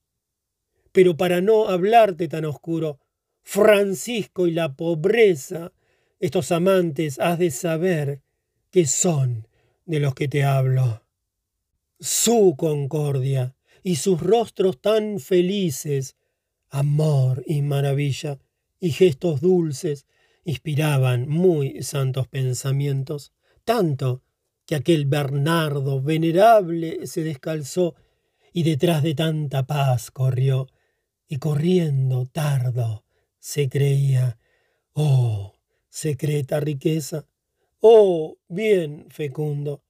[0.93, 3.01] pero para no hablarte tan oscuro,
[3.43, 5.73] Francisco y la pobreza,
[6.19, 8.23] estos amantes has de saber
[8.71, 9.47] que son
[9.87, 11.03] de los que te hablo.
[12.01, 16.17] Su concordia y sus rostros tan felices,
[16.71, 18.39] amor y maravilla,
[18.81, 20.07] y gestos dulces,
[20.45, 23.35] inspiraban muy santos pensamientos,
[23.67, 24.23] tanto
[24.65, 27.95] que aquel Bernardo venerable se descalzó
[28.55, 30.69] y detrás de tanta paz corrió,
[31.29, 33.05] y corriendo tardo
[33.39, 34.39] se creía,
[34.95, 35.55] oh,
[35.91, 37.27] secreta riqueza,
[37.81, 39.85] oh, bien fecundo.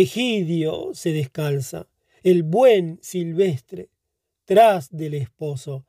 [0.00, 1.88] Egidio se descalza,
[2.22, 3.88] el buen silvestre,
[4.44, 5.86] tras del esposo,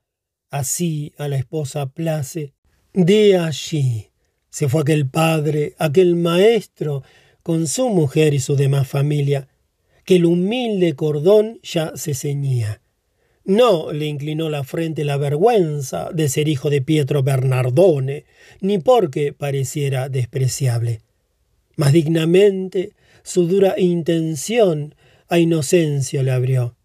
[0.49, 2.53] así a la esposa place.
[2.94, 4.11] De allí
[4.49, 7.03] se fue aquel padre, aquel maestro,
[7.44, 9.48] con su mujer y su demás familia,
[10.06, 12.81] que el humilde cordón ya se ceñía
[13.49, 18.26] no le inclinó la frente la vergüenza de ser hijo de Pietro Bernardone,
[18.61, 21.02] ni porque pareciera despreciable.
[21.76, 22.94] Más dignamente
[23.30, 24.95] su dura intención
[25.27, 26.76] a inocencia le abrió,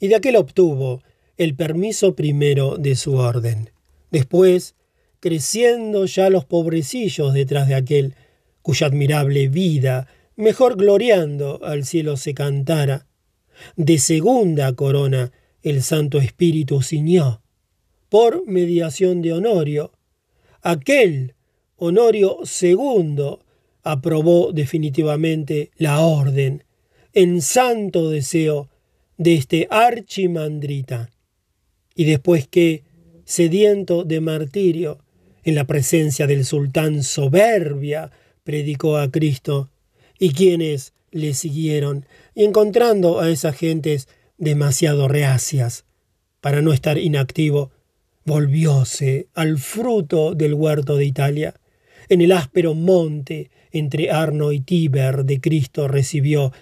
[0.00, 1.00] y de aquel obtuvo
[1.36, 3.70] el permiso primero de su orden.
[4.10, 4.74] Después,
[5.20, 8.16] creciendo ya los pobrecillos detrás de aquel,
[8.62, 13.06] cuya admirable vida, mejor gloriando al cielo se cantara,
[13.76, 15.30] de segunda corona
[15.62, 17.42] el Santo Espíritu ciñó,
[18.08, 19.92] por mediación de Honorio.
[20.62, 21.36] Aquel
[21.76, 23.38] Honorio II
[23.82, 26.64] aprobó definitivamente la orden,
[27.12, 28.68] en santo deseo
[29.18, 31.10] de este archimandrita.
[31.94, 32.84] Y después que,
[33.24, 34.98] sediento de martirio,
[35.44, 38.10] en la presencia del sultán soberbia,
[38.44, 39.70] predicó a Cristo,
[40.18, 45.84] y quienes le siguieron, y encontrando a esas gentes demasiado reacias,
[46.40, 47.70] para no estar inactivo,
[48.24, 51.54] volvióse al fruto del huerto de Italia.
[52.08, 56.52] En el áspero monte entre Arno y Tíber de Cristo recibió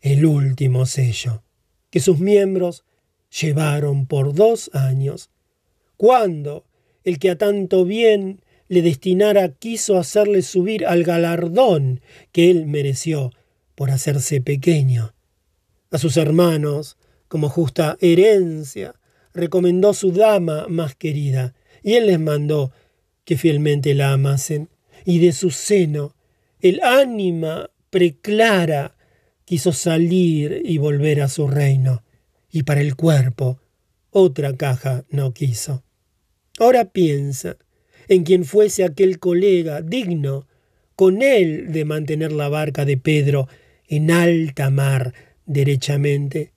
[0.00, 1.42] el último sello,
[1.90, 2.84] que sus miembros
[3.40, 5.30] llevaron por dos años.
[5.96, 6.64] Cuando
[7.04, 12.00] el que a tanto bien le destinara quiso hacerle subir al galardón
[12.32, 13.32] que él mereció
[13.74, 15.14] por hacerse pequeño.
[15.90, 18.94] A sus hermanos, como justa herencia,
[19.32, 22.72] recomendó su dama más querida, y él les mandó
[23.24, 24.68] que fielmente la amasen,
[25.04, 26.14] y de su seno
[26.60, 28.96] el ánima preclara
[29.44, 32.02] quiso salir y volver a su reino,
[32.50, 33.60] y para el cuerpo
[34.10, 35.84] otra caja no quiso.
[36.58, 37.56] Ahora piensa
[38.08, 40.46] en quien fuese aquel colega digno
[40.96, 43.48] con él de mantener la barca de Pedro
[43.86, 45.14] en alta mar
[45.46, 46.52] derechamente.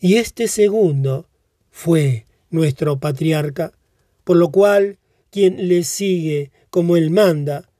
[0.00, 1.28] Y este segundo
[1.70, 3.72] fue nuestro patriarca,
[4.24, 4.98] por lo cual
[5.30, 7.70] quien le sigue como él manda,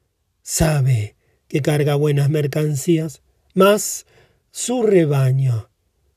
[0.43, 1.16] sabe
[1.53, 3.20] que carga buenas mercancías,
[3.53, 4.07] mas
[4.53, 5.69] su rebaño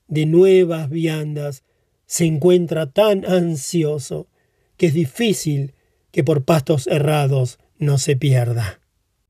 [0.08, 1.62] de nuevas viandas
[2.06, 4.28] se encuentra tan ansioso
[4.78, 5.74] que es difícil
[6.10, 8.80] que por pastos errados no se pierda.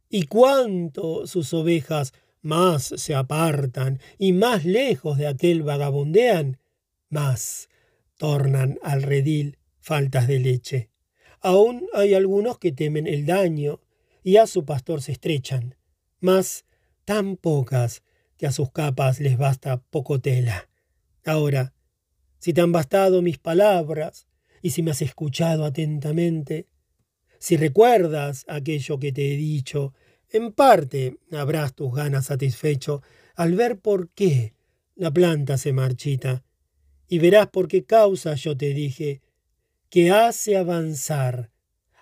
[0.09, 6.59] Y cuánto sus ovejas más se apartan y más lejos de aquel vagabundean,
[7.09, 7.69] más
[8.17, 10.89] tornan al redil faltas de leche.
[11.41, 13.81] Aún hay algunos que temen el daño
[14.23, 15.75] y a su pastor se estrechan,
[16.27, 16.65] mas
[17.05, 18.03] tan pocas
[18.37, 20.69] que a sus capas les basta poco tela.
[21.25, 21.73] Ahora,
[22.41, 24.27] si te han bastado mis palabras
[24.61, 26.67] y si me has escuchado atentamente,
[27.39, 29.95] si recuerdas aquello que te he dicho,
[30.29, 33.03] en parte habrás tus ganas satisfecho
[33.37, 34.55] al ver por qué
[34.97, 36.43] la planta se marchita,
[37.07, 39.23] y verás por qué causa yo te dije
[39.91, 41.53] que hace avanzar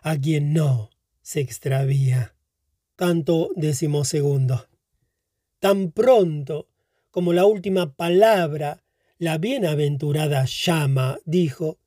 [0.01, 0.89] a quien no
[1.21, 2.34] se extravía.
[2.97, 4.69] Canto decimosegundo.
[5.59, 6.69] Tan pronto
[7.11, 8.85] como la última palabra
[9.19, 11.79] la bienaventurada llama dijo,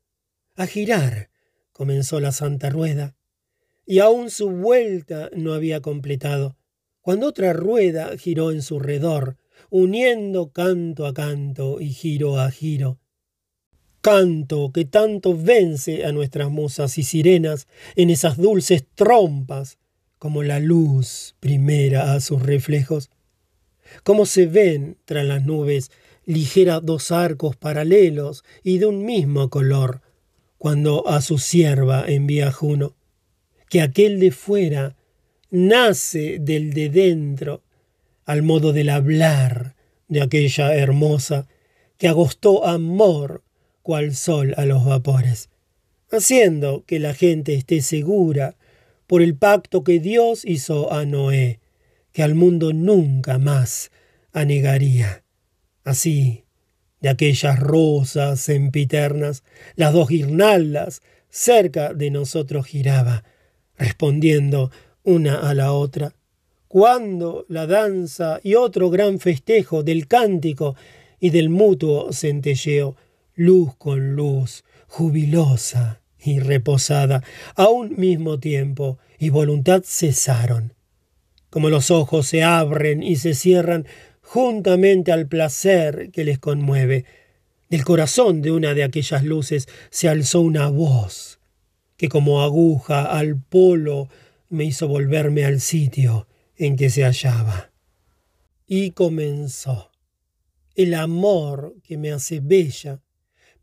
[0.56, 1.30] a girar
[1.72, 3.16] comenzó la santa rueda,
[3.86, 6.58] y aún su vuelta no había completado,
[7.02, 9.38] cuando otra rueda giró en su redor,
[9.70, 13.00] uniendo canto a canto y giro a giro.
[14.02, 19.78] Canto que tanto vence a nuestras musas y sirenas en esas dulces trompas,
[20.20, 23.10] como la luz primera a sus reflejos.
[24.04, 25.92] Como se ven tras las nubes
[26.26, 30.02] ligera dos arcos paralelos y de un mismo color,
[30.58, 32.98] cuando a su sierva envía Juno
[33.70, 34.96] que aquel de fuera
[35.50, 37.64] nace del de dentro,
[38.26, 39.76] al modo del hablar
[40.08, 41.48] de aquella hermosa
[41.98, 43.44] que agostó amor
[43.82, 45.50] cual sol a los vapores,
[46.12, 48.56] haciendo que la gente esté segura
[49.08, 51.60] por el pacto que Dios hizo a Noé,
[52.12, 53.90] que al mundo nunca más
[54.34, 55.24] anegaría.
[55.84, 56.44] Así,
[57.00, 59.44] de aquellas rosas sempiternas,
[59.76, 63.24] las dos guirnaldas cerca de nosotros giraba,
[63.78, 64.72] respondiendo
[65.04, 66.14] una a la otra,
[66.68, 70.76] cuando la danza y otro gran festejo del cántico
[71.20, 72.98] y del mutuo centelleo,
[73.36, 77.24] luz con luz, jubilosa y reposada,
[77.56, 80.74] a un mismo tiempo, y voluntad cesaron.
[81.50, 83.86] Como los ojos se abren y se cierran
[84.22, 87.06] juntamente al placer que les conmueve,
[87.70, 91.38] del corazón de una de aquellas luces se alzó una voz
[91.98, 94.08] que como aguja al polo
[94.50, 97.72] me hizo volverme al sitio en que se hallaba.
[98.68, 99.92] Y comenzó.
[100.76, 103.02] El amor que me hace bella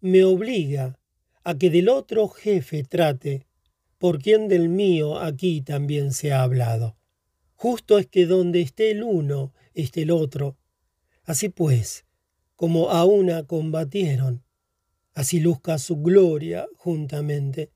[0.01, 0.99] me obliga
[1.45, 3.47] a que del otro jefe trate,
[3.99, 6.97] por quien del mío aquí también se ha hablado.
[7.55, 10.57] Justo es que donde esté el uno, esté el otro.
[11.23, 12.05] Así pues,
[12.57, 14.45] como a una combatieron,
[15.15, 17.71] así luzca su gloria juntamente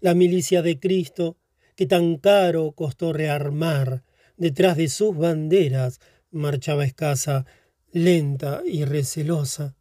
[0.00, 1.38] la milicia de Cristo,
[1.74, 4.04] que tan caro costó rearmar,
[4.36, 6.00] detrás de sus banderas
[6.30, 7.46] marchaba escasa,
[7.90, 9.76] lenta y recelosa.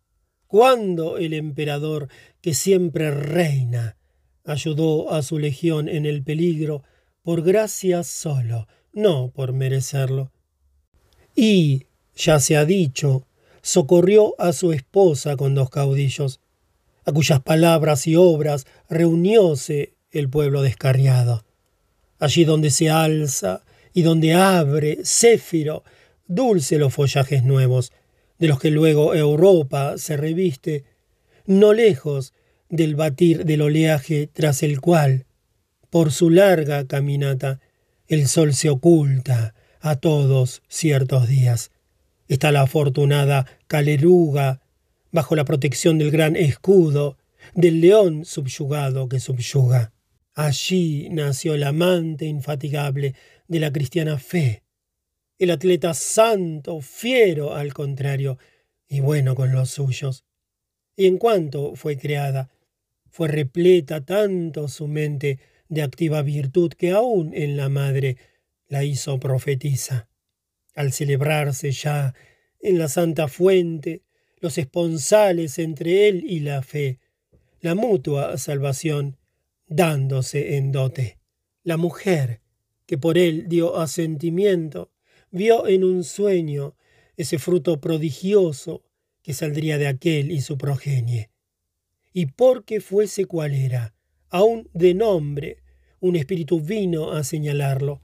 [0.47, 2.07] Cuando el emperador,
[2.41, 3.97] que siempre reina,
[4.45, 6.83] ayudó a su legión en el peligro,
[7.21, 10.31] por gracia solo, no por merecerlo.
[11.35, 13.27] Y, ya se ha dicho,
[13.61, 16.39] socorrió a su esposa con dos caudillos,
[17.03, 21.43] a cuyas palabras y obras reunióse el pueblo descarriado.
[22.19, 23.63] Allí donde se alza
[23.93, 25.83] y donde abre Céfiro,
[26.27, 27.91] dulce los follajes nuevos,
[28.39, 30.83] de los que luego Europa se reviste,
[31.45, 32.33] no lejos
[32.69, 35.25] del batir del oleaje tras el cual,
[35.89, 37.59] por su larga caminata,
[38.07, 41.71] el sol se oculta a todos ciertos días.
[42.27, 44.61] Está la afortunada Caleruga,
[45.11, 47.17] bajo la protección del gran escudo,
[47.55, 49.93] del león subyugado que subyuga.
[50.35, 53.15] Allí nació el amante infatigable
[53.47, 54.61] de la cristiana fe,
[55.39, 58.37] el atleta santo, fiero al contrario,
[58.87, 60.25] y bueno con los suyos.
[60.95, 62.49] Y en cuanto fue creada,
[63.09, 65.39] fue repleta tanto su mente
[65.69, 68.17] de activa virtud que aún en la madre
[68.67, 70.09] la hizo profetiza.
[70.75, 72.13] Al celebrarse ya
[72.59, 74.03] en la santa fuente
[74.39, 76.99] los esponsales entre él y la fe,
[77.61, 79.17] la mutua salvación
[79.67, 81.17] dándose en dote.
[81.63, 82.41] La mujer
[82.85, 84.91] que por él dio asentimiento,
[85.31, 86.75] vio en un sueño
[87.15, 88.83] ese fruto prodigioso
[89.21, 91.29] que saldría de aquel y su progenie.
[92.13, 93.93] Y porque fuese cual era,
[94.29, 95.63] aun de nombre,
[95.99, 98.01] un espíritu vino a señalarlo,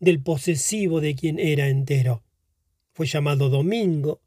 [0.00, 2.24] del posesivo de quien era entero.
[2.92, 4.20] Fue llamado Domingo,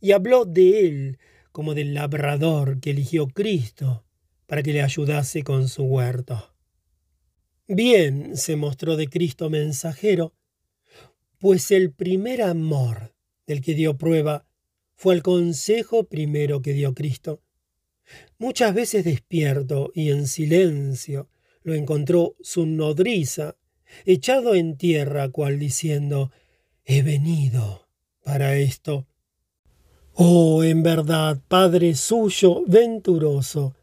[0.00, 1.18] y habló de él
[1.52, 4.04] como del labrador que eligió Cristo
[4.46, 6.54] para que le ayudase con su huerto.
[7.66, 10.32] Bien se mostró de Cristo mensajero,
[11.38, 13.14] pues el primer amor
[13.46, 14.46] del que dio prueba
[14.94, 17.40] fue el consejo primero que dio Cristo.
[18.38, 21.28] Muchas veces despierto y en silencio
[21.62, 23.56] lo encontró su nodriza,
[24.04, 26.30] echado en tierra, cual diciendo,
[26.84, 27.86] he venido
[28.24, 29.06] para esto.
[30.14, 33.76] Oh, en verdad, Padre suyo venturoso,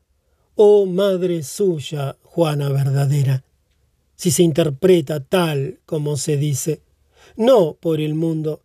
[0.56, 3.46] oh Madre suya, Juana verdadera,
[4.16, 6.82] si se interpreta tal como se dice,
[7.36, 8.62] no por el mundo,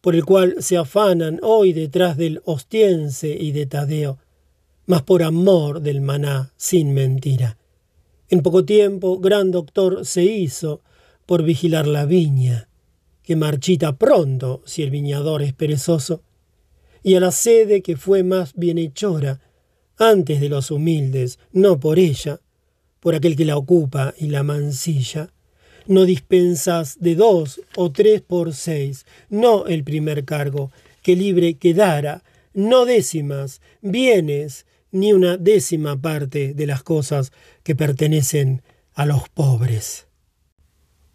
[0.00, 4.18] por el cual se afanan hoy detrás del ostiense y de Tadeo,
[4.86, 7.58] mas por amor del maná sin mentira.
[8.28, 10.80] En poco tiempo, gran doctor se hizo
[11.26, 12.68] por vigilar la viña,
[13.22, 16.22] que marchita pronto si el viñador es perezoso,
[17.02, 19.40] y a la sede que fue más bienhechora,
[19.96, 22.40] antes de los humildes, no por ella,
[23.00, 25.32] por aquel que la ocupa y la mancilla,
[25.86, 30.70] no dispensas de dos o tres por seis, no el primer cargo,
[31.02, 37.32] que libre quedara, no décimas, bienes, ni una décima parte de las cosas
[37.62, 38.62] que pertenecen
[38.94, 40.06] a los pobres.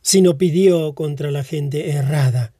[0.01, 2.53] Sino pidió contra la gente errada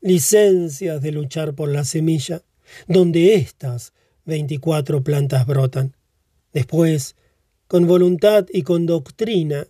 [0.00, 2.42] licencias de luchar por la semilla,
[2.86, 3.92] donde éstas
[4.24, 5.96] veinticuatro plantas brotan.
[6.52, 7.16] Después,
[7.66, 9.66] con voluntad y con doctrina,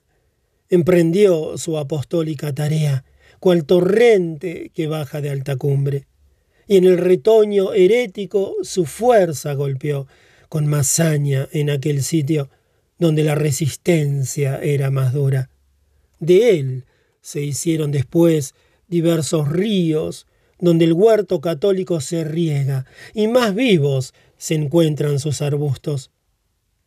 [0.70, 3.04] emprendió su apostólica tarea,
[3.40, 6.06] cual torrente que baja de alta cumbre,
[6.66, 10.06] y en el retoño herético su fuerza golpeó
[10.48, 12.48] con masaña en aquel sitio
[12.98, 15.50] donde la resistencia era más dura.
[16.20, 16.84] De él
[17.20, 18.54] se hicieron después
[18.88, 20.26] diversos ríos
[20.58, 22.84] donde el huerto católico se riega,
[23.14, 26.10] y más vivos se encuentran sus arbustos.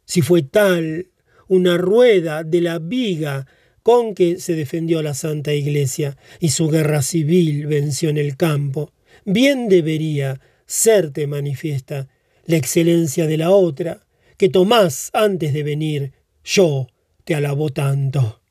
[0.06, 1.10] Si fue tal
[1.48, 3.48] una rueda de la viga
[3.84, 8.92] con que se defendió la Santa Iglesia y su guerra civil venció en el campo,
[9.26, 12.08] bien debería serte manifiesta
[12.46, 14.08] la excelencia de la otra,
[14.38, 16.88] que Tomás antes de venir yo
[17.24, 18.42] te alabó tanto.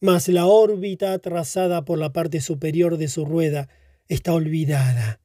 [0.00, 3.68] Mas la órbita trazada por la parte superior de su rueda
[4.08, 5.20] está olvidada,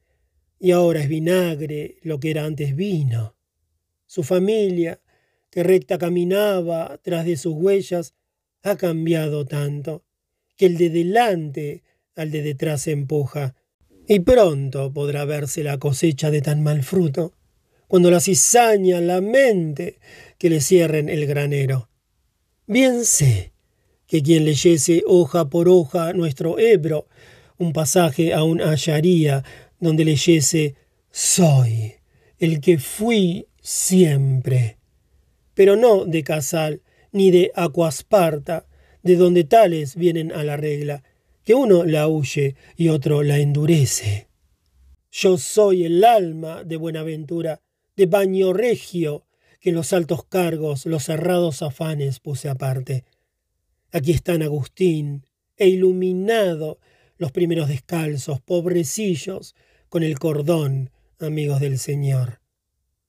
[0.60, 3.36] y ahora es vinagre lo que era antes vino.
[4.08, 5.02] Su familia,
[5.50, 8.14] que recta caminaba tras de sus huellas,
[8.64, 10.04] ha cambiado tanto,
[10.58, 11.84] que el de delante
[12.16, 13.56] al de detrás empuja,
[14.08, 17.34] y pronto podrá verse la cosecha de tan mal fruto,
[17.88, 20.00] cuando la cizaña lamente
[20.38, 21.90] que le cierren el granero.
[22.68, 23.52] Bien sé
[24.08, 27.08] que quien leyese hoja por hoja nuestro Ebro,
[27.58, 29.44] un pasaje aún hallaría
[29.80, 30.76] donde leyese
[31.12, 31.96] Soy
[32.40, 34.78] el que fui siempre,
[35.54, 36.82] pero no de Casal,
[37.12, 38.68] ni de Acuasparta,
[39.04, 41.04] de donde tales vienen a la regla,
[41.44, 44.28] que uno la huye y otro la endurece.
[45.12, 47.62] Yo soy el alma de Buenaventura,
[47.96, 49.26] de baño regio,
[49.60, 53.04] que los altos cargos los cerrados afanes puse aparte.
[53.92, 55.26] Aquí están Agustín,
[55.58, 56.80] e iluminado
[57.18, 59.56] los primeros descalzos, pobrecillos,
[59.90, 60.90] con el cordón
[61.20, 62.42] amigos del Señor.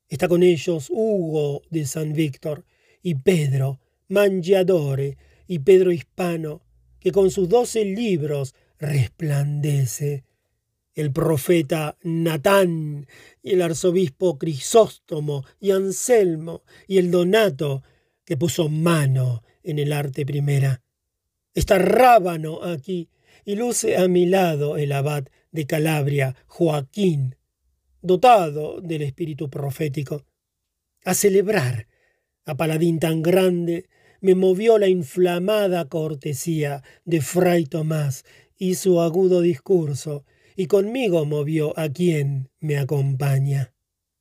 [0.08, 2.66] Está con ellos Hugo de San Víctor
[3.02, 3.80] y Pedro,
[4.12, 5.16] Mangiadore
[5.46, 6.62] y Pedro Hispano,
[7.00, 10.24] que con sus doce libros resplandece.
[10.94, 13.06] El profeta Natán
[13.42, 17.82] y el arzobispo Crisóstomo y Anselmo y el Donato,
[18.24, 20.82] que puso mano en el arte primera.
[21.54, 23.08] Está Rábano aquí
[23.46, 27.36] y luce a mi lado el abad de Calabria, Joaquín,
[28.02, 30.26] dotado del espíritu profético.
[31.04, 31.88] A celebrar
[32.44, 33.88] a paladín tan grande
[34.22, 38.24] me movió la inflamada cortesía de Fray Tomás
[38.56, 40.24] y su agudo discurso,
[40.54, 43.74] y conmigo movió a quien me acompaña.